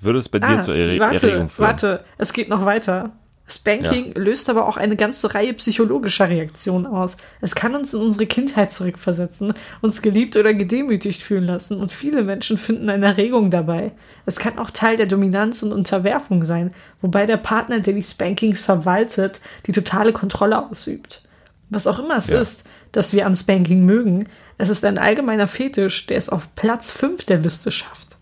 würde 0.01 0.19
es 0.19 0.29
bei 0.29 0.39
dir 0.39 0.61
zur 0.61 0.75
Erre 0.75 0.97
Ah, 0.97 1.11
warte, 1.13 1.27
Erregung 1.29 1.49
führen? 1.49 1.67
warte, 1.67 2.05
es 2.19 2.33
geht 2.33 2.49
noch 2.49 2.67
weiter. 2.67 3.13
Spanking 3.47 4.15
löst 4.15 4.49
aber 4.49 4.67
auch 4.67 4.79
eine 4.79 4.97
ganze 4.97 5.35
Reihe 5.35 5.53
psychologischer 5.53 6.31
Reaktionen 6.31 6.87
aus. 6.87 7.19
Es 7.43 7.55
kann 7.55 7.75
uns 7.75 7.93
in 7.93 8.01
unsere 8.01 8.27
Kindheit 8.27 8.73
zurückversetzen, 8.73 9.53
uns 9.83 10.01
geliebt 10.01 10.37
oder 10.37 10.55
gedemütigt 10.55 11.23
fühlen 11.23 11.45
lassen 11.45 11.79
und 11.79 11.93
viele 11.93 12.23
Menschen 12.23 12.57
finden 12.57 12.89
eine 12.89 13.05
Erregung 13.05 13.51
dabei. 13.51 13.93
Es 14.25 14.39
kann 14.39 14.59
auch 14.59 14.71
Teil 14.71 14.97
der 14.97 15.07
Dominanz 15.07 15.63
und 15.63 15.73
Unterwerfung 15.73 16.43
sein, 16.43 16.75
wobei 17.03 17.27
der 17.27 17.37
Partner, 17.37 17.81
der 17.81 17.93
die 17.93 18.03
Spankings 18.03 18.63
verwaltet, 18.63 19.41
die 19.67 19.73
totale 19.73 20.15
Kontrolle 20.15 20.67
ausübt. 20.71 21.23
Was 21.69 21.87
auch 21.87 21.99
immer 21.99 22.17
es 22.17 22.29
Ja. 22.29 22.41
ist, 22.41 22.67
dass 22.93 23.13
wir 23.13 23.27
an 23.27 23.35
Spanking 23.35 23.85
mögen, 23.85 24.27
es 24.57 24.71
ist 24.71 24.85
ein 24.87 24.97
allgemeiner 24.99 25.49
Fetisch, 25.49 26.07
der 26.07 26.17
es 26.17 26.31
auf 26.31 26.55
Platz 26.55 26.93
5 26.93 27.25
der 27.25 27.39
Liste 27.39 27.71
schafft. 27.71 28.17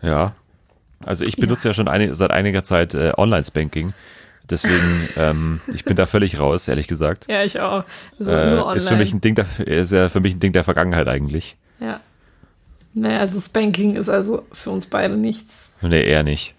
Ja. 0.00 0.34
Also 1.04 1.24
ich 1.24 1.36
benutze 1.36 1.68
ja, 1.68 1.74
schon 1.74 1.88
einig, 1.88 2.10
seit 2.14 2.30
einiger 2.30 2.64
Zeit 2.64 2.94
äh, 2.94 3.12
Online-Spanking. 3.16 3.92
Deswegen, 4.50 5.08
ähm, 5.16 5.60
ich 5.72 5.84
bin 5.84 5.96
da 5.96 6.06
völlig 6.06 6.38
raus, 6.38 6.68
ehrlich 6.68 6.88
gesagt. 6.88 7.26
Ja, 7.28 7.44
ich 7.44 7.60
auch. 7.60 7.84
Also. 8.18 8.32
Äh, 8.32 8.76
ist 8.76 8.88
für 8.88 8.96
mich 8.96 9.12
ein 9.12 9.20
Ding 9.20 9.34
der, 9.34 9.46
ist 9.64 9.92
ja 9.92 10.08
für 10.08 10.20
mich 10.20 10.34
ein 10.34 10.40
Ding 10.40 10.52
der 10.52 10.64
Vergangenheit 10.64 11.08
eigentlich. 11.08 11.56
Ja. 11.80 12.00
Naja, 12.94 13.20
also 13.20 13.38
Spanking 13.38 13.96
ist 13.96 14.08
also 14.08 14.46
für 14.52 14.70
uns 14.70 14.86
beide 14.86 15.18
nichts. 15.18 15.78
Nee, 15.82 16.04
eher 16.04 16.22
nicht. 16.22 16.54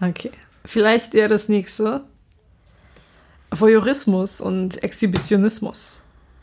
Okay. 0.00 0.30
Vielleicht 0.64 1.14
eher 1.14 1.28
das 1.28 1.48
nächste. 1.48 2.02
Voyeurismus 3.50 4.40
und 4.40 4.82
Exhibitionismus. 4.82 6.02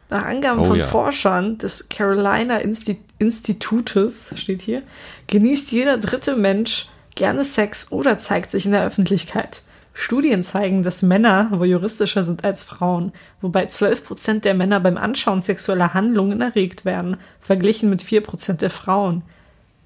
Nach 0.10 0.26
Angaben 0.26 0.60
Oh 0.60 0.66
von 0.66 0.78
ja. 0.78 0.86
Forschern 0.86 1.58
des 1.58 1.90
Carolina 1.90 2.58
Insti 2.58 3.00
Institutes, 3.20 4.34
steht 4.36 4.62
hier, 4.62 4.84
genießt 5.28 5.72
jeder 5.72 5.98
dritte 5.98 6.36
Mensch 6.36 6.88
gerne 7.16 7.44
Sex 7.44 7.92
oder 7.92 8.18
zeigt 8.18 8.52
sich 8.52 8.66
in 8.66 8.72
der 8.72 8.86
Öffentlichkeit. 8.86 9.62
Studien 9.94 10.42
zeigen, 10.42 10.82
dass 10.82 11.04
Männer 11.04 11.50
voyeuristischer 11.52 12.24
sind 12.24 12.44
als 12.44 12.64
Frauen, 12.64 13.12
wobei 13.42 13.66
12% 13.66 14.40
der 14.40 14.56
Männer 14.56 14.80
beim 14.80 14.98
Anschauen 14.98 15.42
sexueller 15.42 15.94
Handlungen 15.94 16.42
erregt 16.42 16.84
werden, 16.84 17.18
verglichen 17.40 17.90
mit 17.90 18.02
4% 18.02 18.54
der 18.54 18.72
Frauen. 18.72 19.22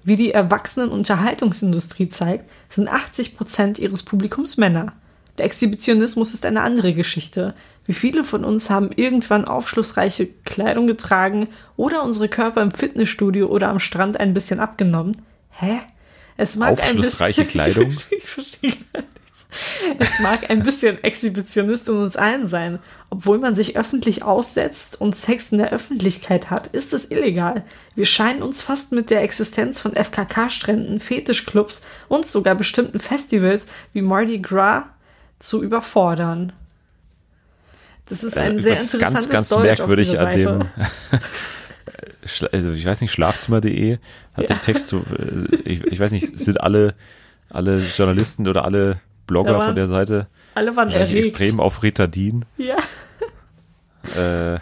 Wie 0.04 0.16
die 0.16 0.32
Erwachsenenunterhaltungsindustrie 0.32 2.08
zeigt, 2.08 2.50
sind 2.70 2.90
80% 2.90 3.78
ihres 3.78 4.02
Publikums 4.02 4.56
Männer. 4.56 4.94
Der 5.36 5.44
Exhibitionismus 5.44 6.32
ist 6.32 6.46
eine 6.46 6.62
andere 6.62 6.94
Geschichte. 6.94 7.54
Wie 7.84 7.92
viele 7.92 8.24
von 8.24 8.44
uns 8.44 8.70
haben 8.70 8.90
irgendwann 8.96 9.44
aufschlussreiche 9.44 10.26
Kleidung 10.44 10.86
getragen 10.86 11.48
oder 11.76 12.02
unsere 12.02 12.28
Körper 12.28 12.62
im 12.62 12.70
Fitnessstudio 12.70 13.46
oder 13.48 13.68
am 13.68 13.78
Strand 13.78 14.18
ein 14.18 14.32
bisschen 14.32 14.60
abgenommen? 14.60 15.16
Hä? 15.50 15.80
Es 16.38 16.56
mag 16.56 16.72
Aufschlussreiche 16.72 17.42
ein 17.42 17.46
bisschen, 17.48 17.74
Kleidung? 17.74 17.96
ich 18.10 18.24
verstehe 18.24 18.70
gar 18.92 19.02
nichts. 19.02 19.46
Es 19.98 20.20
mag 20.20 20.48
ein 20.50 20.62
bisschen 20.62 21.02
Exhibitionist 21.02 21.88
in 21.88 21.96
uns 21.96 22.16
allen 22.16 22.46
sein. 22.46 22.78
Obwohl 23.10 23.38
man 23.38 23.56
sich 23.56 23.76
öffentlich 23.76 24.22
aussetzt 24.22 25.00
und 25.00 25.16
Sex 25.16 25.50
in 25.50 25.58
der 25.58 25.72
Öffentlichkeit 25.72 26.48
hat, 26.48 26.68
ist 26.68 26.92
es 26.92 27.10
illegal. 27.10 27.64
Wir 27.96 28.04
scheinen 28.04 28.42
uns 28.42 28.62
fast 28.62 28.92
mit 28.92 29.10
der 29.10 29.22
Existenz 29.22 29.80
von 29.80 29.94
FKK-Stränden, 29.94 31.00
Fetischclubs 31.00 31.80
und 32.08 32.24
sogar 32.24 32.54
bestimmten 32.54 33.00
Festivals 33.00 33.66
wie 33.92 34.02
Mardi 34.02 34.38
Gras 34.38 34.84
zu 35.40 35.62
überfordern. 35.62 36.52
Das 38.08 38.22
ist 38.22 38.38
ein 38.38 38.56
Äh, 38.56 38.60
sehr 38.60 38.80
interessantes 38.80 39.28
ganz, 39.28 39.28
ganz 39.28 39.48
Deutsch 39.48 39.78
merkwürdig 39.78 40.18
an 40.20 40.38
dem, 40.38 40.64
also 42.52 42.70
ich 42.72 42.84
weiß 42.84 43.00
nicht, 43.00 43.12
schlafzimmer.de 43.12 43.98
hat 44.34 44.50
Ja. 44.50 44.56
den 44.56 44.62
Text 44.62 44.88
so, 44.88 44.98
äh, 44.98 45.54
ich, 45.64 45.84
ich 45.84 46.00
weiß 46.00 46.12
nicht, 46.12 46.38
sind 46.38 46.60
alle, 46.60 46.94
alle 47.50 47.78
Journalisten 47.78 48.46
oder 48.48 48.64
alle 48.64 49.00
Blogger 49.26 49.54
war- 49.58 49.66
von 49.66 49.74
der 49.76 49.86
Seite 49.86 50.26
Alle 50.54 50.74
waren 50.76 50.90
erregt. 50.90 51.12
extrem 51.26 51.60
auf 51.60 51.82
Retardin. 51.82 52.44
Ja. 52.56 52.76
Äh, 54.16 54.58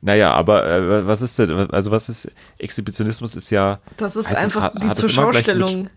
naja, 0.00 0.32
aber 0.32 0.66
äh, 0.68 1.06
was 1.06 1.22
ist 1.22 1.38
denn, 1.38 1.50
also 1.70 1.90
was 1.90 2.08
ist, 2.10 2.30
Exhibitionismus 2.58 3.34
ist 3.36 3.48
ja, 3.50 3.80
Das 3.96 4.16
ist 4.16 4.34
einfach 4.34 4.62
hat- 4.64 4.82
die 4.82 4.88
hat 4.88 4.96
Zuschaustellung, 4.96 5.88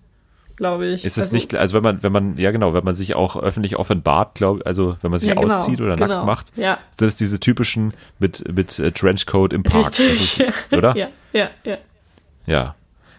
glaube 0.58 0.88
ich. 0.88 1.06
ist 1.06 1.18
es 1.18 1.26
Also- 1.26 1.36
nicht, 1.36 1.56
also 1.56 1.76
wenn 1.76 1.84
man, 1.84 2.04
wenn 2.04 2.12
man, 2.12 2.38
ja 2.38 2.52
genau, 2.52 2.74
wenn 2.74 2.84
man 2.84 2.94
sich 2.94 3.16
auch 3.16 3.36
öffentlich 3.42 3.78
offenbart, 3.78 4.36
glaube 4.36 4.66
also 4.66 4.98
wenn 5.02 5.12
man 5.12 5.20
sich 5.20 5.30
Ja, 5.30 5.36
genau, 5.36 5.46
auszieht 5.54 5.80
oder 5.80 5.96
genau. 5.96 6.08
nackt 6.08 6.26
macht, 6.26 6.52
Ja. 6.58 6.78
sind 6.92 7.08
es 7.08 7.16
diese 7.16 7.40
typischen 7.40 7.94
mit, 8.20 8.44
mit 8.54 8.78
äh, 8.80 8.92
Trenchcoat 8.92 9.54
im 9.54 9.64
Park. 9.64 9.88
Richtig. 10.00 10.40
ist, 10.42 10.54
oder? 10.74 10.96
Ja, 10.98 11.08
ja, 11.34 11.50
ja. 11.64 11.78
Ja. 12.46 12.76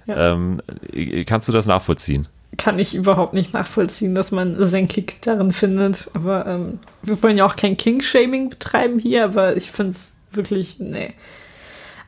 Ja. 0.07 0.33
Ähm, 0.33 0.61
äh, 0.93 1.25
kannst 1.25 1.49
du 1.49 1.53
das 1.53 1.67
nachvollziehen? 1.67 2.29
Kann 2.57 2.79
ich 2.79 2.95
überhaupt 2.95 3.35
nicht 3.35 3.53
nachvollziehen, 3.53 4.15
dass 4.15 4.33
man 4.33 4.57
seinen 4.65 4.89
Kick 4.89 5.21
darin 5.21 5.53
findet. 5.53 6.11
Aber 6.15 6.47
ähm, 6.47 6.79
wir 7.03 7.23
wollen 7.23 7.37
ja 7.37 7.45
auch 7.45 7.57
kein 7.57 7.77
King-Shaming 7.77 8.49
betreiben 8.49 8.99
hier, 8.99 9.25
aber 9.25 9.57
ich 9.57 9.71
finde 9.71 9.91
es 9.91 10.17
wirklich, 10.33 10.79
nee. 10.79 11.13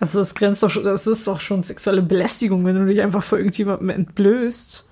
Also 0.00 0.18
das 0.18 0.34
grenzt 0.34 0.62
doch 0.62 0.70
schon, 0.70 0.84
das 0.84 1.06
ist 1.06 1.26
doch 1.26 1.40
schon 1.40 1.62
sexuelle 1.62 2.00
Belästigung, 2.00 2.64
wenn 2.64 2.74
du 2.74 2.86
dich 2.86 3.02
einfach 3.02 3.22
vor 3.22 3.36
irgendjemandem 3.36 3.90
entblößt. 3.90 4.88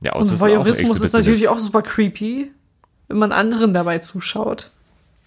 Ja, 0.00 0.12
Und 0.12 0.20
außer 0.20 0.34
es 0.34 0.36
ist 0.36 0.42
auch 0.42 0.46
Voyeurismus 0.46 1.00
ist 1.00 1.12
natürlich 1.12 1.48
auch 1.48 1.58
super 1.58 1.82
creepy, 1.82 2.50
wenn 3.08 3.18
man 3.18 3.32
anderen 3.32 3.72
dabei 3.72 3.98
zuschaut. 3.98 4.70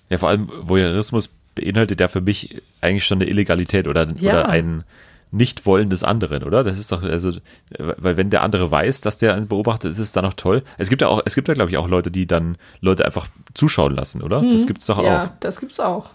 Ja, 0.09 0.17
vor 0.17 0.29
allem 0.29 0.49
Voyeurismus 0.61 1.29
beinhaltet 1.55 1.99
ja 1.99 2.07
für 2.07 2.21
mich 2.21 2.61
eigentlich 2.81 3.05
schon 3.05 3.19
eine 3.21 3.29
Illegalität 3.29 3.87
oder, 3.87 4.07
Ja. 4.17 4.31
oder 4.31 4.49
ein 4.49 4.83
Nichtwollen 5.31 5.89
des 5.91 6.03
anderen, 6.03 6.43
oder? 6.43 6.63
Das 6.63 6.79
ist 6.79 6.91
doch, 6.91 7.03
also, 7.03 7.33
weil 7.77 8.17
wenn 8.17 8.31
der 8.31 8.41
andere 8.41 8.71
weiß, 8.71 9.01
dass 9.01 9.19
der 9.19 9.35
einen 9.35 9.47
beobachtet, 9.47 9.91
ist 9.91 9.99
es 9.99 10.11
dann 10.11 10.23
noch 10.23 10.33
toll. 10.33 10.63
Es 10.79 10.89
gibt 10.89 11.03
ja 11.03 11.07
auch, 11.07 11.21
es 11.25 11.35
gibt 11.35 11.47
ja, 11.47 11.53
glaube 11.53 11.69
ich, 11.69 11.77
auch 11.77 11.87
Leute, 11.87 12.09
die 12.09 12.25
dann 12.25 12.57
Leute 12.81 13.05
einfach 13.05 13.27
zuschauen 13.53 13.93
lassen, 13.93 14.23
oder? 14.23 14.41
Das 14.41 14.65
gibt's 14.65 14.87
doch 14.87 14.97
Mhm. 14.97 15.03
ja, 15.05 15.23
auch. 15.25 15.29
das 15.39 15.59
gibt's 15.59 15.79
auch. 15.79 16.09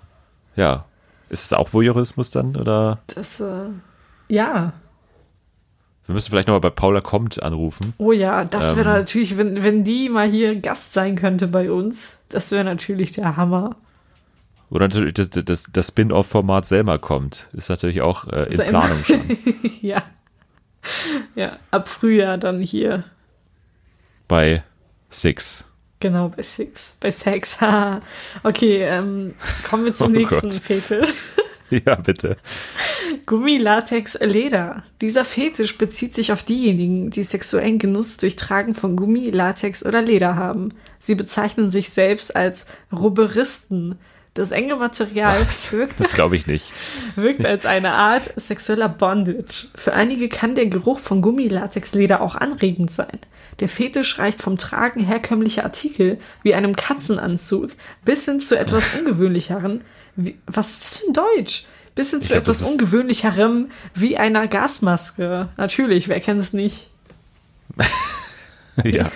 Ja. 0.56 0.84
Ist 1.28 1.44
es 1.46 1.52
auch 1.52 1.72
Voyeurismus 1.72 2.30
dann, 2.30 2.56
oder? 2.56 2.98
Das, 3.14 3.40
äh, 3.40 3.66
ja. 4.28 4.72
Wir 6.06 6.14
müssen 6.14 6.30
vielleicht 6.30 6.48
nochmal 6.48 6.60
bei 6.60 6.70
Paula 6.70 7.00
Kommt 7.00 7.42
anrufen. 7.42 7.94
Oh 7.96 8.12
ja, 8.12 8.44
das 8.44 8.76
wäre 8.76 8.90
Ähm. 8.90 8.96
natürlich, 8.96 9.38
wenn, 9.38 9.62
wenn 9.64 9.84
die 9.84 10.08
mal 10.08 10.28
hier 10.28 10.54
Gast 10.60 10.92
sein 10.92 11.16
könnte 11.16 11.48
bei 11.48 11.70
uns, 11.70 12.22
das 12.28 12.52
wäre 12.52 12.64
natürlich 12.64 13.12
der 13.12 13.36
Hammer. 13.36 13.76
Oder 14.70 14.88
natürlich 14.88 15.14
das, 15.14 15.30
das, 15.30 15.66
das 15.72 15.88
Spin-off-Format 15.88 16.66
Selma 16.66 16.98
kommt. 16.98 17.48
Ist 17.52 17.68
natürlich 17.70 18.02
auch 18.02 18.26
äh, 18.28 18.44
in 18.50 18.56
Selma. 18.56 18.80
Planung 18.80 19.04
schon. 19.04 19.38
ja. 19.80 20.02
Ja, 21.34 21.58
ab 21.70 21.88
Frühjahr 21.88 22.36
dann 22.36 22.60
hier. 22.60 23.04
bei 24.28 24.62
Six. 25.08 25.66
Genau, 26.00 26.28
bei 26.28 26.42
Six. 26.42 26.96
Bei 27.00 27.10
Sex. 27.10 27.56
okay, 28.42 28.82
ähm, 28.82 29.34
kommen 29.68 29.86
wir 29.86 29.94
zum 29.94 30.08
Oh 30.08 30.18
nächsten 30.18 30.50
Gott. 30.50 30.58
Fetisch. 30.60 31.14
Ja, 31.86 31.94
bitte. 31.96 32.36
Gummi, 33.26 33.58
Latex, 33.58 34.18
Leder. 34.20 34.84
Dieser 35.00 35.24
Fetisch 35.24 35.76
bezieht 35.78 36.14
sich 36.14 36.32
auf 36.32 36.42
diejenigen, 36.42 37.10
die 37.10 37.22
sexuellen 37.22 37.78
Genuss 37.78 38.16
durch 38.16 38.36
Tragen 38.36 38.74
von 38.74 38.96
Gummi, 38.96 39.30
Latex 39.30 39.84
oder 39.84 40.02
Leder 40.02 40.36
haben. 40.36 40.70
Sie 40.98 41.14
bezeichnen 41.14 41.70
sich 41.70 41.90
selbst 41.90 42.34
als 42.36 42.66
Rubberisten, 42.92 43.98
Das 44.34 44.50
enge 44.50 44.74
Material 44.76 45.40
Was? 45.46 45.72
wirkt, 45.72 46.00
Das 46.00 46.14
glaube 46.14 46.36
ich 46.36 46.46
nicht. 46.46 46.72
wirkt 47.16 47.46
als 47.46 47.66
eine 47.66 47.92
Art 47.92 48.32
sexueller 48.36 48.88
Bondage. 48.88 49.68
Für 49.76 49.92
einige 49.94 50.28
kann 50.28 50.54
der 50.56 50.66
Geruch 50.66 50.98
von 50.98 51.22
Gummilatexleder 51.22 52.20
auch 52.20 52.34
anregend 52.34 52.90
sein. 52.90 53.18
Der 53.60 53.68
Fetisch 53.68 54.18
reicht 54.18 54.42
vom 54.42 54.58
Tragen 54.58 55.04
herkömmlicher 55.04 55.62
Artikel 55.62 56.18
wie 56.42 56.54
einem 56.54 56.74
Katzenanzug 56.74 57.70
bis 58.04 58.24
hin 58.24 58.40
zu 58.40 58.58
etwas 58.58 58.88
ungewöhnlicheren. 58.98 59.84
Wie, 60.16 60.36
was 60.46 60.70
ist 60.70 60.84
das 60.84 60.96
für 60.98 61.06
ein 61.08 61.12
Deutsch? 61.14 61.64
Bis 61.94 62.10
hin 62.10 62.20
zu 62.22 62.28
glaub, 62.28 62.40
etwas 62.42 62.62
ungewöhnlicherem 62.62 63.70
wie 63.94 64.16
einer 64.16 64.48
Gasmaske. 64.48 65.48
Natürlich, 65.56 66.08
wer 66.08 66.20
kennt 66.20 66.40
es 66.40 66.52
nicht? 66.52 66.90
ja. 68.84 69.08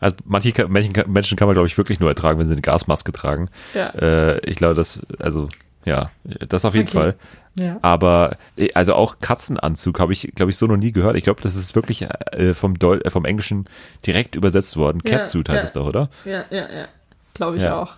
Also 0.00 0.16
manche 0.24 0.52
kann- 0.52 0.70
Menschen, 0.70 0.92
kann 1.36 1.46
man, 1.46 1.54
glaube 1.54 1.66
ich, 1.66 1.76
wirklich 1.76 2.00
nur 2.00 2.08
ertragen, 2.08 2.38
wenn 2.38 2.46
sie 2.46 2.52
eine 2.54 2.62
Gasmaske 2.62 3.12
tragen. 3.12 3.48
Ja. 3.74 3.88
Äh, 3.90 4.38
ich 4.48 4.56
glaube, 4.56 4.74
das, 4.74 5.00
also, 5.18 5.48
ja, 5.84 6.10
das 6.48 6.64
auf 6.64 6.74
jeden 6.74 6.88
Okay. 6.88 6.98
Fall. 6.98 7.14
Ja. 7.60 7.78
Aber, 7.82 8.36
äh, 8.56 8.72
also 8.74 8.94
auch 8.94 9.18
Katzenanzug 9.20 10.00
habe 10.00 10.12
ich, 10.12 10.32
glaube 10.34 10.50
ich, 10.50 10.56
so 10.56 10.66
noch 10.66 10.76
nie 10.76 10.92
gehört. 10.92 11.16
Ich 11.16 11.24
glaube, 11.24 11.42
das 11.42 11.54
ist 11.54 11.74
wirklich 11.74 12.02
äh, 12.32 12.54
vom, 12.54 12.78
Deu 12.78 12.96
äh, 12.96 13.10
vom 13.10 13.24
Englischen 13.24 13.66
direkt 14.06 14.34
übersetzt 14.36 14.76
worden. 14.76 15.00
Ja, 15.04 15.18
Catsuit 15.18 15.48
heißt 15.48 15.62
ja. 15.62 15.66
es 15.66 15.72
doch, 15.74 15.86
oder? 15.86 16.08
Ja, 16.24 16.44
ja, 16.50 16.70
ja. 16.72 16.88
Glaube 17.34 17.56
ich 17.56 17.62
Ja. 17.62 17.80
auch. 17.80 17.94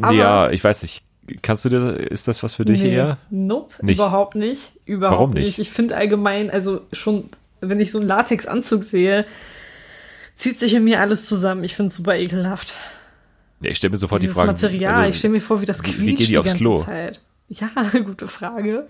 Aber- 0.00 0.12
ja, 0.12 0.50
ich 0.50 0.62
weiß 0.62 0.82
nicht. 0.82 1.02
Kannst 1.42 1.64
du 1.66 1.68
dir, 1.68 1.78
ist 2.10 2.26
das 2.26 2.42
was 2.42 2.54
für 2.54 2.64
dich 2.64 2.82
nee, 2.82 2.94
eher? 2.94 3.18
Nope, 3.28 3.74
Nicht? 3.84 3.98
überhaupt 3.98 4.34
nicht. 4.34 4.72
Überhaupt 4.86 5.14
Warum 5.18 5.30
nicht? 5.32 5.44
nicht? 5.44 5.58
Ich 5.58 5.70
finde 5.70 5.94
allgemein, 5.94 6.50
also 6.50 6.80
schon, 6.92 7.28
wenn 7.60 7.80
ich 7.80 7.90
so 7.90 7.98
einen 7.98 8.08
Latexanzug 8.08 8.82
sehe, 8.82 9.26
zieht 10.34 10.58
sich 10.58 10.72
in 10.72 10.84
mir 10.84 11.00
alles 11.00 11.26
zusammen. 11.26 11.64
Ich 11.64 11.76
finde 11.76 11.88
es 11.88 11.96
super 11.96 12.16
ekelhaft. 12.16 12.76
Ja, 13.60 13.70
ich 13.70 13.76
stelle 13.76 13.90
mir 13.90 13.98
sofort 13.98 14.22
Dieses 14.22 14.34
die 14.36 14.38
Frage. 14.38 14.52
Material, 14.52 14.94
also, 14.94 15.10
ich 15.10 15.18
stelle 15.18 15.32
mir 15.34 15.40
vor, 15.40 15.60
wie 15.60 15.66
das 15.66 15.82
quietscht 15.82 16.00
wie 16.00 16.06
gehen 16.06 16.16
die 16.16 16.26
die 16.26 16.38
aufs 16.38 16.48
ganze 16.48 16.62
Klo? 16.62 16.76
Zeit. 16.76 17.20
Ja, 17.48 17.68
gute 18.04 18.26
Frage. 18.26 18.86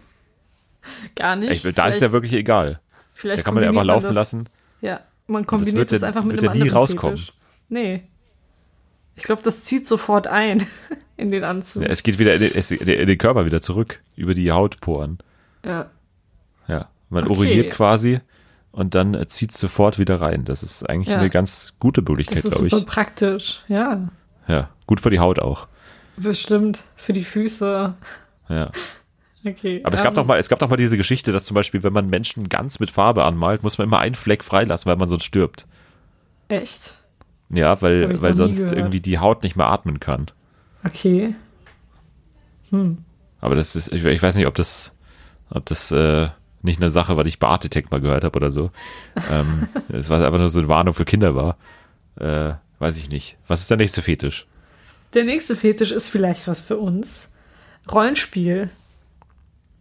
Gar 1.16 1.36
nicht. 1.36 1.64
ich, 1.64 1.74
da 1.74 1.88
ist 1.88 2.00
ja 2.00 2.12
wirklich 2.12 2.34
egal. 2.34 2.80
vielleicht 3.14 3.40
Da 3.40 3.42
kann 3.42 3.54
man 3.54 3.64
ja 3.64 3.70
einfach 3.70 3.84
laufen 3.84 4.04
das, 4.06 4.14
lassen. 4.14 4.48
Ja, 4.80 5.00
man 5.26 5.44
kombiniert 5.46 5.76
wird 5.76 5.92
das, 5.92 6.02
einfach 6.04 6.22
mit 6.22 6.36
wird 6.36 6.44
einem 6.44 6.50
ja 6.50 6.54
nie 6.54 6.70
anderen 6.70 6.78
rauskommen. 6.78 7.16
Fetisch. 7.16 7.34
Nee. 7.68 8.02
Ich 9.18 9.24
glaube, 9.24 9.42
das 9.42 9.62
zieht 9.64 9.86
sofort 9.86 10.26
ein 10.28 10.66
in 11.16 11.30
den 11.30 11.44
Anzug. 11.44 11.82
Ja, 11.82 11.88
es 11.88 12.02
geht 12.02 12.18
wieder 12.18 12.34
in 12.34 12.40
den, 12.40 12.52
es, 12.54 12.70
in 12.70 12.86
den 13.06 13.18
Körper 13.18 13.44
wieder 13.46 13.60
zurück, 13.60 14.00
über 14.16 14.32
die 14.34 14.50
Hautporen. 14.52 15.18
Ja. 15.64 15.90
Ja, 16.68 16.88
man 17.10 17.24
Okay. 17.24 17.32
uriniert 17.32 17.72
quasi 17.72 18.20
und 18.72 18.94
dann 18.94 19.14
äh, 19.14 19.26
zieht 19.28 19.50
es 19.50 19.58
sofort 19.58 19.98
wieder 19.98 20.20
rein. 20.20 20.44
Das 20.44 20.62
ist 20.62 20.88
eigentlich 20.88 21.08
Ja. 21.08 21.18
eine 21.18 21.30
ganz 21.30 21.72
gute 21.78 22.02
Möglichkeit, 22.02 22.38
Das 22.38 22.44
ist 22.44 22.52
glaube 22.54 22.70
super 22.70 22.82
ich. 22.82 22.86
praktisch. 22.86 23.60
Ja, 23.68 24.08
Ja, 24.46 24.70
gut 24.86 25.00
für 25.00 25.10
die 25.10 25.18
Haut 25.18 25.38
auch. 25.40 25.66
bestimmt. 26.16 26.82
Für 26.96 27.12
die 27.12 27.24
Füße. 27.24 27.94
Ja. 28.48 28.70
Okay. 29.46 29.80
Aber 29.84 29.94
es 29.94 30.00
gab 30.00 30.08
ähm, 30.10 30.14
doch 30.16 30.26
mal, 30.26 30.38
es 30.40 30.48
gab 30.48 30.58
doch 30.58 30.68
mal 30.68 30.76
diese 30.76 30.96
Geschichte, 30.96 31.30
dass 31.30 31.44
zum 31.44 31.54
Beispiel, 31.54 31.84
wenn 31.84 31.92
man 31.92 32.10
Menschen 32.10 32.48
ganz 32.48 32.80
mit 32.80 32.90
Farbe 32.90 33.24
anmalt, 33.24 33.62
muss 33.62 33.78
man 33.78 33.86
immer 33.86 34.00
einen 34.00 34.16
Fleck 34.16 34.42
freilassen, 34.42 34.90
weil 34.90 34.96
man 34.96 35.06
sonst 35.08 35.24
stirbt. 35.24 35.64
Echt? 36.48 36.97
Ja, 37.50 37.80
weil, 37.80 38.20
weil 38.20 38.34
sonst 38.34 38.72
irgendwie 38.72 39.00
die 39.00 39.18
Haut 39.18 39.42
nicht 39.42 39.56
mehr 39.56 39.66
atmen 39.66 40.00
kann. 40.00 40.26
Okay. 40.84 41.34
Aber 43.40 43.54
das 43.54 43.74
ist, 43.74 43.92
ich, 43.92 44.04
ich 44.04 44.22
weiß 44.22 44.36
nicht, 44.36 44.46
ob 44.46 44.54
das, 44.54 44.94
ob 45.50 45.64
das 45.66 45.90
äh, 45.90 46.28
nicht 46.62 46.80
eine 46.80 46.90
Sache, 46.90 47.16
weil 47.16 47.26
ich 47.26 47.38
bei 47.38 47.48
Architect 47.48 47.90
mal 47.90 48.00
gehört 48.00 48.24
habe 48.24 48.36
oder 48.36 48.50
so. 48.50 48.70
Ähm, 49.30 49.68
es 49.88 50.10
war 50.10 50.24
einfach 50.24 50.38
nur 50.38 50.48
so 50.48 50.58
eine 50.58 50.68
Warnung 50.68 50.94
für 50.94 51.04
Kinder 51.04 51.34
war. 51.34 51.56
Äh, 52.16 52.54
weiß 52.78 52.98
ich 52.98 53.08
nicht. 53.08 53.36
Was 53.46 53.60
ist 53.60 53.70
der 53.70 53.76
nächste 53.76 54.02
Fetisch? 54.02 54.46
Der 55.14 55.24
nächste 55.24 55.56
Fetisch 55.56 55.92
ist 55.92 56.10
vielleicht 56.10 56.46
was 56.48 56.60
für 56.60 56.76
uns. 56.76 57.32
Rollenspiel. 57.90 58.70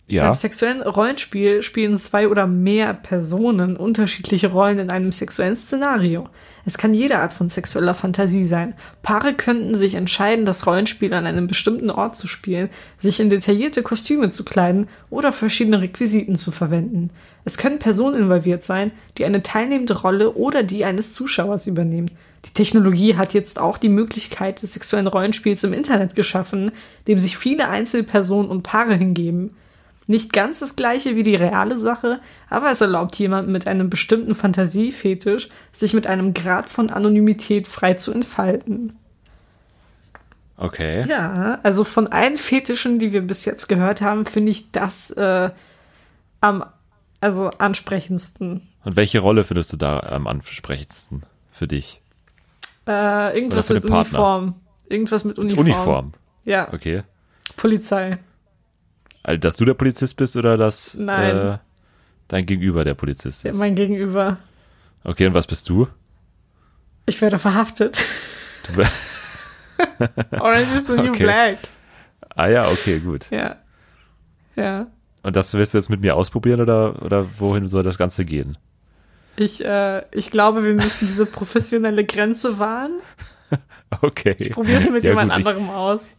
Ja. 0.09 0.23
Beim 0.23 0.35
sexuellen 0.35 0.81
Rollenspiel 0.81 1.61
spielen 1.63 1.97
zwei 1.97 2.29
oder 2.29 2.47
mehr 2.47 2.93
Personen 2.93 3.75
unterschiedliche 3.75 4.47
Rollen 4.47 4.79
in 4.79 4.89
einem 4.89 5.11
sexuellen 5.11 5.57
Szenario. 5.57 6.29
Es 6.65 6.77
kann 6.77 6.93
jede 6.93 7.19
Art 7.19 7.33
von 7.33 7.49
sexueller 7.49 7.93
Fantasie 7.93 8.45
sein. 8.45 8.73
Paare 9.03 9.33
könnten 9.33 9.75
sich 9.75 9.95
entscheiden, 9.95 10.45
das 10.45 10.65
Rollenspiel 10.65 11.13
an 11.13 11.25
einem 11.25 11.47
bestimmten 11.47 11.89
Ort 11.89 12.15
zu 12.15 12.25
spielen, 12.27 12.69
sich 12.99 13.19
in 13.19 13.29
detaillierte 13.29 13.83
Kostüme 13.83 14.29
zu 14.29 14.45
kleiden 14.45 14.87
oder 15.09 15.33
verschiedene 15.33 15.81
Requisiten 15.81 16.37
zu 16.37 16.51
verwenden. 16.51 17.09
Es 17.43 17.57
können 17.57 17.79
Personen 17.79 18.15
involviert 18.15 18.63
sein, 18.63 18.91
die 19.17 19.25
eine 19.25 19.43
teilnehmende 19.43 19.99
Rolle 19.99 20.35
oder 20.35 20.63
die 20.63 20.85
eines 20.85 21.11
Zuschauers 21.11 21.67
übernehmen. 21.67 22.11
Die 22.45 22.53
Technologie 22.53 23.17
hat 23.17 23.33
jetzt 23.33 23.59
auch 23.59 23.77
die 23.77 23.89
Möglichkeit 23.89 24.61
des 24.61 24.71
sexuellen 24.71 25.07
Rollenspiels 25.07 25.65
im 25.65 25.73
Internet 25.73 26.15
geschaffen, 26.15 26.71
dem 27.09 27.19
sich 27.19 27.37
viele 27.37 27.67
Einzelpersonen 27.67 28.49
und 28.49 28.63
Paare 28.63 28.95
hingeben. 28.95 29.51
Nicht 30.07 30.31
ganz 30.31 30.59
das 30.59 30.77
gleiche 30.77 31.17
wie 31.17 31.23
die 31.23 31.35
reale 31.35 31.77
Sache, 31.77 32.21
aber 32.49 32.71
es 32.71 32.79
erlaubt 32.79 33.19
jemandem 33.19 33.51
mit 33.51 33.67
einem 33.67 33.89
bestimmten 33.89 34.35
Fantasiefetisch, 34.35 35.49
sich 35.73 35.93
mit 35.93 36.07
einem 36.07 36.33
Grad 36.33 36.69
von 36.69 36.89
Anonymität 36.89 37.67
frei 37.67 37.93
zu 37.93 38.13
entfalten. 38.13 38.95
Okay. 40.55 41.05
Ja, 41.07 41.59
also 41.61 41.83
von 41.83 42.07
allen 42.07 42.37
Fetischen, 42.37 42.99
die 42.99 43.11
wir 43.11 43.21
bis 43.21 43.45
jetzt 43.45 43.67
gehört 43.67 44.01
haben, 44.01 44.25
finde 44.25 44.51
ich 44.51 44.71
das 44.71 45.11
äh, 45.11 45.51
am 46.41 46.63
also 47.19 47.49
ansprechendsten. 47.57 48.61
Und 48.85 48.95
welche 48.95 49.19
Rolle 49.19 49.43
findest 49.43 49.73
du 49.73 49.77
da 49.77 49.99
am 49.99 50.27
ansprechendsten 50.27 51.23
für 51.51 51.67
dich? 51.67 52.01
Äh, 52.87 53.35
irgendwas 53.35 53.69
mit? 53.69 53.83
Uniform. 53.83 54.55
Irgendwas 54.87 55.25
mit 55.25 55.37
Uniform. 55.37 55.65
Uniform. 55.65 56.13
Ja, 56.45 56.73
Okay. 56.73 57.03
Polizei. 57.55 58.19
Also, 59.27 59.39
dass 59.39 59.55
du 59.57 59.65
der 59.65 59.73
Polizist 59.73 60.15
bist 60.17 60.35
oder 60.37 60.55
dass 60.57 60.95
Nein. 60.95 61.37
Äh, 61.37 61.57
dein 62.29 62.45
Gegenüber 62.45 62.83
der 62.85 62.93
Polizist 62.95 63.43
Ja, 63.43 63.51
ist? 63.51 63.57
mein 63.59 63.75
Gegenüber. 63.75 64.37
okay, 65.03 65.27
und 65.27 65.33
was 65.33 65.45
bist 65.47 65.67
du? 65.69 65.87
Ich 67.05 67.21
werde 67.21 67.37
verhaftet. 67.37 67.99
du 68.75 68.81
Orange 70.39 70.73
is 70.75 70.87
the 70.87 70.93
new 70.93 71.09
Okay. 71.11 71.23
black. 71.23 71.57
ah 72.35 72.47
ja, 72.47 72.69
okay, 72.69 72.99
gut. 72.99 73.29
Ja. 73.29 73.57
Ja. 74.55 74.87
Und 75.23 75.35
das 75.35 75.53
willst 75.53 75.73
du 75.73 75.77
jetzt 75.77 75.89
mit 75.89 76.01
mir 76.01 76.15
ausprobieren 76.15 76.61
oder, 76.61 77.01
oder 77.03 77.27
wohin 77.39 77.67
soll 77.67 77.83
das 77.83 77.97
Ganze 77.97 78.23
gehen? 78.25 78.57
Ich, 79.35 79.63
äh, 79.63 80.03
ich 80.11 80.31
glaube, 80.31 80.63
wir 80.63 80.73
müssen 80.73 81.05
diese 81.05 81.25
professionelle 81.25 82.05
Grenze 82.05 82.59
wahren. 82.59 82.93
Okay. 84.01 84.35
Ich 84.37 84.51
probiere 84.51 84.79
es 84.79 84.89
mit 84.89 85.05
Ja, 85.05 85.11
jemand 85.11 85.31
gut, 85.31 85.39
ich- 85.39 85.47
anderem 85.47 85.69
aus. 85.69 86.11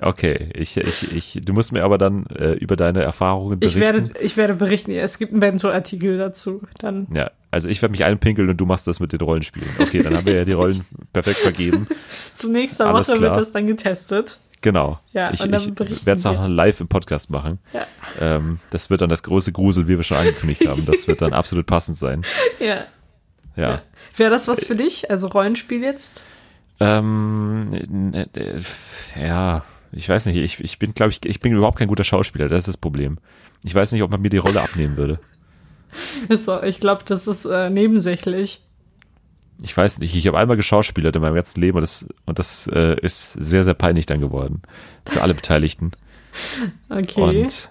Okay, 0.00 0.50
ich, 0.54 0.76
ich, 0.76 1.12
ich, 1.14 1.40
du 1.44 1.52
musst 1.52 1.72
mir 1.72 1.84
aber 1.84 1.98
dann 1.98 2.26
äh, 2.26 2.52
über 2.52 2.76
deine 2.76 3.02
Erfahrungen 3.02 3.54
Ich 3.60 3.74
berichten. 3.74 3.80
werde, 3.80 4.20
ich 4.20 4.36
werde 4.36 4.54
berichten. 4.54 4.90
Es 4.92 5.18
gibt 5.18 5.32
einen 5.32 5.40
Bento-Artikel 5.40 6.16
dazu. 6.16 6.62
Dann. 6.78 7.06
ja, 7.14 7.30
also 7.50 7.68
ich 7.68 7.80
werde 7.82 7.92
mich 7.92 8.04
einpinkeln 8.04 8.48
und 8.48 8.56
du 8.56 8.66
machst 8.66 8.86
das 8.86 8.98
mit 9.00 9.12
den 9.12 9.20
Rollenspielen. 9.20 9.68
Okay, 9.78 10.02
dann 10.02 10.16
haben 10.16 10.26
wir 10.26 10.34
ja 10.34 10.44
die 10.44 10.52
Rollen 10.52 10.84
perfekt 11.12 11.38
vergeben. 11.38 11.86
Zur 12.34 12.50
nächsten 12.50 12.82
Alles 12.82 13.08
Woche 13.08 13.18
klar. 13.18 13.30
wird 13.30 13.40
das 13.40 13.52
dann 13.52 13.66
getestet. 13.66 14.38
Genau. 14.60 14.98
Ja, 15.12 15.30
ich 15.30 15.42
und 15.42 15.52
dann 15.52 15.60
ich 15.60 16.06
werde 16.06 16.18
es 16.18 16.24
auch 16.24 16.48
live 16.48 16.80
im 16.80 16.88
Podcast 16.88 17.28
machen. 17.28 17.58
Ja. 17.74 17.86
Ähm, 18.18 18.60
das 18.70 18.88
wird 18.88 19.02
dann 19.02 19.10
das 19.10 19.22
große 19.22 19.52
Grusel, 19.52 19.88
wie 19.88 19.96
wir 19.96 20.02
schon 20.02 20.16
angekündigt 20.16 20.66
haben. 20.66 20.86
Das 20.86 21.06
wird 21.06 21.20
dann 21.20 21.34
absolut 21.34 21.66
passend 21.66 21.98
sein. 21.98 22.22
Ja. 22.60 22.84
Ja. 23.56 23.82
Wäre 24.16 24.30
das 24.30 24.48
was 24.48 24.64
für 24.64 24.74
dich? 24.74 25.10
Also 25.10 25.28
Rollenspiel 25.28 25.82
jetzt? 25.82 26.24
Ähm, 26.80 28.12
äh, 28.14 28.60
ja, 29.20 29.62
ich 29.94 30.08
weiß 30.08 30.26
nicht. 30.26 30.36
Ich, 30.36 30.60
ich 30.60 30.78
bin, 30.78 30.94
glaube 30.94 31.12
ich, 31.12 31.24
ich 31.24 31.40
bin 31.40 31.52
überhaupt 31.52 31.78
kein 31.78 31.88
guter 31.88 32.04
Schauspieler. 32.04 32.48
Das 32.48 32.60
ist 32.60 32.68
das 32.68 32.76
Problem. 32.76 33.18
Ich 33.64 33.74
weiß 33.74 33.92
nicht, 33.92 34.02
ob 34.02 34.10
man 34.10 34.20
mir 34.20 34.30
die 34.30 34.38
Rolle 34.38 34.60
abnehmen 34.60 34.96
würde. 34.96 35.18
So, 36.28 36.60
ich 36.60 36.80
glaube, 36.80 37.04
das 37.06 37.28
ist 37.28 37.44
äh, 37.44 37.70
nebensächlich. 37.70 38.62
Ich 39.62 39.76
weiß 39.76 40.00
nicht. 40.00 40.16
Ich 40.16 40.26
habe 40.26 40.36
einmal 40.36 40.56
geschauspielert 40.56 41.14
in 41.14 41.22
meinem 41.22 41.36
ganzen 41.36 41.60
Leben 41.60 41.76
und 41.76 41.82
das, 41.82 42.04
und 42.26 42.40
das 42.40 42.66
äh, 42.66 42.98
ist 43.00 43.30
sehr, 43.34 43.62
sehr 43.62 43.74
peinlich 43.74 44.04
dann 44.04 44.20
geworden. 44.20 44.62
Für 45.06 45.22
alle 45.22 45.34
Beteiligten. 45.34 45.92
Okay. 46.88 47.20
Und 47.20 47.70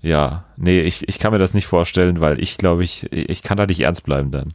ja, 0.00 0.46
nee, 0.56 0.80
ich, 0.80 1.08
ich 1.08 1.20
kann 1.20 1.32
mir 1.32 1.38
das 1.38 1.54
nicht 1.54 1.66
vorstellen, 1.66 2.20
weil 2.20 2.42
ich 2.42 2.58
glaube, 2.58 2.82
ich, 2.82 3.12
ich 3.12 3.44
kann 3.44 3.56
da 3.56 3.66
nicht 3.66 3.78
ernst 3.78 4.02
bleiben 4.02 4.32
dann. 4.32 4.52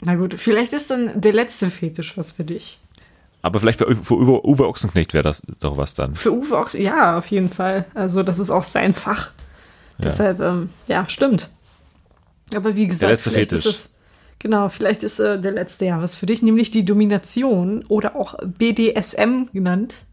Na 0.00 0.14
gut, 0.14 0.34
vielleicht 0.38 0.72
ist 0.72 0.90
dann 0.90 1.20
der 1.20 1.34
letzte 1.34 1.68
Fetisch 1.68 2.16
was 2.16 2.32
für 2.32 2.44
dich. 2.44 2.78
Aber 3.46 3.60
vielleicht 3.60 3.78
für, 3.78 3.94
für 3.94 4.14
Uwe, 4.14 4.44
Uwe 4.44 4.66
Ochsenknecht 4.66 5.14
wäre 5.14 5.22
das 5.22 5.40
doch 5.60 5.76
was 5.76 5.94
dann. 5.94 6.16
Für 6.16 6.32
Uwe 6.32 6.58
Ochs, 6.58 6.72
ja, 6.72 7.16
auf 7.16 7.28
jeden 7.28 7.50
Fall. 7.50 7.84
Also 7.94 8.24
das 8.24 8.40
ist 8.40 8.50
auch 8.50 8.64
sein 8.64 8.92
Fach. 8.92 9.30
Deshalb, 9.98 10.40
ähm, 10.40 10.70
ja, 10.88 11.08
stimmt. 11.08 11.48
Aber 12.52 12.74
wie 12.74 12.88
gesagt, 12.88 13.12
letzte 13.12 13.30
vielleicht 13.30 13.50
Fetisch. 13.50 13.66
ist 13.66 13.72
es, 13.72 13.94
genau, 14.40 14.68
vielleicht 14.68 15.04
ist 15.04 15.20
äh, 15.20 15.40
der 15.40 15.52
letzte 15.52 15.84
Jahr 15.84 16.02
was 16.02 16.16
für 16.16 16.26
dich, 16.26 16.42
nämlich 16.42 16.72
die 16.72 16.84
Domination 16.84 17.84
oder 17.88 18.16
auch 18.16 18.34
BDSM 18.44 19.44
genannt. 19.52 20.06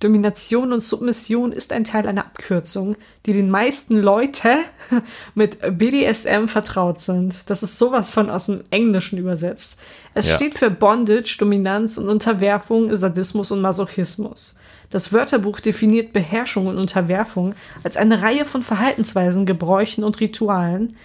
Domination 0.00 0.72
und 0.72 0.80
Submission 0.80 1.50
ist 1.50 1.72
ein 1.72 1.84
Teil 1.84 2.06
einer 2.06 2.24
Abkürzung, 2.24 2.96
die 3.26 3.32
den 3.32 3.50
meisten 3.50 3.96
Leute 4.00 4.56
mit 5.34 5.58
BDSM 5.76 6.46
vertraut 6.46 7.00
sind. 7.00 7.50
Das 7.50 7.62
ist 7.62 7.78
sowas 7.78 8.12
von 8.12 8.30
aus 8.30 8.46
dem 8.46 8.62
Englischen 8.70 9.18
übersetzt. 9.18 9.78
Es 10.14 10.28
Ja. 10.28 10.36
steht 10.36 10.56
für 10.56 10.70
Bondage, 10.70 11.36
Dominanz 11.38 11.98
und 11.98 12.08
Unterwerfung, 12.08 12.94
Sadismus 12.96 13.50
und 13.50 13.60
Masochismus. 13.60 14.56
Das 14.90 15.12
Wörterbuch 15.12 15.60
definiert 15.60 16.12
Beherrschung 16.12 16.66
und 16.66 16.78
Unterwerfung 16.78 17.54
als 17.84 17.96
eine 17.96 18.22
Reihe 18.22 18.44
von 18.44 18.62
Verhaltensweisen, 18.62 19.44
Gebräuchen 19.46 20.02
und 20.04 20.20
Ritualen, 20.20 20.96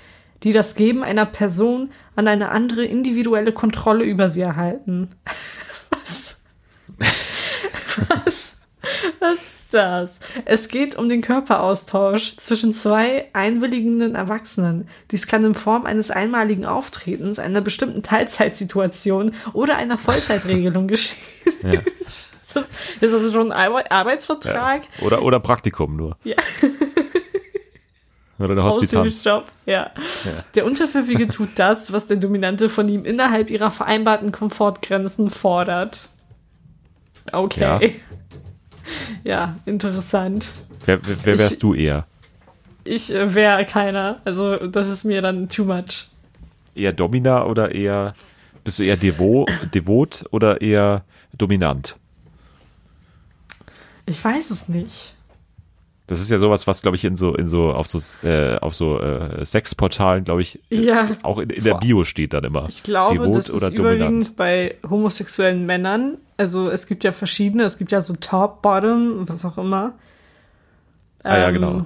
die 0.43 0.51
das 0.53 0.75
Geben 0.75 1.03
einer 1.03 1.25
Person 1.25 1.91
an 2.15 2.27
eine 2.27 2.49
andere 2.49 2.85
individuelle 2.85 3.51
Kontrolle 3.53 4.03
über 4.05 4.29
sie 4.29 4.41
erhalten. 4.41 5.09
Was? 5.89 6.41
Was? 8.25 8.52
Was 9.25 9.41
ist 9.41 9.73
das? 9.73 10.19
Es 10.43 10.67
geht 10.67 10.95
um 10.97 11.07
den 11.07 11.21
Körperaustausch 11.21 12.35
zwischen 12.35 12.73
zwei 12.73 13.29
einwilligenden 13.31 14.15
Erwachsenen. 14.15 14.89
Dies 15.11 15.27
kann 15.27 15.45
in 15.45 15.55
Form 15.55 15.85
eines 15.85 16.11
einmaligen 16.11 16.65
Auftretens, 16.65 17.39
einer 17.39 17.61
bestimmten 17.61 18.03
Teilzeitsituation 18.03 19.33
oder 19.53 19.77
einer 19.77 19.97
Vollzeitregelung 19.97 20.87
geschehen. 20.89 21.23
Ja. 21.63 21.79
Ist 22.01 22.31
das, 22.53 22.71
ist 22.99 23.13
das 23.13 23.31
schon 23.31 23.53
ein 23.53 23.57
Arbe- 23.71 23.89
Arbeitsvertrag? 23.89 24.81
Oder, 24.99 25.21
oder 25.21 25.39
Praktikum 25.39 25.95
nur. 25.95 26.17
Ja. 26.25 26.35
Oder 28.39 28.51
eine 28.51 28.63
Hospitanz. 28.63 28.93
Aushilfsjob, 28.95 29.45
ja. 29.65 29.91
Der 30.55 30.65
Unterpfiffige 30.65 31.29
tut 31.29 31.49
das, 31.55 31.93
was 31.93 32.07
der 32.07 32.17
Dominante 32.17 32.67
von 32.67 32.89
ihm 32.89 33.05
innerhalb 33.05 33.49
ihrer 33.49 33.71
vereinbarten 33.71 34.33
Komfortgrenzen 34.33 35.29
fordert. 35.29 36.09
Okay. 37.31 37.61
Ja, 37.61 37.79
interessant. 39.65 40.51
Wer, 40.85 40.99
wer, 41.23 41.37
wärst 41.39 41.53
Ich- 41.55 41.59
du 41.59 41.73
eher? 41.73 42.05
Ich 42.85 43.13
äh, 43.13 43.33
wäre 43.33 43.63
keiner. 43.65 44.19
Also, 44.25 44.57
das 44.67 44.89
ist 44.89 45.03
mir 45.05 45.21
dann 45.21 45.47
too 45.47 45.63
much. 45.63 46.07
Eher 46.75 46.91
Domina 46.91 47.45
oder 47.45 47.73
eher, 47.73 48.13
bist 48.63 48.79
du 48.79 48.83
eher 48.83 48.97
devo, 48.97 49.45
devot 49.73 50.25
oder 50.31 50.59
eher 50.59 51.03
dominant? 51.37 51.97
Ich 54.05 54.23
weiß 54.23 54.49
es 54.51 54.67
nicht. 54.67 55.13
Das 56.07 56.19
ist 56.19 56.29
ja 56.29 56.37
sowas, 56.37 56.67
was, 56.67 56.81
glaube 56.81 56.97
ich, 56.97 57.05
in 57.05 57.15
so, 57.15 57.33
in 57.33 57.47
so, 57.47 57.71
auf 57.71 57.87
so, 57.87 57.99
äh, 58.27 58.57
auf 58.57 58.75
so 58.75 58.99
äh, 58.99 59.45
Sexportalen, 59.45 60.25
glaube 60.25 60.41
ich, 60.41 60.59
Ja. 60.69 61.11
auch 61.23 61.37
in, 61.37 61.49
in 61.49 61.63
der 61.63 61.75
Bio 61.75 62.03
steht 62.03 62.33
dann 62.33 62.43
immer. 62.43 62.65
Ich 62.67 62.83
glaube, 62.83 63.13
devot 63.17 63.37
das 63.37 63.47
ist 63.47 63.55
oder 63.55 63.67
überwiegend 63.73 64.01
dominant. 64.01 64.35
bei 64.35 64.75
homosexuellen 64.89 65.65
Männern. 65.65 66.17
Also 66.43 66.69
es 66.69 66.87
gibt 66.87 67.03
ja 67.03 67.11
verschiedene. 67.11 67.63
Es 67.63 67.77
gibt 67.77 67.91
ja 67.91 68.01
so 68.01 68.13
Top, 68.19 68.61
Bottom, 68.61 69.27
was 69.27 69.43
auch 69.45 69.57
immer. 69.57 69.93
Ah 71.23 71.37
ja, 71.37 71.47
Ähm, 71.49 71.53
genau. 71.55 71.85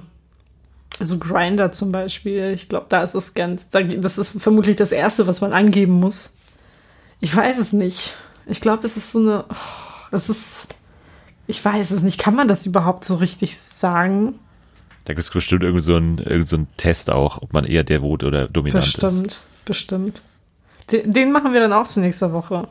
Also 1.00 1.18
Grinder 1.18 1.72
zum 1.72 1.92
Beispiel. 1.92 2.50
Ich 2.54 2.68
glaube, 2.68 2.86
da 2.88 3.02
ist 3.02 3.14
es 3.14 3.34
ganz. 3.34 3.68
da- 3.70 3.82
Das 3.82 4.18
ist 4.18 4.40
vermutlich 4.42 4.76
das 4.76 4.92
Erste, 4.92 5.26
was 5.26 5.40
man 5.40 5.52
angeben 5.52 5.92
muss. 5.94 6.34
Ich 7.20 7.34
weiß 7.34 7.58
es 7.58 7.72
nicht. 7.72 8.14
Ich 8.46 8.60
glaube, 8.60 8.84
es 8.86 8.96
ist 8.96 9.12
so 9.12 9.20
eine. 9.20 9.44
oh, 9.48 9.54
Es 10.10 10.28
ist. 10.28 10.74
Ich 11.46 11.64
weiß 11.64 11.92
es 11.92 12.02
nicht. 12.02 12.18
Kann 12.18 12.34
man 12.34 12.48
das 12.48 12.66
überhaupt 12.66 13.04
so 13.04 13.16
richtig 13.16 13.56
sagen? 13.58 14.38
Da 15.04 15.14
gibt 15.14 15.22
es 15.24 15.30
bestimmt 15.30 15.62
irgend 15.62 15.82
so 15.82 15.94
einen 15.96 16.18
irgend 16.18 16.48
so 16.48 16.56
einen 16.56 16.68
Test 16.76 17.08
auch, 17.10 17.40
ob 17.40 17.52
man 17.54 17.64
eher 17.64 17.84
devot 17.84 18.24
oder 18.24 18.48
dominant 18.48 18.84
ist. 18.86 19.00
Bestimmt. 19.00 19.40
Bestimmt. 19.64 20.22
Den, 20.92 21.12
den 21.12 21.32
machen 21.32 21.52
wir 21.54 21.60
dann 21.60 21.72
auch 21.72 21.86
zu 21.86 22.00
nächster 22.00 22.32
Woche. 22.32 22.68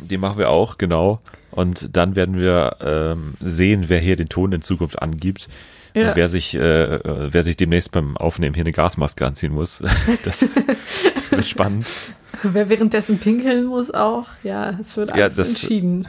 Den 0.00 0.20
machen 0.20 0.38
wir 0.38 0.50
auch, 0.50 0.78
genau. 0.78 1.20
Und 1.50 1.96
dann 1.96 2.14
werden 2.16 2.36
wir 2.38 2.76
ähm, 2.80 3.34
sehen, 3.40 3.84
wer 3.88 4.00
hier 4.00 4.16
den 4.16 4.28
Ton 4.28 4.52
in 4.52 4.62
Zukunft 4.62 5.00
angibt. 5.02 5.48
Ja. 5.94 6.10
Und 6.10 6.16
wer 6.16 6.28
sich, 6.28 6.54
äh, 6.54 6.94
äh, 6.96 7.28
wer 7.32 7.42
sich 7.42 7.56
demnächst 7.56 7.90
beim 7.92 8.16
Aufnehmen 8.16 8.54
hier 8.54 8.62
eine 8.62 8.72
Gasmaske 8.72 9.26
anziehen 9.26 9.52
muss. 9.52 9.82
Das 10.24 10.48
wird 11.30 11.46
spannend. 11.46 11.86
Wer 12.42 12.68
währenddessen 12.68 13.18
pinkeln 13.18 13.66
muss 13.66 13.90
auch. 13.92 14.26
Ja, 14.44 14.70
es 14.80 14.96
wird 14.96 15.10
Ja, 15.10 15.24
alles 15.24 15.36
das- 15.36 15.48
entschieden. 15.48 16.06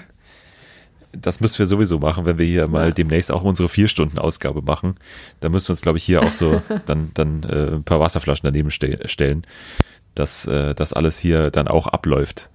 Das 1.11 1.39
müssen 1.39 1.57
wir 1.57 1.65
sowieso 1.65 1.97
machen, 1.97 2.25
wenn 2.25 2.37
wir 2.37 2.45
hier 2.45 2.69
mal 2.69 2.89
Ja. 2.89 2.91
demnächst 2.93 3.31
auch 3.31 3.41
unsere 3.43 3.67
vier 3.67 3.87
Stunden 3.87 4.19
Ausgabe 4.19 4.61
machen. 4.61 4.95
Da 5.39 5.49
müssen 5.49 5.69
wir 5.69 5.71
uns, 5.71 5.81
glaube 5.81 5.97
ich, 5.97 6.03
hier 6.03 6.21
auch 6.21 6.31
so 6.33 6.61
dann, 6.85 7.09
dann 7.15 7.41
äh, 7.43 7.71
ein 7.77 7.83
paar 7.83 7.99
Wasserflaschen 7.99 8.45
daneben 8.45 8.69
ste 8.69 8.99
stellen, 9.05 9.43
dass 10.13 10.45
äh, 10.45 10.75
das 10.75 10.93
alles 10.93 11.17
hier 11.17 11.49
dann 11.49 11.67
auch 11.67 11.87
abläuft. 11.87 12.51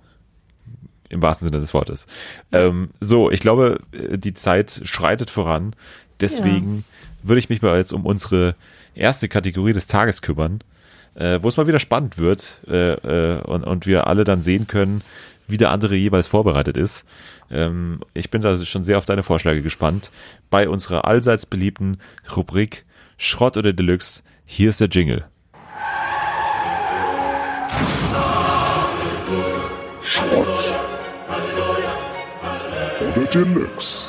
Im 1.08 1.22
wahrsten 1.22 1.46
Sinne 1.46 1.60
des 1.60 1.74
Wortes. 1.74 2.06
Ähm, 2.52 2.90
so, 3.00 3.30
ich 3.30 3.40
glaube, 3.40 3.80
äh, 3.92 4.18
die 4.18 4.34
Zeit 4.34 4.80
schreitet 4.84 5.30
voran. 5.30 5.76
Deswegen 6.20 6.84
würde 7.22 7.38
ich 7.38 7.48
mich 7.48 7.62
mal 7.62 7.76
jetzt 7.76 7.92
um 7.92 8.06
unsere 8.06 8.54
erste 8.94 9.28
Kategorie 9.28 9.72
des 9.72 9.86
Tages 9.86 10.22
kümmern, 10.22 10.60
äh, 11.14 11.38
wo 11.42 11.48
es 11.48 11.56
mal 11.56 11.66
wieder 11.66 11.78
spannend 11.78 12.18
wird 12.18 12.60
äh, 12.68 12.92
äh, 12.92 13.42
und, 13.42 13.64
und 13.64 13.86
wir 13.86 14.06
alle 14.06 14.24
dann 14.24 14.42
sehen 14.42 14.66
können, 14.66 15.02
wie 15.48 15.56
der 15.56 15.70
andere 15.70 15.96
jeweils 15.96 16.26
vorbereitet 16.26 16.76
ist. 16.76 17.06
Ähm, 17.50 18.00
ich 18.14 18.30
bin 18.30 18.42
da 18.42 18.56
schon 18.56 18.84
sehr 18.84 18.98
auf 18.98 19.06
deine 19.06 19.22
Vorschläge 19.22 19.62
gespannt. 19.62 20.10
Bei 20.50 20.68
unserer 20.68 21.04
allseits 21.06 21.46
beliebten 21.46 21.98
Rubrik 22.34 22.84
Schrott 23.16 23.56
oder 23.56 23.72
Deluxe, 23.72 24.22
hier 24.46 24.70
ist 24.70 24.80
der 24.80 24.88
Jingle. 24.88 25.24
Schrott 30.02 30.83
oder 33.16 33.26
Deluxe. 33.26 34.06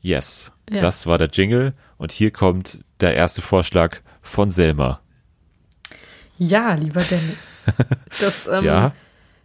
Yes, 0.00 0.52
Ja. 0.70 0.80
das 0.80 1.06
war 1.06 1.18
der 1.18 1.28
Jingle 1.28 1.74
und 1.96 2.12
hier 2.12 2.30
kommt 2.30 2.80
der 3.00 3.14
erste 3.14 3.42
Vorschlag 3.42 3.98
von 4.22 4.50
Selma. 4.50 5.00
Ja, 6.38 6.74
lieber 6.74 7.02
Dennis. 7.02 7.66
Das, 8.20 8.46
ähm, 8.46 8.64
Ja, 8.64 8.92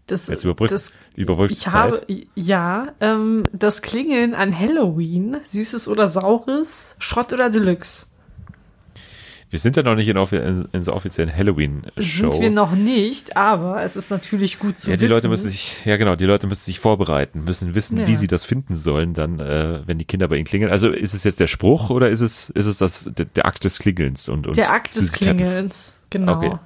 das, 0.08 0.28
jetzt 0.28 0.44
überbrückt, 0.44 0.72
das, 0.72 0.94
überbrückt 1.16 1.52
ich 1.54 1.62
Zeit. 1.62 1.74
habe, 1.74 2.06
ja, 2.36 2.90
ähm, 3.00 3.44
das 3.54 3.82
Klingeln 3.82 4.34
an 4.34 4.58
Halloween, 4.58 5.38
Süßes 5.44 5.88
oder 5.88 6.10
Saures, 6.10 6.96
Schrott 7.00 7.32
oder 7.34 7.50
Deluxe. 7.50 8.08
Wir 9.52 9.60
sind 9.60 9.76
ja 9.76 9.84
noch 9.84 9.96
nicht 9.96 10.08
in, 10.08 10.16
in, 10.18 10.68
in 10.72 10.84
so 10.84 10.94
offiziellen 10.94 11.36
Halloween-Show. 11.36 12.32
Sind 12.32 12.42
wir 12.42 12.50
noch 12.50 12.72
nicht, 12.72 13.36
aber 13.36 13.84
es 13.84 13.98
ist 13.98 14.10
natürlich 14.10 14.60
gut 14.60 14.80
zu 14.80 14.90
Ja, 14.92 14.96
die 14.96 15.02
wissen. 15.04 15.12
Leute 15.14 15.28
müssen 15.28 15.50
sich, 15.50 15.76
ja 15.86 15.98
genau, 15.98 16.16
die 16.16 16.24
Leute 16.26 16.48
müssen 16.48 16.64
sich 16.64 16.80
vorbereiten, 16.80 17.44
müssen 17.44 17.76
wissen, 17.76 17.98
Ja. 17.98 18.08
wie 18.08 18.16
sie 18.16 18.28
das 18.28 18.46
finden 18.46 18.78
sollen, 18.78 19.14
dann, 19.14 19.40
äh, 19.42 19.82
wenn 19.86 19.98
die 19.98 20.06
Kinder 20.06 20.30
bei 20.30 20.38
ihnen 20.38 20.46
klingeln. 20.46 20.72
Also 20.72 20.90
ist 20.90 21.14
es 21.14 21.26
jetzt 21.26 21.42
der 21.42 21.48
Spruch 21.48 21.90
oder 21.90 22.10
ist 22.10 22.22
es, 22.22 22.50
ist 22.52 22.66
es 22.66 22.78
das, 22.78 23.12
der, 23.14 23.26
der 23.26 23.46
Akt 23.46 23.66
des 23.66 23.78
Klingelns 23.78 24.30
und, 24.30 24.48
und 24.48 24.56
Der 24.56 24.72
Akt 24.72 24.96
des? 24.96 25.12
Klingelns, 25.12 25.98
genau. 26.10 26.38
Okay. 26.38 26.58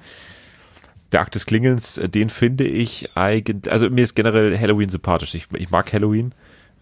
Der 1.10 1.22
Akt 1.22 1.34
des 1.34 1.44
Klingelns, 1.44 1.98
äh, 1.98 2.08
den 2.08 2.30
finde 2.30 2.64
ich 2.68 3.10
eigentlich, 3.16 3.72
also 3.72 3.90
mir 3.90 4.02
ist 4.02 4.14
generell 4.14 4.56
Halloween 4.56 4.90
sympathisch. 4.90 5.34
Ich, 5.34 5.48
ich 5.54 5.70
mag 5.70 5.92
Halloween. 5.92 6.32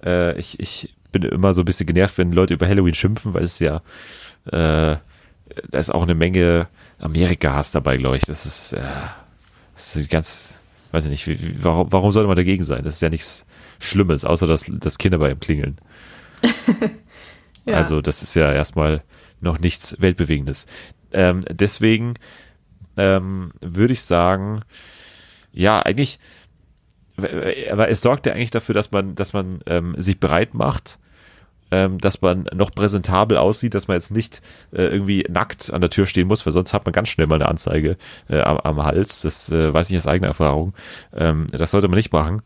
Äh, 0.04 0.38
ich, 0.38 0.60
ich 0.60 0.94
bin 1.12 1.22
immer 1.22 1.54
so 1.54 1.62
ein 1.62 1.64
bisschen 1.64 1.86
genervt, 1.86 2.18
wenn 2.18 2.30
Leute 2.30 2.52
über 2.52 2.68
Halloween 2.68 2.94
schimpfen, 2.94 3.32
weil 3.32 3.44
es 3.44 3.58
ja, 3.58 3.80
äh, 4.52 4.96
da 5.70 5.78
ist 5.78 5.90
auch 5.90 6.02
eine 6.02 6.14
Menge 6.14 6.68
Amerika-Hass 6.98 7.72
dabei, 7.72 7.96
glaube 7.96 8.16
ich. 8.16 8.24
Das 8.24 8.46
ist, 8.46 8.72
äh, 8.72 8.82
das 9.74 9.96
ist 9.96 10.10
ganz, 10.10 10.60
weiß 10.92 11.04
ich 11.06 11.10
nicht, 11.10 11.26
wie, 11.26 11.62
warum, 11.62 11.92
warum 11.92 12.12
sollte 12.12 12.28
man 12.28 12.36
dagegen 12.36 12.64
sein? 12.64 12.84
Das 12.84 12.94
ist 12.94 13.02
ja 13.02 13.10
nichts 13.10 13.46
Schlimmes, 13.78 14.24
außer 14.24 14.46
dass, 14.46 14.64
dass 14.68 14.98
Kinder 14.98 15.18
bei 15.18 15.30
ihm 15.30 15.40
klingeln. 15.40 15.78
Ja. 17.66 17.76
Also 17.76 18.00
das 18.00 18.22
ist 18.22 18.34
ja 18.34 18.52
erstmal 18.52 19.02
noch 19.40 19.58
nichts 19.58 20.00
Weltbewegendes. 20.00 20.66
Ähm, 21.12 21.44
deswegen 21.48 22.14
ähm, 22.96 23.52
würde 23.60 23.92
ich 23.92 24.02
sagen, 24.02 24.62
ja, 25.52 25.80
eigentlich, 25.80 26.18
aber 27.70 27.88
es 27.88 28.00
sorgt 28.00 28.26
ja 28.26 28.32
eigentlich 28.32 28.50
dafür, 28.50 28.74
dass 28.74 28.90
man, 28.90 29.14
dass 29.14 29.32
man 29.32 29.60
ähm, 29.66 29.94
sich 29.98 30.18
bereit 30.18 30.54
macht, 30.54 30.98
ähm, 31.74 31.98
dass 31.98 32.22
man 32.22 32.44
noch 32.54 32.70
präsentabel 32.70 33.36
aussieht, 33.36 33.74
dass 33.74 33.88
man 33.88 33.96
jetzt 33.96 34.12
nicht 34.12 34.42
äh, 34.72 34.82
irgendwie 34.84 35.26
nackt 35.28 35.72
an 35.72 35.80
der 35.80 35.90
Tür 35.90 36.06
stehen 36.06 36.28
muss, 36.28 36.46
weil 36.46 36.52
sonst 36.52 36.72
hat 36.72 36.86
man 36.86 36.92
ganz 36.92 37.08
schnell 37.08 37.26
mal 37.26 37.34
eine 37.34 37.48
Anzeige 37.48 37.96
äh, 38.28 38.40
am, 38.42 38.58
am 38.58 38.84
Hals. 38.84 39.22
Das 39.22 39.50
äh, 39.50 39.74
weiß 39.74 39.90
ich 39.90 39.96
aus 39.96 40.06
eigener 40.06 40.28
Erfahrung. 40.28 40.72
Ähm, 41.12 41.48
das 41.50 41.72
sollte 41.72 41.88
man 41.88 41.96
nicht 41.96 42.12
machen. 42.12 42.42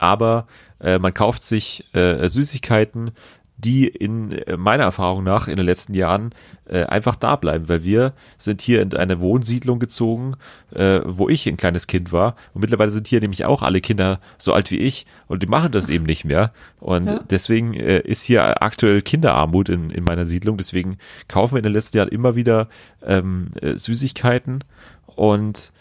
Aber 0.00 0.48
äh, 0.80 0.98
man 0.98 1.14
kauft 1.14 1.44
sich 1.44 1.84
äh, 1.94 2.28
Süßigkeiten, 2.28 3.12
die 3.58 3.88
in 3.88 4.32
äh, 4.32 4.56
meiner 4.56 4.84
Erfahrung 4.84 5.24
nach 5.24 5.48
in 5.48 5.56
den 5.56 5.64
letzten 5.64 5.94
Jahren 5.94 6.30
äh, 6.66 6.84
einfach 6.84 7.16
da 7.16 7.36
bleiben, 7.36 7.68
weil 7.68 7.84
wir 7.84 8.12
sind 8.36 8.60
hier 8.60 8.82
in 8.82 8.92
eine 8.94 9.20
Wohnsiedlung 9.20 9.78
gezogen, 9.78 10.34
äh, 10.74 11.00
wo 11.04 11.28
ich 11.28 11.46
ein 11.48 11.56
kleines 11.56 11.86
Kind 11.86 12.12
war. 12.12 12.36
Und 12.52 12.60
mittlerweile 12.60 12.90
sind 12.90 13.06
hier 13.08 13.20
nämlich 13.20 13.44
auch 13.46 13.62
alle 13.62 13.80
Kinder 13.80 14.20
so 14.36 14.52
alt 14.52 14.70
wie 14.70 14.78
ich 14.78 15.06
und 15.26 15.42
die 15.42 15.46
machen 15.46 15.72
das 15.72 15.88
eben 15.88 16.04
nicht 16.04 16.24
mehr. 16.24 16.52
Und 16.80 17.10
Ja. 17.10 17.20
deswegen 17.30 17.72
äh, 17.74 18.00
ist 18.00 18.24
hier 18.24 18.62
aktuell 18.62 19.00
Kinderarmut 19.00 19.68
in, 19.70 19.90
in 19.90 20.04
meiner 20.04 20.26
Siedlung, 20.26 20.58
deswegen 20.58 20.98
kaufen 21.28 21.54
wir 21.54 21.58
in 21.58 21.64
den 21.64 21.72
letzten 21.72 21.96
Jahren 21.96 22.08
immer 22.10 22.36
wieder 22.36 22.68
ähm, 23.06 23.48
äh, 23.62 23.78
Süßigkeiten. 23.78 24.64
Und 25.06 25.72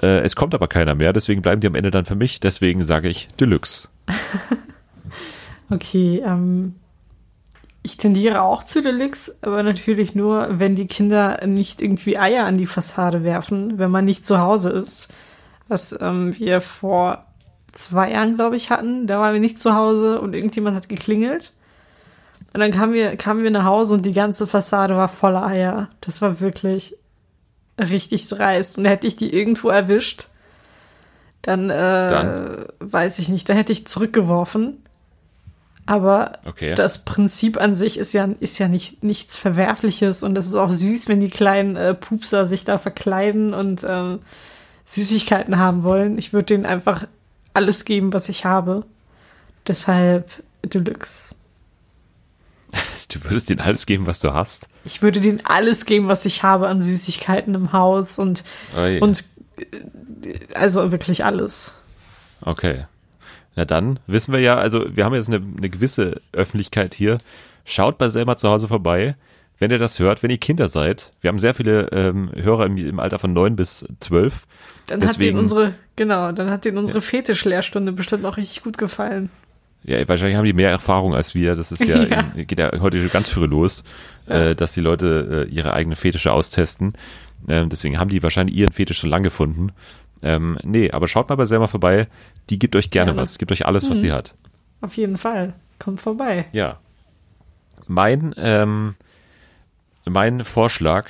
äh, 0.00 0.20
es 0.20 0.34
kommt 0.34 0.54
aber 0.54 0.68
keiner 0.68 0.94
mehr, 0.94 1.12
deswegen 1.12 1.42
bleiben 1.42 1.60
die 1.60 1.66
am 1.66 1.74
Ende 1.74 1.90
dann 1.90 2.06
für 2.06 2.14
mich, 2.14 2.40
deswegen 2.40 2.82
sage 2.84 3.08
ich 3.10 3.28
Deluxe. 3.38 3.88
Okay, 5.70 6.22
ähm, 6.24 6.76
ich 7.88 7.96
tendiere 7.96 8.42
auch 8.42 8.64
zu 8.64 8.82
Deluxe, 8.82 9.38
aber 9.40 9.62
natürlich 9.62 10.14
nur, 10.14 10.58
wenn 10.58 10.74
die 10.74 10.86
Kinder 10.86 11.46
nicht 11.46 11.80
irgendwie 11.80 12.18
Eier 12.18 12.44
an 12.44 12.58
die 12.58 12.66
Fassade 12.66 13.24
werfen, 13.24 13.78
wenn 13.78 13.90
man 13.90 14.04
nicht 14.04 14.26
zu 14.26 14.38
Hause 14.38 14.68
ist. 14.68 15.08
Was 15.68 15.98
ähm, 15.98 16.38
wir 16.38 16.60
vor 16.60 17.24
zwei 17.72 18.12
Jahren, 18.12 18.36
glaube 18.36 18.56
ich, 18.56 18.70
hatten. 18.70 19.06
Da 19.06 19.18
waren 19.20 19.32
wir 19.32 19.40
nicht 19.40 19.58
zu 19.58 19.74
Hause 19.74 20.20
und 20.20 20.34
irgendjemand 20.34 20.76
hat 20.76 20.90
geklingelt. 20.90 21.54
Und 22.52 22.60
dann 22.60 22.72
kamen 22.72 22.92
wir, 22.92 23.16
kamen 23.16 23.42
wir 23.42 23.50
nach 23.50 23.64
Hause 23.64 23.94
und 23.94 24.04
die 24.04 24.12
ganze 24.12 24.46
Fassade 24.46 24.94
war 24.94 25.08
voller 25.08 25.46
Eier. 25.46 25.88
Das 26.02 26.20
war 26.20 26.40
wirklich 26.40 26.94
richtig 27.80 28.28
dreist. 28.28 28.76
Und 28.76 28.84
hätte 28.84 29.06
ich 29.06 29.16
die 29.16 29.32
irgendwo 29.32 29.70
erwischt, 29.70 30.28
dann, 31.40 31.70
äh, 31.70 32.08
Dann? 32.10 32.66
weiß 32.80 33.18
ich 33.18 33.30
nicht, 33.30 33.48
da 33.48 33.54
hätte 33.54 33.72
ich 33.72 33.86
zurückgeworfen. 33.86 34.82
Aber 35.88 36.32
Okay. 36.44 36.74
das 36.74 37.06
Prinzip 37.06 37.58
an 37.58 37.74
sich 37.74 37.96
ist 37.98 38.12
ja, 38.12 38.28
ist 38.40 38.58
ja 38.58 38.68
nicht, 38.68 39.02
nichts 39.02 39.38
Verwerfliches 39.38 40.22
und 40.22 40.36
es 40.36 40.46
ist 40.46 40.54
auch 40.54 40.70
süß, 40.70 41.08
wenn 41.08 41.20
die 41.22 41.30
kleinen 41.30 41.76
äh, 41.76 41.94
Pupser 41.94 42.44
sich 42.44 42.64
da 42.66 42.76
verkleiden 42.76 43.54
und 43.54 43.86
ähm, 43.88 44.18
Süßigkeiten 44.84 45.56
haben 45.58 45.84
wollen. 45.84 46.18
Ich 46.18 46.34
würde 46.34 46.44
denen 46.54 46.66
einfach 46.66 47.06
alles 47.54 47.86
geben, 47.86 48.12
was 48.12 48.28
ich 48.28 48.44
habe. 48.44 48.84
Deshalb 49.66 50.30
Deluxe. 50.62 51.34
Du 53.10 53.24
würdest 53.24 53.48
denen 53.48 53.60
alles 53.60 53.86
geben, 53.86 54.06
was 54.06 54.20
du 54.20 54.34
hast. 54.34 54.68
Ich 54.84 55.00
würde 55.00 55.20
denen 55.20 55.40
alles 55.46 55.86
geben, 55.86 56.08
was 56.08 56.26
ich 56.26 56.42
habe 56.42 56.68
an 56.68 56.82
Süßigkeiten 56.82 57.54
im 57.54 57.72
Haus 57.72 58.18
und, 58.18 58.44
Ui. 58.76 59.00
und 59.00 59.24
äh, 59.56 60.38
also 60.52 60.92
wirklich 60.92 61.24
alles. 61.24 61.78
Okay. 62.42 62.84
Na 63.58 63.64
dann 63.64 63.98
wissen 64.06 64.32
wir 64.32 64.38
ja, 64.38 64.56
also 64.56 64.84
wir 64.94 65.04
haben 65.04 65.16
jetzt 65.16 65.26
eine, 65.28 65.44
eine 65.56 65.68
gewisse 65.68 66.20
Öffentlichkeit 66.30 66.94
hier. 66.94 67.18
Schaut 67.64 67.98
bei 67.98 68.08
Selma 68.08 68.36
zu 68.36 68.48
Hause 68.48 68.68
vorbei. 68.68 69.16
Wenn 69.58 69.72
ihr 69.72 69.78
das 69.78 69.98
hört, 69.98 70.22
wenn 70.22 70.30
ihr 70.30 70.38
Kinder 70.38 70.68
seid, 70.68 71.10
wir 71.22 71.26
haben 71.28 71.40
sehr 71.40 71.54
viele 71.54 71.88
ähm, 71.90 72.30
Hörer 72.36 72.66
im, 72.66 72.76
im 72.76 73.00
Alter 73.00 73.18
von 73.18 73.32
neun 73.32 73.56
bis 73.56 73.84
zwölf. 73.98 74.46
Dann 74.86 75.00
Deswegen- 75.00 75.10
hat 75.10 75.20
denen 75.30 75.38
unsere, 75.40 75.74
genau, 75.96 76.30
dann 76.30 76.50
hat 76.50 76.66
denen 76.66 76.78
unsere 76.78 77.00
Fetischlehrstunde 77.00 77.90
bestimmt 77.90 78.24
auch 78.26 78.36
richtig 78.36 78.62
gut 78.62 78.78
gefallen. 78.78 79.28
Ja, 79.82 80.06
wahrscheinlich 80.06 80.36
haben 80.36 80.44
die 80.44 80.52
mehr 80.52 80.70
Erfahrung 80.70 81.16
als 81.16 81.34
wir. 81.34 81.56
Das 81.56 81.72
ist 81.72 81.84
ja, 81.84 82.00
Ja. 82.04 82.32
In, 82.36 82.46
geht 82.46 82.60
ja 82.60 82.70
heute 82.78 83.00
schon 83.00 83.10
ganz 83.10 83.28
früh 83.28 83.46
los, 83.46 83.82
äh, 84.26 84.54
dass 84.54 84.72
die 84.74 84.82
Leute 84.82 85.48
äh, 85.50 85.52
ihre 85.52 85.72
eigene 85.72 85.96
Fetische 85.96 86.30
austesten. 86.30 86.92
Ähm, 87.48 87.70
deswegen 87.70 87.98
haben 87.98 88.08
die 88.10 88.22
wahrscheinlich 88.22 88.56
ihren 88.56 88.70
Fetisch 88.72 88.98
schon 88.98 89.10
lang 89.10 89.24
gefunden. 89.24 89.72
Ähm, 90.22 90.58
nee, 90.62 90.90
aber 90.90 91.08
schaut 91.08 91.28
mal 91.28 91.36
bei 91.36 91.44
Selma 91.44 91.66
vorbei. 91.68 92.08
Die 92.50 92.58
gibt 92.58 92.74
euch 92.76 92.90
gerne 92.90 93.12
Gerne. 93.12 93.22
was. 93.22 93.38
Gibt 93.38 93.52
euch 93.52 93.66
alles, 93.66 93.88
was 93.88 94.00
sie 94.00 94.12
hat. 94.12 94.34
Auf 94.80 94.96
jeden 94.96 95.16
Fall. 95.16 95.54
Kommt 95.78 96.00
vorbei. 96.00 96.46
Ja. 96.52 96.78
Mein, 97.86 98.34
ähm, 98.36 98.96
mein 100.04 100.44
Vorschlag 100.44 101.06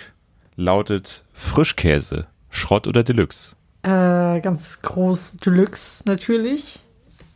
lautet 0.57 1.25
Frischkäse, 1.33 2.27
Schrott 2.51 2.87
oder 2.87 3.03
Deluxe. 3.03 3.57
Äh, 3.83 4.41
ganz 4.41 4.83
groß 4.83 5.39
Deluxe 5.39 6.05
natürlich. 6.07 6.81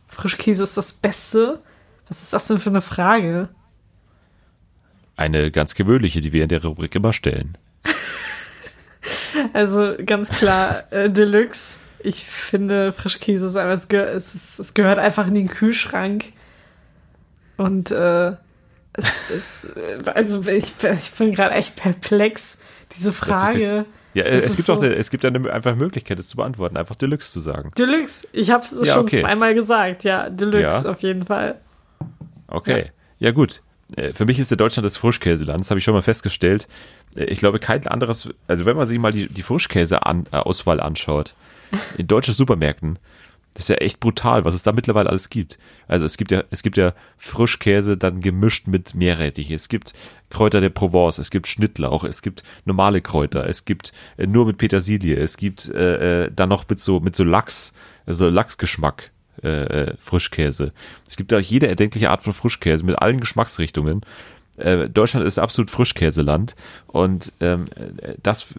Frischkäse 0.09 0.63
ist 0.63 0.77
das 0.77 0.93
Beste. 0.93 1.61
Was 2.07 2.21
ist 2.21 2.33
das 2.33 2.47
denn 2.47 2.59
für 2.59 2.69
eine 2.69 2.81
Frage? 2.81 3.49
Eine 5.15 5.51
ganz 5.51 5.75
gewöhnliche, 5.75 6.21
die 6.21 6.33
wir 6.33 6.43
in 6.43 6.49
der 6.49 6.63
Rubrik 6.63 6.93
immer 6.95 7.13
stellen. 7.13 7.57
Also 9.53 9.93
ganz 10.05 10.29
klar 10.29 10.83
äh, 10.91 11.09
Deluxe. 11.09 11.77
Ich 11.99 12.25
finde 12.25 12.91
Frischkäse 12.91 13.45
ist 13.45 13.55
einfach, 13.55 13.73
es, 13.73 13.87
gehör, 13.87 14.07
es, 14.13 14.35
ist, 14.35 14.59
es 14.59 14.73
gehört 14.73 14.99
einfach 14.99 15.27
in 15.27 15.35
den 15.35 15.47
Kühlschrank. 15.47 16.25
Und 17.57 17.91
äh, 17.91 18.33
es 18.93 19.11
ist, 19.29 19.69
also 20.07 20.41
ich, 20.47 20.73
ich 20.83 21.11
bin 21.13 21.33
gerade 21.33 21.55
echt 21.55 21.77
perplex. 21.77 22.57
Diese 22.95 23.09
Das 23.09 23.17
Frage. 23.17 23.85
Ja, 24.13 24.25
Das 24.25 24.43
es 24.43 24.55
gibt 24.57 24.67
so- 24.67 24.73
auch 24.73 24.81
eine, 24.81 24.93
es 24.95 25.09
gibt 25.09 25.25
eine 25.25 25.51
einfach 25.51 25.75
Möglichkeit, 25.75 26.19
es 26.19 26.27
zu 26.27 26.37
beantworten, 26.37 26.77
einfach 26.77 26.95
Deluxe 26.95 27.31
zu 27.31 27.39
sagen. 27.39 27.71
Deluxe, 27.77 28.27
ich 28.31 28.51
habe 28.51 28.63
es 28.63 28.79
Ja, 28.85 28.93
schon 28.93 29.03
okay. 29.05 29.21
zweimal 29.21 29.55
gesagt. 29.55 30.03
Ja, 30.03 30.29
Deluxe 30.29 30.61
Ja. 30.83 30.85
auf 30.91 31.01
jeden 31.01 31.25
Fall. 31.25 31.59
Okay. 32.47 32.91
Ja, 33.17 33.31
gut. 33.31 33.61
Äh, 33.95 34.13
Für 34.13 34.25
mich 34.25 34.39
ist 34.39 34.51
der 34.51 34.57
Deutschland 34.57 34.85
das 34.85 34.97
Frischkäseland, 34.97 35.61
das 35.61 35.69
habe 35.71 35.77
ich 35.79 35.83
schon 35.83 35.93
mal 35.93 36.01
festgestellt. 36.01 36.67
Äh, 37.15 37.25
Ich 37.25 37.39
glaube, 37.39 37.59
kein 37.59 37.85
anderes, 37.87 38.29
also 38.47 38.65
wenn 38.65 38.77
man 38.77 38.87
sich 38.87 38.99
mal 38.99 39.11
die, 39.11 39.27
die 39.27 39.43
Frischkäse-Auswahl 39.43 40.79
anschaut, 40.79 41.35
in 41.97 42.07
deutschen 42.07 42.33
Supermärkten, 42.33 42.99
das 43.53 43.65
ist 43.65 43.69
ja 43.69 43.75
echt 43.75 43.99
brutal, 43.99 44.45
was 44.45 44.55
es 44.55 44.63
da 44.63 44.71
mittlerweile 44.71 45.09
alles 45.09 45.29
gibt. 45.29 45.59
Also 45.87 46.05
es 46.05 46.17
gibt 46.17 46.31
ja, 46.31 46.43
es 46.49 46.63
gibt 46.63 46.75
ja 46.75 46.93
Frischkäse 47.17 47.97
dann 47.97 48.19
gemischt 48.19 48.67
mit 48.67 48.95
Meerrettich, 48.95 49.51
es 49.51 49.69
gibt 49.69 49.93
Kräuter 50.31 50.59
der 50.59 50.71
Provence, 50.71 51.19
es 51.19 51.29
gibt 51.29 51.47
Schnittlauch, 51.47 52.03
es 52.03 52.23
gibt 52.23 52.43
normale 52.65 53.01
Kräuter, 53.01 53.47
es 53.47 53.65
gibt 53.65 53.93
äh, 54.17 54.25
nur 54.25 54.47
mit 54.47 54.57
Petersilie, 54.57 55.15
es 55.17 55.37
gibt 55.37 55.69
äh, 55.69 56.25
äh, 56.25 56.31
dann 56.35 56.49
noch 56.49 56.67
mit 56.67 56.79
so 56.79 56.99
mit 56.99 57.15
so 57.15 57.23
Lachs, 57.23 57.73
also 58.07 58.27
Lachsgeschmack 58.27 59.11
äh, 59.41 59.47
äh, 59.47 59.93
Frischkäse. 59.99 60.71
Es 61.07 61.15
gibt 61.15 61.31
da 61.31 61.39
jede 61.39 61.67
erdenkliche 61.67 62.09
Art 62.09 62.21
von 62.21 62.33
Frischkäse 62.33 62.85
mit 62.85 62.99
allen 62.99 63.19
Geschmacksrichtungen. 63.19 64.01
Äh, 64.57 64.89
Deutschland 64.89 65.25
ist 65.25 65.39
absolut 65.39 65.71
Frischkäseland 65.71 66.55
und 66.87 67.33
ähm, 67.39 67.65
äh, 67.75 68.13
das 68.21 68.53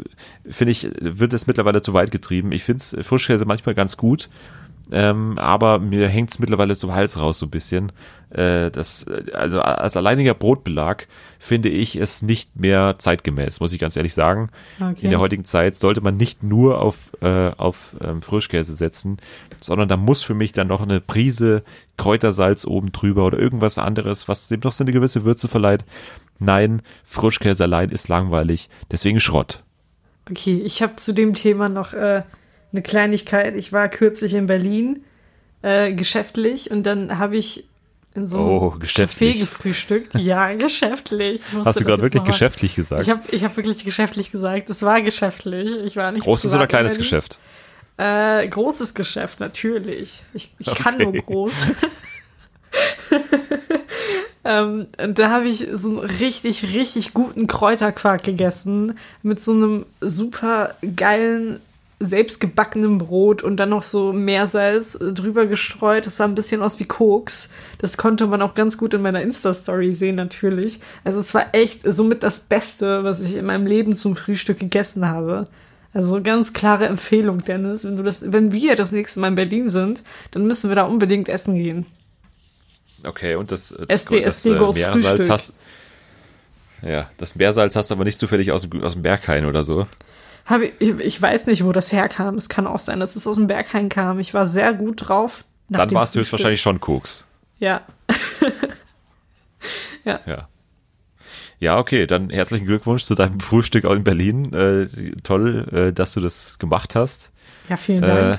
finde 0.51 0.73
ich, 0.73 0.89
wird 1.01 1.33
es 1.33 1.47
mittlerweile 1.47 1.83
zu 1.83 1.95
weit 1.95 2.11
getrieben. 2.11 2.51
Ich 2.51 2.65
finde 2.65 3.05
Frischkäse 3.05 3.45
manchmal 3.45 3.77
ganz 3.77 3.97
gut, 3.97 4.29
ähm, 4.93 5.39
aber 5.39 5.79
mir 5.79 6.09
hängt 6.09 6.31
es 6.31 6.39
mittlerweile 6.39 6.77
zum 6.77 6.93
Hals 6.93 7.19
raus 7.19 7.39
so 7.39 7.47
ein 7.47 7.51
bisschen. 7.51 7.93
Äh, 8.31 8.71
das, 8.71 9.07
äh, 9.07 9.33
also 9.33 9.61
als 9.61 9.97
alleiniger 9.97 10.35
Brotbelag 10.35 11.07
finde 11.39 11.69
ich 11.69 11.97
es 11.97 12.21
nicht 12.21 12.57
mehr 12.57 12.97
zeitgemäß, 12.99 13.61
muss 13.61 13.73
ich 13.73 13.79
ganz 13.79 13.97
ehrlich 13.97 14.13
sagen. 14.13 14.51
Okay. 14.81 15.05
In 15.05 15.11
der 15.11 15.21
heutigen 15.21 15.45
Zeit 15.45 15.77
sollte 15.77 16.01
man 16.01 16.17
nicht 16.17 16.43
nur 16.43 16.81
auf, 16.81 17.13
äh, 17.23 17.51
auf 17.57 17.97
ähm, 18.01 18.23
Frischkäse 18.23 18.75
setzen, 18.75 19.19
sondern 19.61 19.89
da 19.89 19.97
muss 19.97 20.23
für 20.23 20.35
mich 20.35 20.53
dann 20.53 20.69
noch 20.69 20.83
eine 20.83 21.01
Prise 21.01 21.63
Kräutersalz 21.97 22.67
oben 22.67 22.93
drüber 22.93 23.25
oder 23.25 23.39
irgendwas 23.39 23.79
anderes, 23.79 24.29
was 24.29 24.49
dem 24.49 24.61
noch 24.65 24.73
so 24.73 24.85
eine 24.85 24.93
gewisse 24.93 25.25
Würze 25.25 25.49
verleiht. 25.49 25.85
Nein, 26.41 26.83
Frischkäse 27.05 27.65
allein 27.65 27.91
ist 27.91 28.09
langweilig, 28.09 28.69
deswegen 28.91 29.21
Schrott. 29.21 29.63
Okay, 30.31 30.61
ich 30.65 30.83
habe 30.83 30.97
zu 30.97 31.15
dem 31.15 31.35
Thema 31.35 31.69
noch 31.69 31.93
äh, 31.93 32.23
eine 32.75 32.83
Kleinigkeit. 32.83 33.57
Ich 33.57 33.73
war 33.73 33.89
kürzlich 33.89 34.35
in 34.35 34.47
Berlin 34.47 35.05
äh, 35.63 35.93
geschäftlich 35.93 36.71
und 36.71 36.83
dann 36.85 37.19
habe 37.19 37.37
ich 37.37 37.65
in 38.15 38.27
so 38.27 38.39
einem 38.39 38.49
Oh, 38.49 38.75
Café 38.81 39.39
gefrühstückt. 39.39 40.15
Ja, 40.19 40.53
geschäftlich. 40.55 41.41
Hast 41.65 41.81
du 41.81 41.85
gerade 41.85 42.03
wirklich 42.03 42.25
geschäftlich 42.25 42.75
gesagt? 42.77 43.03
Ich 43.03 43.11
habe 43.11 43.23
ich 43.31 43.45
hab 43.45 43.57
wirklich 43.57 43.85
geschäftlich 43.85 44.31
gesagt. 44.31 44.71
Es 44.71 44.83
war 44.83 45.01
geschäftlich. 45.03 45.75
Ich 45.85 45.97
war 45.97 46.13
nicht 46.13 46.25
Großes 46.25 46.53
oder 46.53 46.63
in 46.63 46.69
kleines. 46.69 46.99
Geschäft? 46.99 47.39
Äh, 47.97 48.47
großes 48.49 48.95
Geschäft, 48.95 49.41
natürlich. 49.41 50.23
Ich, 50.33 50.55
ich 50.59 50.67
kann 50.75 50.95
Okay. 50.95 51.05
nur 51.05 51.13
groß. 51.23 51.67
ähm, 54.45 54.87
und 55.03 55.19
da 55.19 55.31
habe 55.31 55.49
ich 55.49 55.67
so 55.73 55.89
einen 55.89 55.99
richtig, 55.99 56.75
richtig 56.75 57.15
guten 57.15 57.47
Kräuterquark 57.47 58.23
gegessen 58.23 58.99
mit 59.23 59.43
so 59.43 59.53
einem 59.53 59.87
super 60.01 60.75
geilen, 60.97 61.61
selbstgebackenen 62.05 62.99
Brot 62.99 63.43
und 63.43 63.57
dann 63.57 63.71
noch 63.71 63.83
so 63.83 64.13
Meersalz 64.13 64.95
äh, 64.95 65.13
drüber 65.13 65.47
gestreut. 65.47 66.07
Das 66.07 66.17
sah 66.17 66.25
ein 66.25 66.35
bisschen 66.35 66.63
aus 66.63 66.79
wie 66.81 66.85
Koks. 66.85 67.49
Das 67.79 67.97
konnte 67.97 68.27
man 68.27 68.43
auch 68.43 68.55
ganz 68.55 68.79
gut 68.79 68.95
in 68.95 69.03
meiner 69.03 69.23
Insta-Story 69.23 69.93
sehen, 69.93 70.17
natürlich. 70.17 70.81
Also 71.05 71.21
es 71.21 71.35
war 71.35 71.47
echt 71.53 71.83
somit 71.85 72.23
das 72.23 72.41
Beste, 72.41 73.05
was 73.05 73.21
ich 73.23 73.37
in 73.37 73.47
meinem 73.47 73.67
Leben 73.67 73.97
zum 73.97 74.17
Frühstück 74.17 74.59
gegessen 74.59 75.09
habe. 75.09 75.47
Also 75.93 76.21
ganz 76.23 76.53
klare 76.53 76.87
Empfehlung, 76.87 77.39
Dennis. 77.39 77.85
Wenn 77.85 77.97
du 77.97 78.03
das, 78.03 78.33
wenn 78.33 78.53
wir 78.53 78.75
das 78.75 78.93
nächste 78.93 79.21
Mal 79.21 79.29
in 79.29 79.35
Berlin 79.37 79.69
sind, 79.69 80.03
dann 80.33 80.47
müssen 80.47 80.71
wir 80.71 80.75
da 80.75 80.83
unbedingt 80.83 81.29
essen 81.29 81.55
gehen. 81.55 81.87
Okay, 83.05 83.35
und 83.35 83.53
das, 83.53 83.69
das, 83.69 83.89
SD, 83.89 84.23
das 84.23 84.39
SD 84.39 84.59
goes 84.59 84.77
Meersalz 84.77 85.29
hast 85.29 85.55
ja, 86.85 87.11
das 87.17 87.35
Meersalz 87.35 87.77
hast 87.77 87.91
du 87.91 87.95
aber 87.95 88.05
nicht 88.05 88.19
zufällig 88.19 88.53
aus 88.53 88.69
dem, 88.69 88.83
aus 88.83 88.93
dem 88.93 89.03
Berghain 89.03 89.47
oder 89.47 89.65
so. 89.65 89.87
Ich, 90.79 90.91
ich, 90.91 91.23
weiß 91.23 91.47
nicht, 91.47 91.65
wo 91.65 91.73
das 91.73 91.91
herkam. 91.91 92.35
Es 92.35 92.49
kann 92.49 92.67
auch 92.67 92.79
sein, 92.79 93.01
dass 93.01 93.17
es 93.17 93.27
aus 93.27 93.37
dem 93.37 93.47
Berghain 93.47 93.89
kam. 93.89 94.21
Ich 94.21 94.35
war 94.35 94.47
sehr 94.47 94.75
gut 94.75 95.09
drauf. 95.09 95.45
Dann 95.71 95.91
war 95.93 96.05
es 96.05 96.15
höchstwahrscheinlich 96.15 96.61
schon 96.61 96.81
Koks. 96.81 97.27
Ja. 100.05 100.21
Ja. 100.27 100.49
Ja, 101.59 101.79
okay, 101.79 102.07
dann 102.07 102.29
herzlichen 102.29 102.67
Glückwunsch 102.67 103.05
zu 103.05 103.15
deinem 103.15 103.41
Frühstück 103.41 103.87
auch 103.87 103.95
in 103.95 104.05
Berlin. 104.05 104.53
Äh, 104.53 104.87
toll, 105.23 105.67
äh, 105.73 105.93
dass 105.95 106.13
du 106.13 106.21
das 106.21 106.59
gemacht 106.59 106.95
hast. 106.95 107.33
Ja, 107.71 107.79
vielen 107.79 108.03
Dank. 108.03 108.35
Äh, 108.35 108.39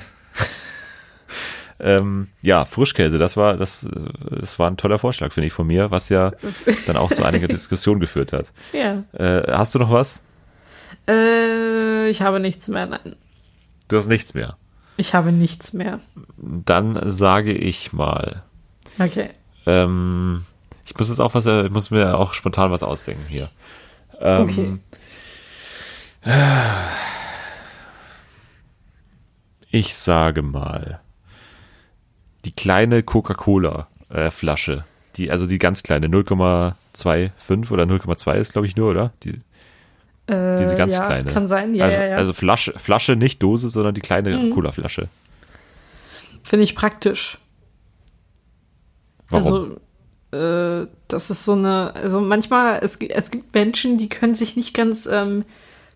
ähm, 1.96 2.28
ja, 2.40 2.64
Frischkäse, 2.64 3.18
das 3.18 3.36
war, 3.36 3.56
das, 3.56 3.88
das 4.30 4.60
war 4.60 4.70
ein 4.70 4.76
toller 4.76 4.98
Vorschlag, 4.98 5.32
finde 5.32 5.48
ich, 5.48 5.52
von 5.52 5.66
mir, 5.66 5.90
was 5.90 6.08
ja 6.08 6.32
dann 6.86 6.96
auch 6.96 7.12
zu 7.12 7.24
einiger 7.24 7.48
Diskussion 7.48 7.98
geführt 7.98 8.32
hat. 8.32 8.52
ja. 8.72 9.02
Äh, 9.12 9.50
hast 9.50 9.74
du 9.74 9.80
noch 9.80 9.90
was? 9.90 10.22
Äh, 11.08 12.08
ich 12.08 12.22
habe 12.22 12.40
nichts 12.40 12.68
mehr. 12.68 12.86
Nein. 12.86 13.16
Du 13.88 13.96
hast 13.96 14.08
nichts 14.08 14.34
mehr. 14.34 14.56
Ich 14.96 15.14
habe 15.14 15.30
nichts 15.32 15.72
mehr. 15.72 16.00
Dann 16.36 16.98
sage 17.10 17.52
ich 17.52 17.92
mal, 17.92 18.42
Okay. 18.98 19.30
Ähm, 19.66 20.44
ich 20.84 20.96
muss 20.96 21.08
jetzt 21.08 21.20
auch 21.20 21.34
was, 21.34 21.46
äh, 21.46 21.66
ich 21.66 21.70
muss 21.70 21.90
mir 21.90 22.16
auch 22.18 22.34
spontan 22.34 22.70
was 22.70 22.82
ausdenken 22.82 23.24
hier. 23.28 23.50
Ähm, 24.20 24.42
Okay. 24.42 24.78
Ich 29.70 29.94
sage 29.94 30.42
mal, 30.42 31.00
die 32.44 32.52
kleine 32.52 33.02
Coca-Cola-Flasche, 33.02 34.84
die, 35.16 35.30
also 35.30 35.46
die 35.46 35.58
ganz 35.58 35.82
kleine, 35.82 36.08
0,25 36.08 37.70
oder 37.70 37.84
0,2 37.84 38.34
ist, 38.34 38.52
glaube 38.52 38.66
ich, 38.66 38.76
nur, 38.76 38.90
oder? 38.90 39.12
Die, 39.22 39.38
Äh, 40.26 40.56
diese 40.56 40.76
ganz 40.76 40.94
ja, 40.94 41.04
kleine. 41.04 41.20
Es 41.20 41.26
kann 41.26 41.46
sein, 41.46 41.74
ja, 41.74 41.84
also, 41.84 41.96
ja, 41.96 42.04
ja. 42.06 42.16
also 42.16 42.32
Flasche, 42.32 42.74
Flasche, 42.78 43.16
nicht 43.16 43.42
Dose, 43.42 43.68
sondern 43.68 43.94
die 43.94 44.00
kleine 44.00 44.36
Mhm. 44.36 44.50
Cola-Flasche. 44.50 45.08
Finde 46.42 46.64
ich 46.64 46.74
praktisch. 46.74 47.38
Warum? 49.28 49.78
Also, 50.32 50.82
äh, 50.84 50.86
das 51.08 51.30
ist 51.30 51.44
so 51.44 51.52
eine, 51.52 51.94
also 51.94 52.20
manchmal, 52.20 52.80
es, 52.82 52.96
es 52.96 53.30
gibt 53.30 53.54
Menschen, 53.54 53.98
die 53.98 54.08
können 54.08 54.34
sich 54.34 54.56
nicht 54.56 54.74
ganz 54.74 55.06
ähm, 55.06 55.44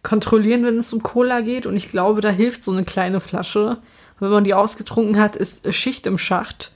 kontrollieren, 0.03 0.65
wenn 0.65 0.79
es 0.79 0.93
um 0.93 1.03
Cola 1.03 1.41
geht. 1.41 1.67
Und 1.67 1.77
ich 1.77 1.89
glaube, 1.89 2.21
da 2.21 2.31
hilft 2.31 2.63
so 2.63 2.73
eine 2.73 2.85
kleine 2.85 3.21
Flasche. 3.21 3.69
Und 3.69 4.21
wenn 4.21 4.31
man 4.31 4.45
die 4.45 4.55
ausgetrunken 4.55 5.21
hat, 5.21 5.37
ist 5.37 5.73
Schicht 5.75 6.07
im 6.07 6.19
Schacht. 6.19 6.73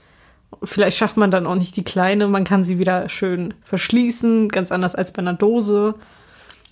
Vielleicht 0.62 0.96
schafft 0.96 1.16
man 1.16 1.30
dann 1.30 1.46
auch 1.46 1.56
nicht 1.56 1.76
die 1.76 1.84
kleine. 1.84 2.28
Man 2.28 2.44
kann 2.44 2.64
sie 2.64 2.78
wieder 2.78 3.08
schön 3.08 3.54
verschließen, 3.62 4.48
ganz 4.48 4.70
anders 4.70 4.94
als 4.94 5.12
bei 5.12 5.18
einer 5.18 5.34
Dose. 5.34 5.94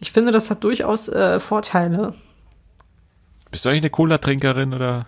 Ich 0.02 0.10
finde, 0.10 0.32
das 0.32 0.50
hat 0.50 0.64
durchaus 0.64 1.08
äh, 1.08 1.38
Vorteile. 1.38 2.12
Bist 3.52 3.64
du 3.64 3.68
eigentlich 3.68 3.82
eine 3.82 3.90
Cola-Trinkerin 3.90 4.74
oder, 4.74 5.06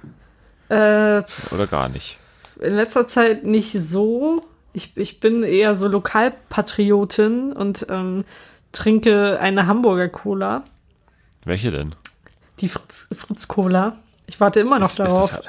Äh, 0.68 1.22
oder 1.52 1.66
gar 1.68 1.88
nicht? 1.88 2.18
in 2.60 2.74
letzter 2.76 3.08
Zeit 3.08 3.44
nicht 3.44 3.72
so. 3.80 4.40
Ich, 4.72 4.96
ich 4.96 5.18
bin 5.18 5.42
eher 5.42 5.74
so 5.74 5.88
Lokalpatriotin 5.88 7.52
und 7.52 7.86
ähm, 7.90 8.24
trinke 8.72 9.40
eine 9.42 9.66
Hamburger 9.66 10.08
Cola, 10.08 10.62
Welche 11.44 11.70
denn? 11.72 11.94
die 12.60 12.68
Fritz, 12.68 13.08
Fritz 13.12 13.48
Cola. 13.48 13.96
Ich 14.26 14.38
warte 14.40 14.60
immer 14.60 14.78
noch 14.78 14.86
Ist- 14.86 14.92
ist 14.92 14.98
darauf. 15.00 15.30
das- 15.32 15.44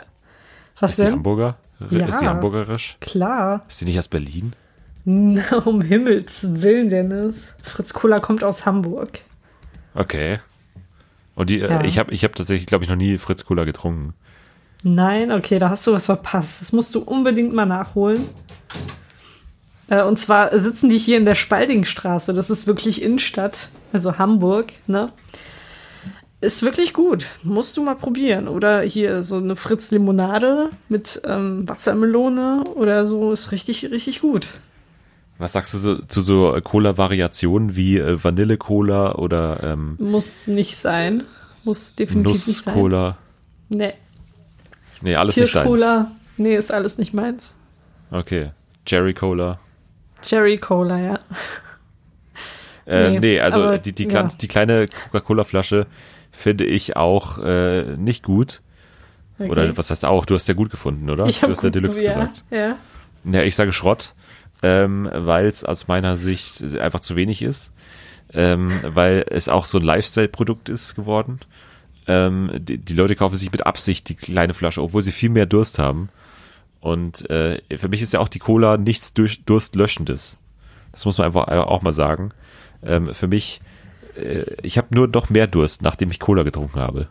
Was 0.80 0.92
Ist 0.92 0.98
die 0.98 1.02
denn? 1.04 1.12
Hamburger? 1.14 1.58
Ja. 1.92 2.08
Ist 2.08 2.20
die 2.22 2.28
hamburgerisch? 2.28 2.98
Klar. 3.02 3.64
Ist 3.70 3.82
die 3.82 3.86
nicht 3.86 4.00
aus 4.00 4.08
Berlin? 4.08 4.54
Na, 5.06 5.58
um 5.66 5.82
Himmels 5.82 6.62
Willen, 6.64 6.90
Dennis. 6.90 7.54
Fritz 7.62 7.94
Cola 7.94 8.20
kommt 8.20 8.44
aus 8.44 8.66
Hamburg. 8.66 9.20
Okay. 9.96 10.40
Und 11.36 11.50
die, 11.50 11.60
Ja. 11.60 11.82
äh, 11.82 11.88
ich 11.88 11.98
habe 11.98 12.14
ich 12.14 12.24
hab 12.24 12.36
tatsächlich, 12.36 12.68
glaube 12.68 12.84
ich, 12.84 12.90
noch 12.90 12.96
nie 12.98 13.18
Fritz 13.18 13.46
Cola 13.46 13.64
getrunken. 13.64 14.14
Nein, 14.84 15.32
okay, 15.32 15.58
da 15.58 15.70
hast 15.70 15.88
du 15.88 15.94
was 15.94 16.06
verpasst. 16.06 16.62
Das 16.62 16.72
musst 16.72 16.94
du 16.94 17.00
unbedingt 17.00 17.54
mal 17.54 17.66
nachholen. 17.66 18.26
Äh, 19.88 20.04
und 20.04 20.18
zwar 20.18 20.58
sitzen 20.60 20.90
die 20.90 20.98
hier 20.98 21.18
in 21.18 21.26
der 21.26 21.36
Spaldingstraße. 21.36 22.34
Das 22.34 22.50
ist 22.50 22.68
wirklich 22.68 23.02
Innenstadt, 23.02 23.70
also 23.94 24.18
Hamburg, 24.18 24.74
ne? 24.88 25.12
Ist 26.42 26.62
wirklich 26.62 26.94
gut. 26.94 27.26
Musst 27.44 27.76
du 27.78 27.84
mal 27.84 27.96
probieren. 27.96 28.48
Oder 28.48 28.82
hier 28.82 29.24
so 29.24 29.38
eine 29.38 29.56
Fritz-Limonade 29.56 30.70
mit 30.90 31.22
ähm, 31.26 31.68
Wassermelone 31.68 32.64
oder 32.76 33.08
so. 33.08 33.32
Ist 33.32 33.52
richtig, 33.52 33.90
richtig 33.90 34.22
gut. 34.22 34.46
Was 35.38 35.54
sagst 35.54 35.74
du 35.74 35.78
so, 35.78 35.98
zu 35.98 36.22
so 36.22 36.56
äh, 36.56 36.62
Cola-Variationen 36.62 37.76
wie 37.76 37.98
äh, 37.98 38.24
Vanille-Cola 38.24 39.16
oder 39.16 39.62
ähm, 39.64 39.98
Muss 40.00 40.48
nicht 40.48 40.78
sein. 40.78 41.24
Muss 41.64 41.96
definitiv 41.96 42.48
nicht 42.48 42.62
sein. 42.62 42.74
Nuss-Cola? 42.74 43.18
Nee. 43.70 43.94
Nee, 45.02 45.16
alles 45.16 45.36
nicht 45.36 45.54
deins. 45.54 45.68
Kirschcola. 45.68 46.12
Nee, 46.38 46.56
ist 46.56 46.74
alles 46.74 46.98
nicht 46.98 47.14
meins. 47.14 47.56
Okay. 48.12 48.52
Cherry-Cola. 48.86 49.60
Cherry 50.22 50.58
Cola, 50.58 51.00
ja. 51.00 51.20
Äh, 52.88 53.10
Nee, 53.10 53.20
nee, 53.20 53.40
also 53.40 53.64
aber, 53.64 53.78
die, 53.80 53.94
die, 53.94 54.08
ja. 54.08 54.24
die 54.24 54.48
kleine 54.48 54.86
Coca-Cola-Flasche 54.88 55.88
finde 56.32 56.66
ich 56.66 56.96
auch 56.96 57.40
äh, 57.40 57.98
nicht 57.98 58.24
gut. 58.24 58.62
Okay. 59.40 59.50
Oder 59.50 59.76
was 59.76 59.90
heißt 59.90 60.06
auch? 60.06 60.26
Du 60.26 60.36
hast 60.36 60.48
ja 60.48 60.54
gut 60.54 60.70
gefunden, 60.70 61.10
oder? 61.10 61.26
Ich 61.26 61.38
du 61.38 61.42
habe 61.44 61.54
hast 61.54 61.64
ja 61.64 61.72
Deluxe 61.72 62.04
ja, 62.04 62.14
gesagt. 62.14 62.44
Ja. 62.52 62.78
Ja, 63.24 63.42
ich 63.42 63.56
sage 63.56 63.72
Schrott, 63.72 64.14
ähm, 64.66 65.08
weil 65.14 65.46
es 65.46 65.64
aus 65.64 65.88
meiner 65.88 66.18
Sicht 66.18 66.64
einfach 66.80 67.00
zu 67.00 67.16
wenig 67.16 67.44
ist, 67.44 67.72
ähm, 68.34 68.72
weil 68.82 69.24
es 69.30 69.48
auch 69.48 69.66
so 69.66 69.78
ein 69.78 69.84
Lifestyle-Produkt 69.84 70.70
ist 70.70 70.96
geworden. 70.96 71.40
Ähm, 72.08 72.50
die, 72.56 72.80
die 72.80 72.96
Leute 72.96 73.16
kaufen 73.16 73.38
sich 73.38 73.52
mit 73.52 73.68
Absicht 73.68 74.10
die 74.10 74.16
kleine 74.16 74.56
Flasche, 74.56 74.82
obwohl 74.82 75.04
sie 75.04 75.12
viel 75.12 75.30
mehr 75.30 75.46
Durst 75.46 75.78
haben. 75.78 76.10
Und 76.82 77.30
äh, 77.30 77.62
für 77.78 77.90
mich 77.90 78.02
ist 78.02 78.14
ja 78.14 78.20
auch 78.20 78.28
die 78.28 78.40
Cola 78.40 78.78
nichts 78.78 79.14
durch, 79.14 79.46
Durstlöschendes. 79.46 80.40
Das 80.92 81.06
muss 81.06 81.20
man 81.20 81.26
einfach 81.26 81.48
auch 81.48 81.84
mal 81.84 81.94
sagen. 81.94 82.32
Ähm, 82.84 83.14
für 83.14 83.28
mich, 83.28 83.62
äh, 84.18 84.46
ich 84.64 84.80
habe 84.80 84.96
nur 84.96 85.08
noch 85.08 85.30
mehr 85.30 85.46
Durst, 85.46 85.84
nachdem 85.84 86.10
ich 86.10 86.20
Cola 86.20 86.42
getrunken 86.42 86.80
habe. 86.80 87.08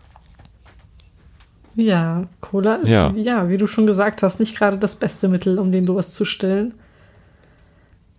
Ja, 1.76 2.24
Cola 2.40 2.76
ist, 2.76 2.88
ja. 2.88 3.12
Ja. 3.16 3.48
wie 3.48 3.58
du 3.58 3.68
schon 3.68 3.86
gesagt 3.86 4.24
hast, 4.24 4.40
nicht 4.40 4.56
gerade 4.56 4.76
das 4.76 4.96
beste 4.96 5.28
Mittel, 5.28 5.60
um 5.60 5.70
den 5.70 5.86
Durst 5.86 6.16
zu 6.16 6.24
stillen. 6.24 6.74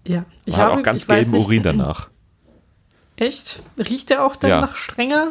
Ja, 0.06 0.26
ich 0.46 0.56
habe 0.58 0.74
auch 0.74 0.84
ganz 0.84 1.08
gelben 1.08 1.32
nicht- 1.32 1.46
Urin 1.46 1.64
danach. 1.64 2.10
Echt? 3.18 3.62
Riecht 3.78 4.10
der 4.10 4.26
auch 4.26 4.36
dann 4.36 4.50
Ja. 4.50 4.62
nach 4.62 4.76
strenger? 4.76 5.30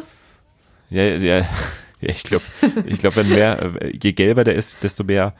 Ja, 0.89 1.03
ja, 1.03 1.17
ja 1.39 1.45
ich 2.01 2.23
glaube, 2.23 2.43
ich 2.85 2.99
glaub, 2.99 3.15
wenn 3.15 3.29
mehr, 3.29 3.61
äh, 3.81 3.97
je 4.01 4.11
gelber 4.13 4.43
der 4.43 4.55
ist, 4.55 4.83
desto 4.83 5.03
mehr 5.03 5.33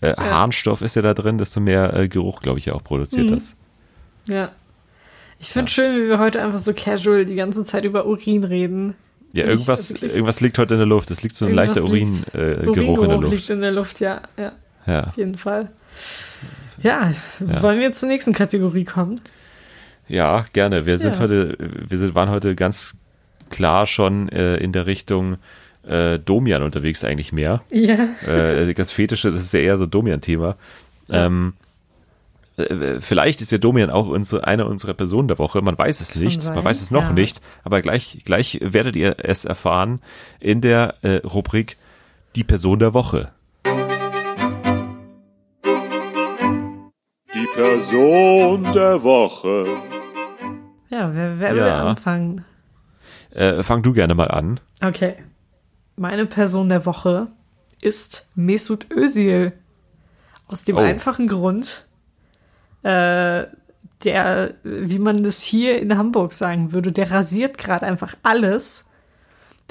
äh, 0.00 0.14
Harnstoff 0.16 0.82
ist 0.82 0.96
ja 0.96 1.02
da 1.02 1.14
drin, 1.14 1.38
desto 1.38 1.60
mehr 1.60 1.94
äh, 1.94 2.08
Geruch, 2.08 2.40
glaube 2.42 2.58
ich, 2.58 2.70
auch 2.72 2.82
produziert 2.82 3.30
Mhm. 3.30 3.34
das. 3.34 3.54
Ja. 4.26 4.50
Ich 5.38 5.48
finde 5.48 5.70
schön, 5.72 5.96
wie 5.96 6.08
wir 6.08 6.18
heute 6.18 6.40
einfach 6.42 6.58
so 6.58 6.72
casual 6.74 7.24
die 7.24 7.34
ganze 7.34 7.64
Zeit 7.64 7.84
über 7.84 8.06
Urin 8.06 8.44
reden. 8.44 8.94
Ja, 9.32 9.42
Find 9.44 9.52
irgendwas, 9.54 9.90
irgendwas 10.02 10.40
liegt 10.40 10.58
heute 10.58 10.74
in 10.74 10.78
der 10.78 10.86
Luft. 10.86 11.10
Es 11.10 11.22
liegt 11.22 11.34
so 11.34 11.46
ein 11.46 11.54
leichter 11.54 11.80
Irgendwas 11.80 12.26
liegt- 12.26 12.34
Urin-Geruch 12.34 12.72
äh, 12.72 12.72
Geruch 12.74 13.02
in 13.02 13.08
der 13.08 13.18
liegt 13.18 13.32
Luft. 13.32 13.50
in 13.50 13.60
der 13.60 13.72
Luft, 13.72 14.00
ja, 14.00 14.20
ja, 14.36 14.52
Ja. 14.86 15.04
auf 15.04 15.16
jeden 15.16 15.36
Fall. 15.36 15.70
Ja, 16.82 17.12
wollen 17.38 17.80
wir 17.80 17.92
zur 17.92 18.08
nächsten 18.08 18.32
Kategorie 18.32 18.84
kommen? 18.84 19.20
ja, 20.08 20.44
gerne. 20.52 20.84
Wir 20.84 20.98
sind 20.98 21.16
Ja. 21.16 21.22
heute, 21.22 21.56
wir 21.58 21.96
sind, 21.98 22.14
waren 22.14 22.28
heute 22.28 22.54
ganz 22.54 22.94
klar 23.50 23.86
schon 23.86 24.28
äh, 24.28 24.56
in 24.56 24.72
der 24.72 24.86
Richtung 24.86 25.36
äh, 25.86 26.18
Domian 26.18 26.62
unterwegs 26.62 27.04
eigentlich 27.04 27.32
mehr. 27.32 27.62
Ja. 27.70 28.08
äh, 28.26 28.74
das 28.74 28.92
Fetische, 28.92 29.30
das 29.32 29.42
ist 29.44 29.52
ja 29.54 29.60
eher 29.60 29.76
so 29.78 29.86
Domian-Thema. 29.86 30.56
Ähm, 31.08 31.54
äh, 32.56 33.00
vielleicht 33.00 33.40
ist 33.40 33.52
ja 33.52 33.58
Domian 33.58 33.90
auch 33.90 34.08
unsere, 34.08 34.46
eine 34.46 34.66
unserer 34.66 34.94
Personen 34.94 35.28
der 35.28 35.38
Woche. 35.38 35.62
Man 35.62 35.78
weiß 35.78 36.00
es 36.00 36.16
nicht. 36.16 36.44
Man 36.44 36.64
weiß 36.64 36.80
es 36.82 36.90
noch 36.90 37.04
ja. 37.04 37.12
nicht. 37.12 37.40
Aber 37.64 37.80
gleich, 37.80 38.18
gleich 38.24 38.58
werdet 38.62 38.96
ihr 38.96 39.16
es 39.18 39.44
erfahren 39.44 40.00
in 40.40 40.60
der 40.60 40.94
äh, 41.02 41.16
Rubrik 41.26 41.76
Die 42.36 42.44
Person 42.44 42.78
der 42.78 42.92
Woche. 42.94 43.30
Person 47.62 48.64
der 48.72 49.00
Woche. 49.04 49.66
Ja, 50.90 51.14
wer, 51.14 51.38
wer 51.38 51.54
will 51.54 51.58
Ja. 51.64 51.84
anfangen? 51.90 52.44
Äh, 53.30 53.62
fang 53.62 53.84
du 53.84 53.92
gerne 53.92 54.16
mal 54.16 54.26
an. 54.32 54.58
Okay. 54.84 55.14
Meine 55.94 56.26
Person 56.26 56.68
der 56.68 56.84
Woche 56.86 57.28
ist 57.80 58.28
Mesut 58.34 58.90
Özil. 58.90 59.52
Aus 60.48 60.64
dem 60.64 60.76
Oh. 60.76 60.80
einfachen 60.80 61.28
Grund, 61.28 61.86
äh, 62.82 63.44
der, 64.02 64.54
wie 64.64 64.98
man 64.98 65.22
das 65.22 65.40
hier 65.40 65.78
in 65.80 65.96
Hamburg 65.96 66.32
sagen 66.32 66.72
würde, 66.72 66.90
der 66.90 67.12
rasiert 67.12 67.58
gerade 67.58 67.86
einfach 67.86 68.16
alles. 68.24 68.84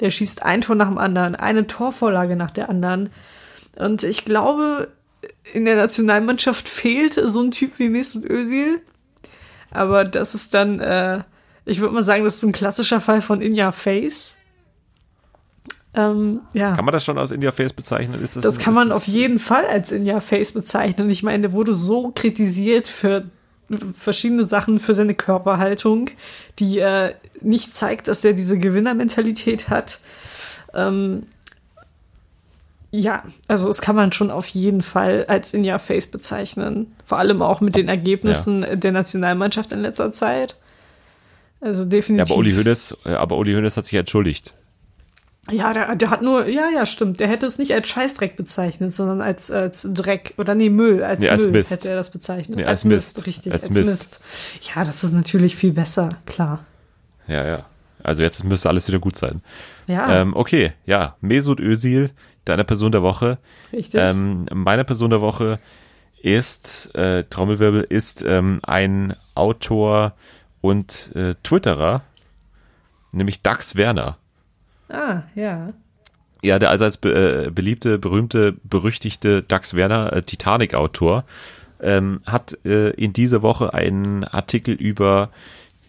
Der 0.00 0.10
schießt 0.10 0.42
ein 0.42 0.62
Tor 0.62 0.76
nach 0.76 0.88
dem 0.88 0.96
anderen, 0.98 1.34
eine 1.34 1.66
Torvorlage 1.66 2.36
nach 2.36 2.50
der 2.52 2.70
anderen. 2.70 3.10
Und 3.76 4.02
ich 4.02 4.24
glaube, 4.24 4.88
in 5.52 5.64
der 5.64 5.76
Nationalmannschaft 5.76 6.68
fehlt 6.68 7.14
so 7.14 7.42
ein 7.42 7.50
Typ 7.50 7.78
wie 7.78 7.88
Mesut 7.88 8.24
Özil. 8.28 8.80
Aber 9.70 10.04
das 10.04 10.34
ist 10.34 10.54
dann, 10.54 10.80
äh, 10.80 11.22
ich 11.64 11.80
würde 11.80 11.94
mal 11.94 12.02
sagen, 12.04 12.24
das 12.24 12.36
ist 12.36 12.42
ein 12.44 12.52
klassischer 12.52 13.00
Fall 13.00 13.22
von 13.22 13.40
In 13.40 13.58
Your 13.58 13.72
Face. 13.72 14.36
Ähm, 15.94 16.40
ja. 16.54 16.74
Kann 16.74 16.84
man 16.86 16.92
das 16.92 17.04
schon 17.04 17.18
aus 17.18 17.30
India 17.30 17.52
Face 17.52 17.72
bezeichnen? 17.72 18.18
Das, 18.20 18.34
Das 18.34 18.58
ein- 18.58 18.62
kann 18.64 18.72
ist 18.72 18.76
man 18.76 18.88
das- 18.88 18.96
auf 18.96 19.06
jeden 19.06 19.38
Fall 19.38 19.66
als 19.66 19.92
In 19.92 20.08
Your 20.08 20.20
Face 20.22 20.52
bezeichnen. 20.52 21.10
Ich 21.10 21.22
meine, 21.22 21.42
der 21.42 21.52
wurde 21.52 21.74
so 21.74 22.12
kritisiert 22.14 22.88
für 22.88 23.24
verschiedene 23.98 24.44
Sachen, 24.44 24.80
für 24.80 24.94
seine 24.94 25.14
Körperhaltung, 25.14 26.10
die 26.58 26.78
äh, 26.78 27.14
nicht 27.40 27.74
zeigt, 27.74 28.08
dass 28.08 28.24
er 28.24 28.32
diese 28.32 28.58
Gewinnermentalität 28.58 29.68
hat. 29.68 30.00
Ähm, 30.74 31.24
ja, 32.92 33.24
also 33.48 33.66
das 33.66 33.80
kann 33.80 33.96
man 33.96 34.12
schon 34.12 34.30
auf 34.30 34.46
jeden 34.48 34.82
Fall 34.82 35.24
als 35.26 35.54
In 35.54 35.68
Your 35.68 35.78
Face 35.78 36.06
bezeichnen. 36.06 36.92
Vor 37.06 37.18
allem 37.18 37.40
auch 37.42 37.60
mit 37.60 37.74
den 37.74 37.88
Ergebnissen 37.88 38.64
der 38.74 38.92
Nationalmannschaft 38.92 39.72
in 39.72 39.80
letzter 39.80 40.12
Zeit. 40.12 40.56
Also 41.60 41.82
Ja, 41.84 41.88
definitiv. 41.88 42.30
aber 42.30 42.36
Uli 42.38 42.52
Hoeneß, 42.52 42.96
äh, 43.06 43.14
aber 43.14 43.36
Uli 43.38 43.54
Hoeneß 43.54 43.76
hat 43.76 43.86
sich 43.86 43.92
ja 43.92 44.00
entschuldigt. 44.00 44.54
Ja, 45.50 45.72
der, 45.72 45.96
der 45.96 46.10
hat 46.10 46.22
nur, 46.22 46.46
ja, 46.46 46.68
ja, 46.72 46.86
stimmt. 46.86 47.18
Der 47.18 47.26
hätte 47.28 47.46
es 47.46 47.58
nicht 47.58 47.72
als 47.74 47.88
Scheißdreck 47.88 48.36
bezeichnet, 48.36 48.94
sondern 48.94 49.22
als, 49.22 49.50
als 49.50 49.88
Dreck 49.92 50.34
oder 50.36 50.54
nee, 50.54 50.68
Müll, 50.68 51.02
als 51.02 51.20
Nee, 51.20 51.30
als 51.30 51.42
Müll 51.44 51.52
Mist. 51.52 51.70
hätte 51.72 51.88
er 51.88 51.96
das 51.96 52.10
bezeichnet. 52.10 52.58
Nee, 52.58 52.64
als 52.64 52.84
Mist. 52.84 53.26
richtig, 53.26 53.52
Als 53.52 53.64
als, 53.64 53.70
Mist. 53.72 53.86
Mist. 53.86 54.22
Ja, 54.74 54.84
das 54.84 55.02
ist 55.02 55.12
natürlich 55.12 55.56
viel 55.56 55.72
besser, 55.72 56.10
klar. 56.26 56.64
Ja, 57.26 57.44
ja. 57.44 57.66
Also 58.04 58.22
jetzt 58.22 58.42
müsste 58.44 58.68
alles 58.68 58.86
wieder 58.86 58.98
gut 59.00 59.16
sein. 59.16 59.42
Ja, 59.88 60.20
Ähm, 60.20 60.34
okay, 60.36 60.72
ja. 60.86 61.16
Mesut 61.20 61.58
Özil, 61.60 62.10
deine 62.44 62.64
Person 62.64 62.92
der 62.92 63.02
Woche. 63.02 63.38
richtig. 63.72 64.00
Ähm, 64.00 64.46
meine 64.52 64.84
Person 64.84 65.10
der 65.10 65.20
Woche 65.20 65.58
ist, 66.22 66.94
äh, 66.94 67.24
Trommelwirbel, 67.24 67.80
ist 67.88 68.22
ähm, 68.22 68.60
ein 68.62 69.14
Autor 69.34 70.14
und 70.60 71.12
äh, 71.14 71.34
Twitterer, 71.42 72.02
nämlich 73.10 73.42
Dax 73.42 73.76
Werner. 73.76 74.18
ah, 74.88 75.22
ja. 75.34 75.72
Ja, 76.44 76.58
der 76.58 76.70
als 76.70 76.96
be 76.96 77.46
äh, 77.46 77.50
beliebte, 77.50 77.98
berühmte, 77.98 78.56
berüchtigte 78.64 79.42
Dax 79.44 79.74
Werner, 79.74 80.12
äh, 80.12 80.22
Titanic-Autor, 80.22 81.24
ähm, 81.80 82.20
hat 82.24 82.58
äh, 82.64 82.90
in 82.90 83.12
dieser 83.12 83.42
Woche 83.42 83.74
einen 83.74 84.24
Artikel 84.24 84.74
über 84.74 85.30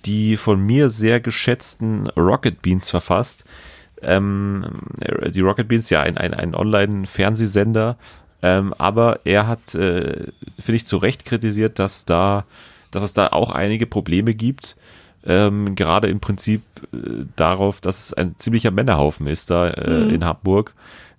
die 0.06 0.38
von 0.38 0.60
mir 0.60 0.90
sehr 0.90 1.20
geschätzten 1.20 2.08
Rocket 2.10 2.62
Beans 2.62 2.90
verfasst. 2.90 3.46
Ähm, 4.04 4.66
die 5.30 5.42
Rocket 5.42 5.68
Beans, 5.68 5.90
ja, 5.90 6.02
ein, 6.02 6.18
ein, 6.18 6.34
ein 6.34 6.56
Online-Fernsehsender, 6.56 7.98
ähm, 8.42 8.74
aber 8.78 9.22
er 9.24 9.48
hat, 9.48 9.74
äh, 9.76 10.28
finde 10.60 10.76
ich, 10.76 10.86
zu 10.86 10.98
Recht 10.98 11.26
kritisiert, 11.26 11.80
dass 11.80 12.06
da, 12.06 12.46
dass 12.92 13.04
es 13.04 13.14
da 13.14 13.28
auch 13.28 13.52
einige 13.52 13.88
Probleme 13.88 14.34
gibt, 14.34 14.76
ähm, 15.26 15.76
gerade 15.76 16.10
im 16.10 16.20
Prinzip 16.20 16.62
äh, 16.94 17.26
darauf, 17.36 17.80
dass 17.80 18.08
es 18.08 18.14
ein 18.14 18.36
ziemlicher 18.38 18.72
Männerhaufen 18.72 19.28
ist 19.28 19.50
da 19.50 19.70
äh, 19.70 20.14
in 20.14 20.26
Hamburg, 20.26 20.74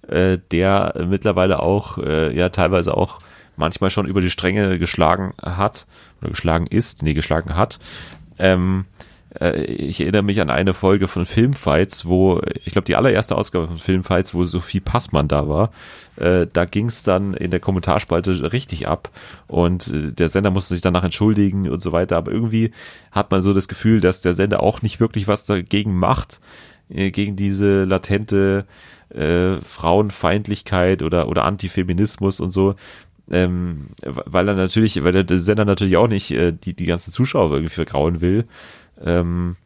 äh, 0.09 0.39
der 0.51 0.95
mittlerweile 1.09 1.61
auch, 1.61 1.99
äh, 1.99 2.37
ja, 2.37 2.51
teilweise 2.51 2.95
auch 2.95 3.21
manchmal 3.57 3.91
schon 3.91 4.07
über 4.07 4.21
die 4.21 4.31
Stränge 4.31 4.79
geschlagen 4.79 5.33
hat 5.41 5.87
oder 6.21 6.31
geschlagen 6.31 6.67
ist, 6.67 7.03
nee, 7.03 7.15
geschlagen 7.15 7.57
hat. 7.57 7.79
Ähm, 8.39 8.85
äh, 8.91 9.14
ich 9.41 10.01
erinnere 10.01 10.23
mich 10.23 10.41
an 10.41 10.49
eine 10.49 10.75
Folge 10.75 11.09
von 11.09 11.27
Filmfights, 11.27 12.07
wo, 12.07 12.41
ich 12.65 12.73
glaube, 12.73 12.85
die 12.87 12.95
allererste 12.95 13.37
Ausgabe 13.37 13.67
von 13.67 13.79
Filmfights, 13.79 14.33
wo 14.33 14.45
Sophie 14.45 14.81
Passmann 14.81 15.27
da 15.27 15.49
war. 15.49 15.71
Äh, 16.17 16.47
da 16.53 16.65
ging 16.65 16.87
es 16.87 17.03
dann 17.03 17.35
in 17.35 17.51
der 17.51 17.59
Kommentarspalte 17.59 18.53
richtig 18.53 18.87
ab 18.87 19.11
und 19.49 19.89
äh, 19.89 20.13
der 20.13 20.29
Sender 20.29 20.51
musste 20.51 20.75
sich 20.75 20.83
danach 20.83 21.03
entschuldigen 21.03 21.69
und 21.69 21.83
so 21.83 21.91
weiter. 21.91 22.17
Aber 22.17 22.31
irgendwie 22.31 22.71
hat 23.11 23.33
man 23.33 23.43
so 23.43 23.53
das 23.53 23.67
Gefühl, 23.67 24.01
dass 24.01 24.21
der 24.21 24.35
Sender 24.35 24.63
auch 24.63 24.83
nicht 24.83 25.01
wirklich 25.01 25.27
was 25.27 25.45
dagegen 25.45 25.99
macht, 25.99 26.41
äh, 26.89 27.11
gegen 27.11 27.35
diese 27.35 27.85
latente 27.85 28.67
äh, 29.09 29.61
Frauenfeindlichkeit 29.61 31.03
oder, 31.03 31.29
oder 31.29 31.45
Antifeminismus 31.45 32.39
und 32.39 32.51
so. 32.51 32.77
Ähm, 33.31 33.87
weil 34.03 34.47
er 34.47 34.55
natürlich, 34.55 35.03
weil 35.03 35.25
der 35.25 35.39
Sender 35.39 35.65
natürlich 35.65 35.97
auch 35.97 36.09
nicht 36.09 36.31
äh, 36.31 36.53
die, 36.53 36.75
die 36.75 36.85
ganzen 36.85 37.11
Zuschauer 37.11 37.51
irgendwie 37.53 37.75
vergrauen 37.75 38.21
will. 38.21 38.45
Ähm, 39.03 39.57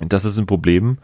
das 0.00 0.24
ist 0.24 0.38
ein 0.38 0.46
Problem. 0.46 0.98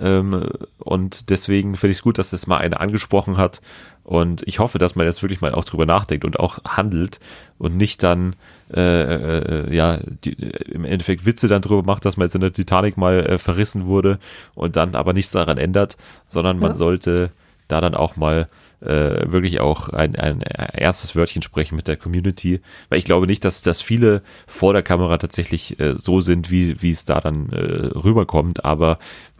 Ähm, 0.00 0.48
und 0.78 1.30
deswegen 1.30 1.76
finde 1.76 1.92
ich 1.92 1.98
es 1.98 2.02
gut, 2.02 2.18
dass 2.18 2.30
das 2.30 2.46
mal 2.46 2.58
einer 2.58 2.80
angesprochen 2.80 3.36
hat. 3.36 3.60
Und 4.04 4.42
ich 4.46 4.58
hoffe, 4.58 4.78
dass 4.78 4.96
man 4.96 5.06
jetzt 5.06 5.22
wirklich 5.22 5.40
mal 5.40 5.54
auch 5.54 5.64
drüber 5.64 5.86
nachdenkt 5.86 6.24
und 6.24 6.40
auch 6.40 6.58
handelt 6.64 7.20
und 7.58 7.76
nicht 7.76 8.02
dann 8.02 8.34
äh, 8.74 8.80
äh, 8.80 9.74
ja 9.74 9.98
die, 10.24 10.32
im 10.32 10.84
Endeffekt 10.84 11.24
Witze 11.24 11.46
dann 11.46 11.62
drüber 11.62 11.84
macht, 11.84 12.04
dass 12.04 12.16
man 12.16 12.26
jetzt 12.26 12.34
in 12.34 12.40
der 12.40 12.52
Titanic 12.52 12.96
mal 12.96 13.20
äh, 13.24 13.38
verrissen 13.38 13.86
wurde 13.86 14.18
und 14.54 14.74
dann 14.74 14.96
aber 14.96 15.12
nichts 15.12 15.30
daran 15.30 15.56
ändert, 15.58 15.96
sondern 16.26 16.58
man 16.58 16.72
Ja. 16.72 16.76
sollte 16.76 17.30
da 17.68 17.80
dann 17.80 17.94
auch 17.94 18.16
mal 18.16 18.48
äh, 18.82 19.30
wirklich 19.30 19.60
auch 19.60 19.88
ein, 19.88 20.16
ein 20.16 20.42
ernstes 20.42 21.14
Wörtchen 21.16 21.42
sprechen 21.42 21.76
mit 21.76 21.88
der 21.88 21.96
Community, 21.96 22.60
weil 22.88 22.98
ich 22.98 23.04
glaube 23.04 23.26
nicht, 23.26 23.44
dass, 23.44 23.62
dass 23.62 23.80
viele 23.80 24.22
vor 24.46 24.72
der 24.72 24.82
Kamera 24.82 25.18
tatsächlich 25.18 25.78
äh, 25.80 25.94
so 25.96 26.20
sind, 26.20 26.50
wie, 26.50 26.82
wie 26.82 26.90
es 26.90 27.04
da 27.04 27.20
dann 27.20 27.50
äh, 27.50 27.56
rüberkommt, 27.56 28.64
aber 28.64 28.98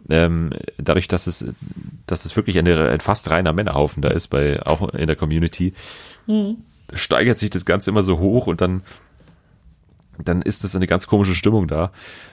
ähm, 0.09 0.51
dadurch, 0.77 1.07
dass 1.07 1.27
es, 1.27 1.45
dass 2.07 2.25
es 2.25 2.35
wirklich 2.35 2.57
eine, 2.57 2.89
ein 2.89 2.99
fast 2.99 3.29
reiner 3.29 3.53
Männerhaufen 3.53 4.01
da 4.01 4.09
ist, 4.09 4.27
bei, 4.27 4.61
auch 4.63 4.89
in 4.93 5.07
der 5.07 5.15
Community, 5.15 5.73
steigert 6.93 7.37
sich 7.37 7.49
das 7.49 7.65
Ganze 7.65 7.89
immer 7.89 8.03
so 8.03 8.19
hoch 8.19 8.47
und 8.47 8.61
dann 8.61 8.81
dann 10.17 10.41
ist 10.41 10.63
das 10.63 10.75
eine 10.75 10.87
ganz 10.87 11.07
komische 11.07 11.35
Stimmung 11.35 11.67
da. 11.67 11.91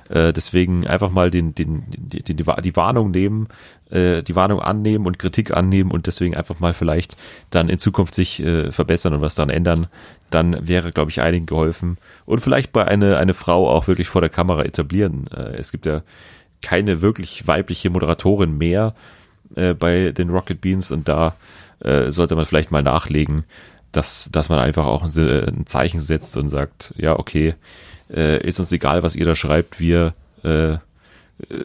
Äh, 0.09 0.33
deswegen 0.33 0.87
einfach 0.87 1.11
mal 1.11 1.31
den, 1.31 1.55
den, 1.55 1.85
die, 1.89 2.23
die, 2.23 2.35
die 2.35 2.77
Warnung 2.77 3.11
nehmen, 3.11 3.49
äh, 3.91 4.23
die 4.23 4.37
Warnung 4.37 4.61
annehmen 4.61 5.07
und 5.07 5.19
Kritik 5.19 5.57
annehmen 5.57 5.91
und 5.91 6.07
deswegen 6.07 6.37
einfach 6.37 6.61
mal 6.61 6.75
vielleicht 6.75 7.17
dann 7.51 7.69
in 7.69 7.79
Zukunft 7.79 8.15
sich 8.15 8.43
äh, 8.43 8.71
verbessern 8.71 9.15
und 9.15 9.21
was 9.21 9.35
daran 9.35 9.51
ändern. 9.51 9.87
Dann 10.31 10.69
wäre, 10.69 10.93
glaube 10.93 11.11
ich, 11.11 11.21
einigen 11.21 11.47
geholfen. 11.47 11.99
Und 12.27 12.41
vielleicht 12.41 12.73
bei 12.73 12.87
eine, 12.87 13.17
eine 13.17 13.35
Frau 13.35 13.69
auch 13.69 13.89
wirklich 13.89 14.09
vor 14.09 14.21
der 14.21 14.31
Kamera 14.31 14.65
etablieren. 14.65 15.27
Äh, 15.35 15.57
es 15.57 15.73
gibt 15.73 15.87
ja 15.87 16.03
keine 16.63 17.01
wirklich 17.01 17.47
weibliche 17.47 17.91
Moderatorin 17.91 18.59
mehr 18.59 18.95
äh, 19.57 19.75
bei 19.75 20.13
den 20.13 20.31
Rocket 20.31 20.61
Beans 20.61 20.93
und 20.93 21.09
da 21.09 21.35
äh, 21.81 22.11
sollte 22.11 22.37
man 22.37 22.45
vielleicht 22.45 22.71
mal 22.71 22.83
nachlegen, 22.83 23.45
dass, 23.93 24.31
dass 24.33 24.49
man 24.49 24.59
einfach 24.59 24.87
auch 24.87 25.03
ein, 25.03 25.11
ein 25.19 25.67
Zeichen 25.67 26.01
setzt 26.01 26.37
und 26.37 26.49
sagt, 26.49 26.95
ja, 26.97 27.19
okay, 27.19 27.55
äh, 28.13 28.45
ist 28.47 28.61
uns 28.61 28.73
egal, 28.73 29.03
was 29.03 29.17
ihr 29.17 29.25
da 29.25 29.35
schreibt, 29.35 29.81
wir 29.81 30.15
äh, 30.43 30.79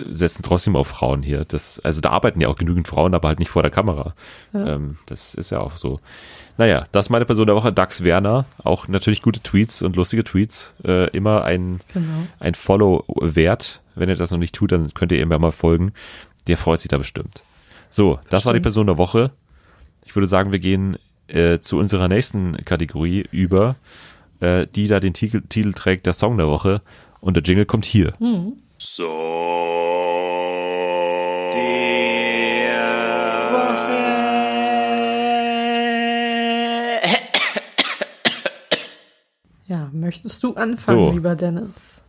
setzen 0.10 0.42
trotzdem 0.44 0.76
auf 0.76 0.88
Frauen 0.88 1.22
hier. 1.22 1.44
Das, 1.46 1.80
also 1.82 2.00
da 2.02 2.12
arbeiten 2.12 2.40
ja 2.40 2.48
auch 2.48 2.56
genügend 2.56 2.88
Frauen, 2.88 3.14
aber 3.14 3.28
halt 3.28 3.40
nicht 3.40 3.50
vor 3.50 3.62
der 3.62 3.72
Kamera. 3.72 4.14
Ähm, 4.54 4.98
das 5.06 5.36
ist 5.36 5.50
ja 5.50 5.60
auch 5.60 5.76
so. 5.76 6.00
Naja, 6.58 6.86
das 6.94 7.08
ist 7.08 7.10
meine 7.10 7.26
Person 7.26 7.48
der 7.48 7.56
Woche, 7.58 7.74
Dax 7.74 8.04
Werner. 8.04 8.46
Auch 8.64 8.88
natürlich 8.88 9.22
gute 9.22 9.42
Tweets 9.42 9.82
und 9.82 9.98
lustige 9.98 10.24
Tweets. 10.24 10.74
Äh, 10.86 11.10
immer 11.10 11.44
ein, 11.44 11.82
Genau. 11.94 12.08
ein 12.40 12.56
Follow 12.56 13.04
wert. 13.20 13.82
Wenn 13.96 14.08
ihr 14.08 14.16
das 14.16 14.32
noch 14.32 14.38
nicht 14.38 14.56
tut, 14.56 14.72
dann 14.72 14.94
könnt 14.94 15.12
ihr 15.12 15.20
ihm 15.20 15.32
ja 15.32 15.40
mal 15.40 15.52
folgen. 15.52 15.92
Der 16.48 16.56
freut 16.58 16.80
sich 16.80 16.88
da 16.88 16.98
bestimmt. 16.98 17.44
So, 17.90 18.20
das 18.30 18.46
war 18.46 18.54
die. 18.54 18.62
Person 18.62 18.88
der 18.88 18.98
Woche. 18.98 19.32
Ich 20.06 20.16
würde 20.16 20.28
sagen, 20.28 20.54
wir 20.54 20.60
gehen 20.60 20.98
äh, 21.28 21.60
zu 21.60 21.78
unserer 21.78 22.08
nächsten 22.08 22.64
Kategorie 22.66 23.26
über, 23.32 23.76
äh, 24.40 24.68
die 24.68 24.88
da 24.88 25.00
den 25.00 25.14
Titel, 25.14 25.42
Titel 25.48 25.74
trägt, 25.74 26.06
der 26.06 26.14
Song 26.14 26.38
der 26.38 26.48
Woche. 26.48 26.82
Und 27.22 27.36
der 27.36 27.44
Jingle 27.44 27.66
kommt 27.66 27.86
hier. 27.86 28.14
So. 28.78 29.06
Der 31.54 32.76
Woche. 33.52 33.96
Ja, 39.68 39.90
möchtest 39.94 40.44
du 40.44 40.54
anfangen, 40.54 40.78
So. 41.08 41.12
lieber 41.12 41.36
Dennis? 41.36 42.04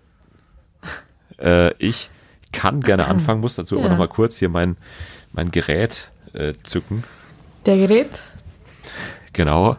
Äh, 1.39 1.73
ich 1.79 2.11
kann 2.53 2.81
gerne 2.83 3.07
anfangen, 3.09 3.41
muss 3.41 3.55
dazu 3.57 3.77
aber 3.77 3.85
Ja. 3.87 3.91
noch 3.93 3.99
mal 3.99 4.09
kurz 4.09 4.37
hier 4.39 4.49
mein, 4.49 4.77
mein 5.33 5.51
Gerät 5.51 6.11
äh, 6.35 6.53
zücken. 6.63 7.05
Der 7.65 7.77
Gerät? 7.79 8.11
Genau. 9.33 9.77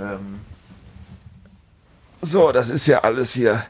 Ähm. 0.00 0.40
So, 2.22 2.52
das 2.52 2.70
ist 2.70 2.86
ja 2.86 3.00
alles 3.00 3.34
hier. 3.34 3.64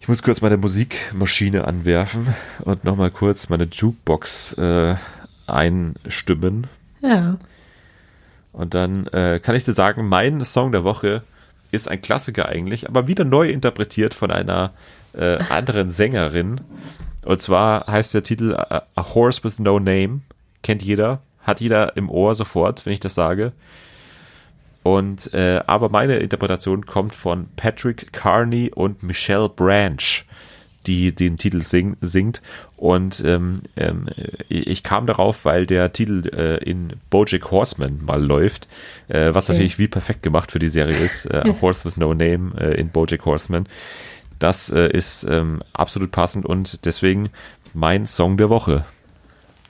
Ich 0.00 0.08
muss 0.08 0.22
kurz 0.22 0.40
meine 0.40 0.56
Musikmaschine 0.56 1.66
anwerfen 1.66 2.34
und 2.60 2.84
noch 2.84 2.96
mal 2.96 3.10
kurz 3.10 3.48
meine 3.48 3.64
Jukebox 3.64 4.54
äh, 4.54 4.94
einstimmen. 5.46 6.68
Ja. 7.02 7.36
Und 8.52 8.74
dann 8.74 9.06
äh, 9.08 9.40
kann 9.42 9.54
ich 9.54 9.64
dir 9.64 9.72
sagen, 9.72 10.08
mein 10.08 10.44
Song 10.44 10.72
der 10.72 10.84
Woche 10.84 11.22
ist 11.70 11.88
ein 11.88 12.00
Klassiker 12.00 12.48
eigentlich, 12.48 12.88
aber 12.88 13.06
wieder 13.06 13.24
neu 13.24 13.48
interpretiert 13.50 14.14
von 14.14 14.30
einer 14.30 14.72
äh, 15.12 15.38
anderen 15.48 15.90
Sängerin. 15.90 16.60
Und 17.24 17.42
zwar 17.42 17.86
heißt 17.86 18.14
der 18.14 18.22
Titel 18.22 18.54
A, 18.54 18.82
A 18.94 19.14
Horse 19.14 19.44
with 19.44 19.58
No 19.58 19.78
Name. 19.78 20.20
Kennt 20.62 20.82
jeder, 20.82 21.20
hat 21.42 21.60
jeder 21.60 21.96
im 21.96 22.10
Ohr 22.10 22.34
sofort, 22.34 22.84
wenn 22.86 22.92
ich 22.92 23.00
das 23.00 23.14
sage. 23.14 23.52
Und 24.82 25.32
äh, 25.34 25.60
aber 25.66 25.90
meine 25.90 26.16
Interpretation 26.16 26.86
kommt 26.86 27.14
von 27.14 27.48
Patrick 27.56 28.12
Carney 28.12 28.70
und 28.74 29.02
Michelle 29.02 29.48
Branch, 29.50 30.24
die 30.86 31.14
den 31.14 31.36
Titel 31.36 31.60
sing, 31.60 31.96
singt. 32.00 32.40
Und 32.78 33.22
ähm, 33.26 33.56
ähm, 33.76 34.08
ich 34.48 34.82
kam 34.82 35.06
darauf, 35.06 35.44
weil 35.44 35.66
der 35.66 35.92
Titel 35.92 36.22
äh, 36.34 36.56
in 36.64 36.94
BoJack 37.10 37.50
Horseman 37.50 38.00
mal 38.02 38.22
läuft, 38.24 38.68
äh, 39.08 39.34
was 39.34 39.44
Okay. 39.50 39.52
natürlich 39.52 39.78
wie 39.78 39.88
perfekt 39.88 40.22
gemacht 40.22 40.50
für 40.50 40.58
die 40.58 40.68
Serie 40.68 40.96
ist. 40.96 41.26
Äh, 41.26 41.42
A 41.44 41.54
Horse 41.60 41.84
with 41.84 41.98
No 41.98 42.14
Name 42.14 42.52
äh, 42.58 42.80
in 42.80 42.88
BoJack 42.88 43.26
Horseman. 43.26 43.66
Das 44.38 44.70
äh, 44.70 44.88
ist 44.88 45.24
ähm, 45.28 45.62
absolut 45.74 46.10
passend 46.12 46.46
und 46.46 46.86
deswegen 46.86 47.28
mein 47.74 48.06
Song 48.06 48.38
der 48.38 48.48
Woche. 48.48 48.86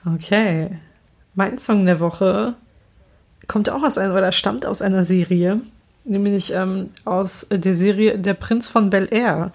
Okay. 0.05 0.69
Mein 1.35 1.57
Song 1.57 1.85
der 1.85 1.99
Woche 1.99 2.55
kommt 3.47 3.69
auch 3.69 3.83
aus 3.83 3.97
einer 3.97 4.13
oder 4.15 4.31
stammt 4.31 4.65
aus 4.65 4.81
einer 4.81 5.03
Serie, 5.05 5.61
nämlich 6.03 6.53
ähm, 6.53 6.89
aus 7.05 7.47
der 7.51 7.73
Serie 7.75 8.17
Der 8.17 8.33
Prinz 8.33 8.69
von 8.69 8.89
Bel 8.89 9.07
Air. 9.11 9.51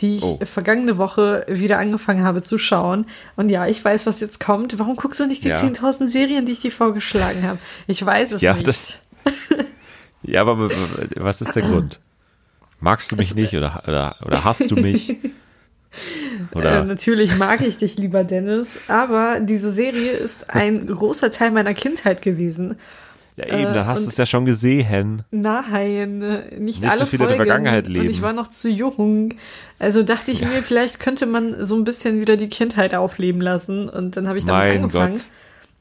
die 0.00 0.16
ich 0.16 0.22
Oh. 0.24 0.38
vergangene 0.44 0.96
Woche 0.98 1.44
wieder 1.48 1.78
angefangen 1.78 2.24
habe 2.24 2.42
zu 2.42 2.58
schauen. 2.58 3.06
Und 3.36 3.50
ja, 3.50 3.66
ich 3.68 3.84
weiß, 3.84 4.06
was 4.06 4.18
jetzt 4.20 4.40
kommt. 4.40 4.78
Warum 4.80 4.96
guckst 4.96 5.20
du 5.20 5.26
nicht 5.26 5.44
die 5.44 5.48
Ja. 5.50 5.56
10.000 5.56 6.08
Serien, 6.08 6.46
die 6.46 6.52
ich 6.52 6.60
dir 6.60 6.70
vorgeschlagen 6.72 7.42
habe? 7.46 7.58
Ich 7.86 8.04
weiß 8.04 8.32
es 8.32 8.40
Ja, 8.40 8.54
nicht. 8.54 8.66
das- 8.66 8.98
Ja, 10.22 10.40
aber 10.40 10.70
was 11.16 11.40
ist 11.42 11.54
der 11.54 11.62
Grund? 11.68 12.00
Magst 12.80 13.12
du 13.12 13.16
mich 13.16 13.30
Es- 13.30 13.34
nicht 13.36 13.54
oder, 13.54 13.82
oder, 13.86 14.16
oder 14.24 14.42
hasst 14.44 14.68
du 14.70 14.76
mich? 14.76 15.16
Äh, 16.52 16.56
Oder 16.56 16.84
natürlich 16.84 17.36
mag 17.36 17.60
ich 17.60 17.78
dich, 17.78 17.96
lieber 17.98 18.24
Dennis, 18.24 18.80
aber 18.88 19.40
diese 19.40 19.70
Serie 19.70 20.12
ist 20.12 20.50
ein 20.50 20.86
großer 20.88 21.30
Teil 21.30 21.50
meiner 21.50 21.74
Kindheit 21.74 22.22
gewesen. 22.22 22.76
ja, 23.36 23.46
eben, 23.46 23.70
äh, 23.70 23.74
dann 23.74 23.86
hast 23.86 24.04
du 24.04 24.08
es 24.10 24.16
ja 24.16 24.26
schon 24.26 24.44
gesehen. 24.44 25.22
Nein, 25.30 26.22
äh, 26.22 26.58
nicht, 26.58 26.60
Nicht 26.60 26.82
so 26.82 26.88
alle 26.88 27.06
viel 27.06 27.20
in 27.20 27.28
der 27.28 27.36
Folgen. 27.36 27.46
Vergangenheit 27.46 27.86
leben. 27.88 28.06
Und 28.06 28.10
ich 28.10 28.22
war 28.22 28.32
noch 28.32 28.48
zu 28.48 28.68
jung. 28.68 29.34
Also 29.78 30.02
dachte 30.02 30.30
ich 30.30 30.42
mir, 30.42 30.62
vielleicht 30.62 31.00
könnte 31.00 31.26
man 31.26 31.64
so 31.64 31.76
ein 31.76 31.84
bisschen 31.84 32.20
wieder 32.20 32.36
die 32.36 32.48
Kindheit 32.48 32.94
aufleben 32.94 33.40
lassen. 33.40 33.88
Und 33.88 34.16
dann 34.16 34.28
habe 34.28 34.38
ich 34.38 34.44
damit 34.44 34.62
Mein 34.62 34.82
angefangen. 34.82 35.12
Gott. 35.14 35.24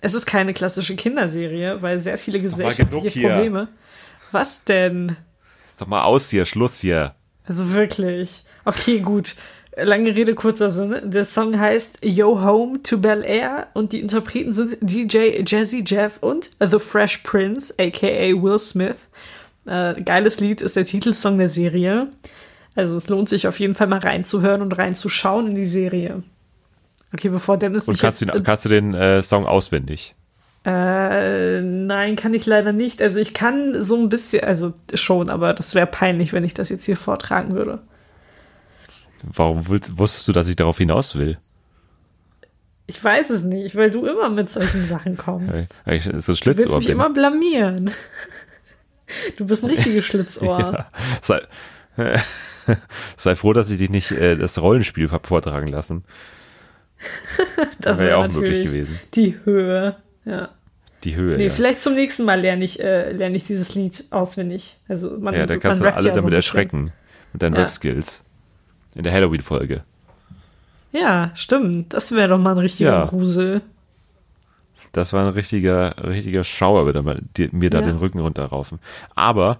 Es 0.03 0.13
ist 0.13 0.25
keine 0.25 0.53
klassische 0.53 0.95
Kinderserie, 0.95 1.81
weil 1.81 1.99
sehr 1.99 2.17
viele 2.17 2.39
mal 2.39 2.43
gesellschaftliche. 2.43 3.27
Probleme. 3.27 3.67
Was 4.31 4.63
denn? 4.63 5.15
Ist 5.67 5.79
doch 5.81 5.87
mal 5.87 6.03
aus 6.03 6.29
hier, 6.29 6.45
Schluss 6.45 6.79
hier. 6.79 7.13
Also 7.45 7.71
wirklich. 7.71 8.43
Okay, 8.65 8.99
gut. 8.99 9.35
Lange 9.83 10.15
Rede, 10.15 10.35
kurzer 10.35 10.71
Sinn. 10.71 10.95
Der 11.03 11.25
Song 11.25 11.59
heißt 11.59 12.03
Yo 12.03 12.41
Home 12.41 12.81
to 12.83 12.97
Bel 12.97 13.23
Air 13.25 13.67
und 13.73 13.93
die 13.93 13.99
Interpreten 13.99 14.53
sind 14.53 14.77
DJ 14.81 15.43
Jazzy 15.45 15.83
Jeff 15.85 16.17
und 16.21 16.51
The 16.59 16.79
Fresh 16.79 17.19
Prince, 17.19 17.73
aka 17.77 18.41
Will 18.41 18.59
Smith. 18.59 18.97
Äh, 19.65 20.01
geiles 20.03 20.39
Lied 20.39 20.61
ist 20.61 20.75
der 20.75 20.85
Titelsong 20.85 21.37
der 21.37 21.47
Serie. 21.47 22.07
Also 22.75 22.97
es 22.97 23.09
lohnt 23.09 23.29
sich 23.29 23.47
auf 23.47 23.59
jeden 23.59 23.73
Fall 23.73 23.87
mal 23.87 23.99
reinzuhören 23.99 24.61
und 24.61 24.77
reinzuschauen 24.77 25.49
in 25.49 25.55
die 25.55 25.65
Serie. 25.65 26.23
Okay, 27.13 27.29
bevor 27.29 27.57
Dennis 27.57 27.87
Und 27.87 27.93
mich 27.93 28.01
kannst 28.01 28.21
du 28.21 28.25
jetzt, 28.25 28.35
den, 28.35 28.43
kannst 28.43 28.65
du 28.65 28.69
den 28.69 28.93
äh, 28.93 29.21
Song 29.21 29.45
auswendig? 29.45 30.15
äh, 30.63 31.61
nein, 31.61 32.15
kann 32.15 32.33
ich 32.33 32.45
leider 32.45 32.71
nicht. 32.71 33.01
Also 33.01 33.19
ich 33.19 33.33
kann 33.33 33.81
so 33.81 33.97
ein 33.97 34.09
bisschen, 34.09 34.43
also 34.43 34.73
schon, 34.93 35.29
aber 35.29 35.53
das 35.53 35.73
wäre 35.73 35.87
peinlich, 35.87 36.33
wenn 36.33 36.43
ich 36.43 36.53
das 36.53 36.69
jetzt 36.69 36.85
hier 36.85 36.97
vortragen 36.97 37.53
würde. 37.55 37.79
Warum 39.23 39.67
willst, 39.69 39.97
wusstest 39.97 40.27
du, 40.27 40.31
dass 40.33 40.47
ich 40.47 40.55
darauf 40.55 40.77
hinaus 40.77 41.15
will? 41.15 41.37
Ich 42.87 43.01
weiß 43.03 43.29
es 43.29 43.43
nicht, 43.43 43.75
weil 43.75 43.91
du 43.91 44.05
immer 44.05 44.29
mit 44.29 44.49
solchen 44.49 44.85
Sachen 44.85 45.17
kommst. 45.25 45.81
Weil 45.85 45.95
ich 45.95 46.03
so 46.03 46.09
ein 46.09 46.37
Du 46.43 46.45
willst 46.57 46.75
mich 46.77 46.87
bin. 46.87 46.95
immer 46.95 47.09
blamieren. 47.09 47.91
Du 49.37 49.45
bist 49.45 49.63
ein 49.63 49.69
richtiges 49.69 50.05
Schlitzohr. 50.07 50.59
Ja. 50.59 50.91
Sei, 51.21 51.41
sei 53.17 53.35
froh, 53.35 53.53
dass 53.53 53.69
ich 53.69 53.77
dich 53.77 53.89
nicht 53.89 54.11
äh, 54.11 54.35
das 54.35 54.61
Rollenspiel 54.61 55.11
hab 55.11 55.27
vortragen 55.27 55.67
lassen. 55.67 56.03
das 57.79 57.99
wär 57.99 58.07
wäre 58.07 58.19
ja 58.21 58.25
auch 58.27 58.33
möglich 58.33 58.65
gewesen. 58.65 58.99
die 59.13 59.37
Höhe. 59.43 59.95
Ja. 60.25 60.49
Die 61.03 61.15
Höhe. 61.15 61.37
Nee, 61.37 61.45
ja. 61.45 61.49
vielleicht 61.49 61.81
zum 61.81 61.95
nächsten 61.95 62.25
Mal 62.25 62.39
lerne 62.41 62.63
ich, 62.63 62.79
äh, 62.79 63.11
lerne 63.11 63.35
ich 63.35 63.45
dieses 63.45 63.73
Lied 63.73 64.05
auswendig. 64.11 64.77
Also 64.87 65.17
man, 65.17 65.33
ja, 65.33 65.45
da 65.47 65.55
man 65.55 65.59
kannst 65.61 65.81
du 65.81 65.85
rappt 65.85 65.97
alle 65.97 66.07
ja 66.09 66.13
so 66.13 66.19
damit 66.19 66.33
erschrecken. 66.35 66.91
Mit 67.33 67.41
deinen 67.41 67.55
Ja. 67.55 67.61
Rap-Skills. 67.61 68.23
In 68.95 69.03
der 69.03 69.13
Halloween-Folge. 69.13 69.83
Ja, 70.91 71.31
stimmt. 71.35 71.93
Das 71.93 72.11
wäre 72.13 72.27
doch 72.29 72.37
mal 72.37 72.51
ein 72.51 72.57
richtiger 72.57 72.91
Ja. 72.91 73.05
Grusel. 73.05 73.61
Das 74.91 75.13
war 75.13 75.21
ein 75.25 75.29
richtiger, 75.33 75.95
richtiger 76.03 76.43
Schauer, 76.43 76.91
die, 77.37 77.49
mir 77.53 77.69
da 77.69 77.79
Ja. 77.79 77.85
den 77.85 77.95
Rücken 77.97 78.19
runterraufen. 78.19 78.79
Aber, 79.15 79.59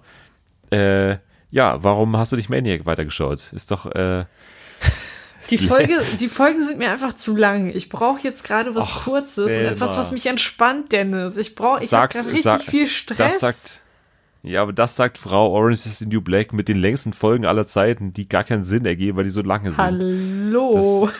äh, 0.70 1.16
ja, 1.50 1.82
warum 1.82 2.16
hast 2.18 2.32
du 2.32 2.36
nicht 2.36 2.50
Maniac 2.50 2.84
weitergeschaut? 2.84 3.50
Ist 3.54 3.70
doch, 3.70 3.86
äh, 3.86 4.24
Die, 5.50 5.58
Folge, 5.68 6.00
die 6.20 6.28
Folgen 6.28 6.62
sind 6.62 6.78
mir 6.78 6.90
einfach 6.90 7.14
zu 7.14 7.34
lang. 7.34 7.68
Ich 7.74 7.88
brauche 7.88 8.20
jetzt 8.22 8.44
gerade 8.44 8.74
was 8.74 8.92
Och, 8.92 9.04
Kurzes 9.04 9.38
und 9.44 9.48
Selma. 9.48 9.70
etwas, 9.70 9.96
was 9.96 10.12
mich 10.12 10.26
entspannt, 10.26 10.92
Dennis. 10.92 11.36
Ich 11.38 11.54
brauche, 11.54 11.82
ich 11.82 11.92
habe 11.94 12.08
gerade 12.12 12.26
richtig 12.26 12.42
sagt- 12.44 12.64
viel 12.64 12.86
Stress. 12.86 13.38
das 13.38 13.40
sagt, 13.40 13.81
ja, 14.42 14.62
aber 14.62 14.72
das 14.72 14.96
sagt 14.96 15.18
Frau 15.18 15.50
Orange 15.52 15.86
is 15.86 15.98
the 16.00 16.06
New 16.06 16.20
Black 16.20 16.52
mit 16.52 16.68
den 16.68 16.78
längsten 16.78 17.12
Folgen 17.12 17.46
aller 17.46 17.66
Zeiten, 17.66 18.12
die 18.12 18.28
gar 18.28 18.44
keinen 18.44 18.64
Sinn 18.64 18.84
ergeben, 18.86 19.16
weil 19.16 19.24
die 19.24 19.30
so 19.30 19.42
lange 19.42 19.70
sind. 19.72 19.78
Hallo. 19.78 21.08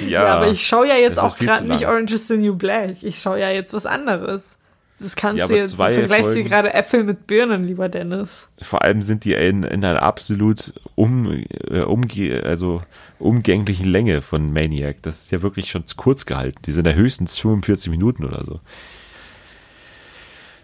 Ja, 0.00 0.08
Ja, 0.08 0.34
aber 0.36 0.48
ich 0.48 0.66
schaue 0.66 0.88
ja 0.88 0.96
jetzt 0.96 1.18
das 1.18 1.24
auch 1.24 1.38
gerade 1.38 1.66
nicht. 1.68 1.86
Orange 1.86 2.14
is 2.14 2.26
the 2.26 2.36
New 2.36 2.56
Black. 2.56 3.02
Ich 3.02 3.20
schaue 3.20 3.38
ja 3.38 3.50
jetzt 3.50 3.72
was 3.72 3.86
anderes. 3.86 4.58
Das 4.98 5.14
kannst 5.16 5.38
Ja, 5.40 5.46
du 5.46 5.56
jetzt, 5.56 5.72
du 5.74 5.76
vergleichst 5.76 6.30
dir 6.30 6.34
Folgen- 6.34 6.48
gerade 6.48 6.74
Äpfel 6.74 7.04
mit 7.04 7.26
Birnen, 7.28 7.62
lieber 7.64 7.88
Dennis. 7.88 8.48
vor 8.62 8.82
allem 8.82 9.02
sind 9.02 9.24
die 9.24 9.34
in, 9.34 9.62
in 9.64 9.84
einer 9.84 10.02
absolut 10.02 10.72
um, 10.96 11.44
äh, 11.70 11.80
umge 11.82 12.42
also 12.44 12.82
umgänglichen 13.20 13.86
Länge 13.86 14.22
von 14.22 14.52
Maniac. 14.52 14.96
Das 15.02 15.24
ist 15.24 15.30
ja 15.30 15.42
wirklich 15.42 15.70
schon 15.70 15.84
kurz 15.96 16.26
gehalten. 16.26 16.58
Die 16.66 16.72
sind 16.72 16.86
ja 16.86 16.92
höchstens 16.94 17.38
45 17.38 17.90
Minuten 17.90 18.24
oder 18.24 18.44
so. 18.44 18.60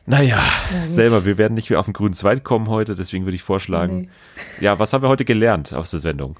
Naja, 0.08 0.38
selber, 0.84 1.24
wir 1.26 1.36
werden 1.38 1.54
nicht 1.54 1.68
mehr 1.70 1.78
auf 1.78 1.84
den 1.86 1.92
grünen 1.92 2.14
Zweit 2.14 2.42
kommen 2.42 2.68
heute, 2.68 2.94
deswegen 2.94 3.24
würde 3.26 3.36
ich 3.36 3.42
vorschlagen, 3.42 4.10
ja, 4.60 4.78
was 4.78 4.92
haben 4.92 5.02
wir 5.02 5.08
heute 5.08 5.24
gelernt 5.26 5.74
aus 5.74 5.90
der 5.90 6.00
Sendung? 6.00 6.38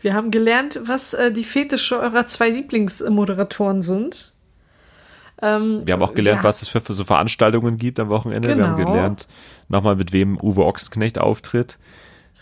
Wir 0.00 0.14
haben 0.14 0.30
gelernt, 0.30 0.80
was 0.84 1.14
äh, 1.14 1.30
die 1.30 1.44
Fetische 1.44 1.98
eurer 2.00 2.26
zwei 2.26 2.48
Lieblingsmoderatoren 2.50 3.82
sind. 3.82 4.32
Ähm, 5.42 5.82
Wir 5.84 5.94
haben 5.94 6.02
auch 6.02 6.14
gelernt, 6.14 6.38
ja, 6.38 6.44
was 6.44 6.62
es 6.62 6.68
für, 6.68 6.80
für 6.80 6.94
so 6.94 7.04
Veranstaltungen 7.04 7.76
gibt 7.76 8.00
am 8.00 8.08
Wochenende. 8.08 8.56
Wir 8.56 8.66
haben 8.66 8.76
Genau. 8.76 8.92
gelernt, 8.92 9.28
nochmal 9.68 9.96
mit 9.96 10.12
wem 10.12 10.38
Uwe 10.40 10.64
Ochsenknecht 10.64 11.18
auftritt. 11.18 11.78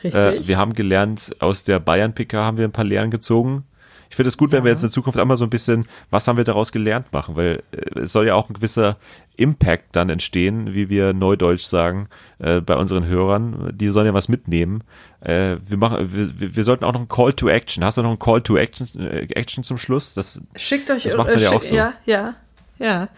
Richtig. 0.05 0.14
Äh, 0.14 0.47
wir 0.47 0.57
haben 0.57 0.75
gelernt, 0.75 1.35
aus 1.41 1.64
der 1.64 1.79
Bayern-PK 1.81 2.45
haben 2.45 2.59
wir 2.59 2.64
ein 2.64 2.73
paar 2.73 2.85
Lehren 2.85 3.11
gezogen. 3.11 3.64
Ich 4.12 4.16
finde 4.16 4.28
es 4.28 4.36
gut, 4.36 4.52
wenn 4.52 4.62
wir 4.62 4.70
jetzt 4.70 4.82
in 4.82 4.90
Zukunft 4.90 5.18
einmal 5.18 5.38
so 5.38 5.44
ein 5.44 5.48
bisschen, 5.48 5.86
was 6.10 6.28
haben 6.28 6.36
wir 6.36 6.44
daraus 6.44 6.70
gelernt 6.70 7.10
machen, 7.14 7.34
weil 7.34 7.62
äh, 7.72 8.00
es 8.00 8.12
soll 8.12 8.26
ja 8.26 8.34
auch 8.34 8.50
ein 8.50 8.52
gewisser 8.52 8.98
Impact 9.36 9.96
dann 9.96 10.10
entstehen, 10.10 10.74
wie 10.74 10.90
wir 10.90 11.14
Neudeutsch 11.14 11.64
sagen, 11.64 12.08
äh, 12.38 12.60
bei 12.60 12.76
unseren 12.76 13.06
Hörern. 13.06 13.70
Die 13.74 13.88
sollen 13.88 14.04
ja 14.04 14.12
was 14.12 14.28
mitnehmen. 14.28 14.84
Äh, 15.22 15.56
wir, 15.66 15.78
machen, 15.78 16.12
wir, 16.12 16.54
wir- 16.54 16.62
sollten 16.62 16.84
auch 16.84 16.92
noch 16.92 17.00
einen 17.00 17.08
Call 17.08 17.32
to 17.32 17.48
Action. 17.48 17.82
Hast 17.82 17.96
du 17.96 18.02
noch 18.02 18.10
einen 18.10 18.18
Call 18.18 18.42
to 18.42 18.58
Action, 18.58 18.86
äh, 19.00 19.28
Action 19.34 19.64
zum 19.64 19.78
Schluss? 19.78 20.12
Das, 20.12 20.42
Schickt 20.56 20.90
euch 20.90 21.04
Das 21.04 21.16
macht 21.16 21.28
man 21.30 21.38
ja 21.38 21.48
schick- 21.48 21.56
auch 21.56 21.62
so. 21.62 21.74
Ja, 21.74 21.94
ja, 22.04 22.34
ja. 22.78 23.08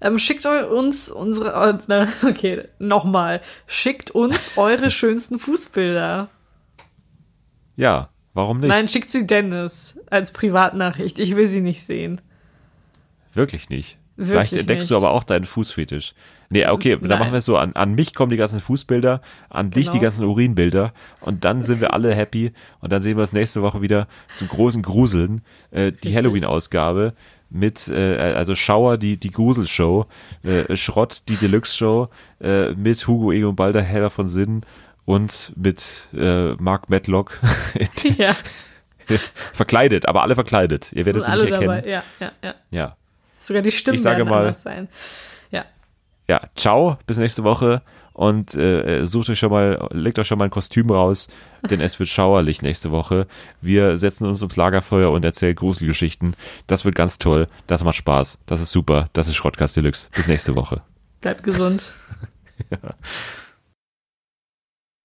Ähm, 0.00 0.20
schickt 0.20 0.46
uns 0.46 1.10
unsere. 1.10 1.48
Äh, 1.70 1.78
na, 1.88 2.06
okay, 2.28 2.62
nochmal. 2.78 3.40
Schickt 3.66 4.12
uns 4.12 4.52
eure 4.56 4.90
schönsten 4.92 5.40
Fußbilder. 5.40 6.28
ja, 7.74 8.08
warum 8.34 8.60
nicht? 8.60 8.68
Nein, 8.68 8.88
schickt 8.88 9.10
sie 9.10 9.26
Dennis 9.26 9.98
als 10.10 10.32
Privatnachricht. 10.32 11.18
Ich 11.18 11.34
will 11.36 11.46
sie 11.46 11.60
nicht 11.62 11.82
sehen. 11.82 12.20
Wirklich 13.32 13.68
nicht. 13.68 13.98
Wirklich 14.16 14.30
Vielleicht 14.30 14.52
entdeckst 14.60 14.90
du 14.90 14.94
nicht. 14.94 15.02
aber 15.02 15.12
auch 15.12 15.24
deinen 15.24 15.44
Fußfetisch. 15.44 16.14
Nee, 16.50 16.66
okay, 16.68 16.96
dann 17.00 17.08
Nein. 17.08 17.18
machen 17.18 17.32
wir 17.32 17.38
es 17.38 17.46
so. 17.46 17.56
An, 17.56 17.72
an 17.72 17.94
mich 17.94 18.14
kommen 18.14 18.30
die 18.30 18.36
ganzen 18.36 18.60
Fußbilder, 18.60 19.20
an 19.50 19.70
dich 19.70 19.86
die 19.86 19.92
Genau. 19.92 20.02
ganzen 20.02 20.24
Urinbilder 20.26 20.92
und 21.20 21.44
dann 21.44 21.62
sind 21.62 21.80
wir 21.80 21.92
alle 21.94 22.14
happy 22.14 22.52
und 22.80 22.92
dann 22.92 23.02
sehen 23.02 23.16
wir 23.16 23.22
uns 23.22 23.32
nächste 23.32 23.60
Woche 23.62 23.82
wieder 23.82 24.06
zum 24.34 24.46
großen 24.48 24.82
Gruseln, 24.82 25.42
äh, 25.72 25.90
die 25.90 26.14
Halloween-Ausgabe 26.14 27.14
mit, 27.50 27.88
äh, 27.88 28.34
also 28.36 28.54
Schauer, 28.54 28.98
die, 28.98 29.16
die 29.16 29.30
Gruselshow, 29.32 30.06
äh, 30.44 30.76
Schrott, 30.76 31.22
die 31.28 31.36
Deluxe-Show, 31.36 32.08
äh, 32.40 32.70
mit 32.74 33.04
Hugo 33.08 33.32
Egon 33.32 33.56
Balder, 33.56 33.82
Heller 33.82 34.10
von 34.10 34.28
Sinn 34.28 34.62
und 35.04 35.52
mit 35.56 36.08
äh, 36.14 36.54
Mark 36.54 36.88
Matlock 36.90 37.40
Ja, 38.18 38.34
verkleidet, 39.52 40.06
aber 40.08 40.22
alle 40.22 40.34
verkleidet. 40.34 40.92
Ihr 40.92 41.04
werdet 41.06 41.24
sie 41.24 41.30
nicht 41.32 41.50
erkennen. 41.50 41.60
dabei. 41.82 41.88
Ja, 41.88 42.02
ja, 42.20 42.32
ja. 42.42 42.54
Ja. 42.70 42.96
Sogar 43.38 43.62
die 43.62 43.70
Stimmen 43.70 43.96
Ich 43.96 44.02
sage 44.02 44.24
mal- 44.24 44.38
anders 44.40 44.62
sein. 44.62 44.88
Ja. 45.50 45.64
ja, 46.28 46.40
ciao, 46.56 46.96
bis 47.06 47.18
nächste 47.18 47.44
Woche 47.44 47.82
und 48.14 48.54
äh, 48.54 49.04
sucht 49.04 49.28
euch 49.28 49.38
schon 49.40 49.50
mal, 49.50 49.88
legt 49.92 50.18
euch 50.18 50.26
schon 50.28 50.38
mal 50.38 50.44
ein 50.46 50.50
Kostüm 50.50 50.88
raus, 50.90 51.28
denn 51.68 51.80
es 51.80 51.98
wird 51.98 52.08
schauerlich 52.08 52.62
nächste 52.62 52.90
Woche. 52.92 53.26
Wir 53.60 53.96
setzen 53.98 54.26
uns 54.26 54.40
ums 54.40 54.56
Lagerfeuer 54.56 55.10
und 55.10 55.24
erzählen 55.24 55.54
Gruselgeschichten. 55.56 56.36
Das 56.66 56.84
wird 56.86 56.94
ganz 56.94 57.18
toll, 57.18 57.48
das 57.66 57.84
macht 57.84 57.96
Spaß, 57.96 58.38
das 58.46 58.60
ist 58.60 58.70
super, 58.70 59.08
das 59.12 59.26
ist 59.28 59.34
Schrottkast 59.36 59.76
Deluxe. 59.76 60.08
Bis 60.14 60.28
nächste 60.28 60.54
Woche. 60.56 60.80
Bleibt 61.20 61.42
gesund. 61.42 61.92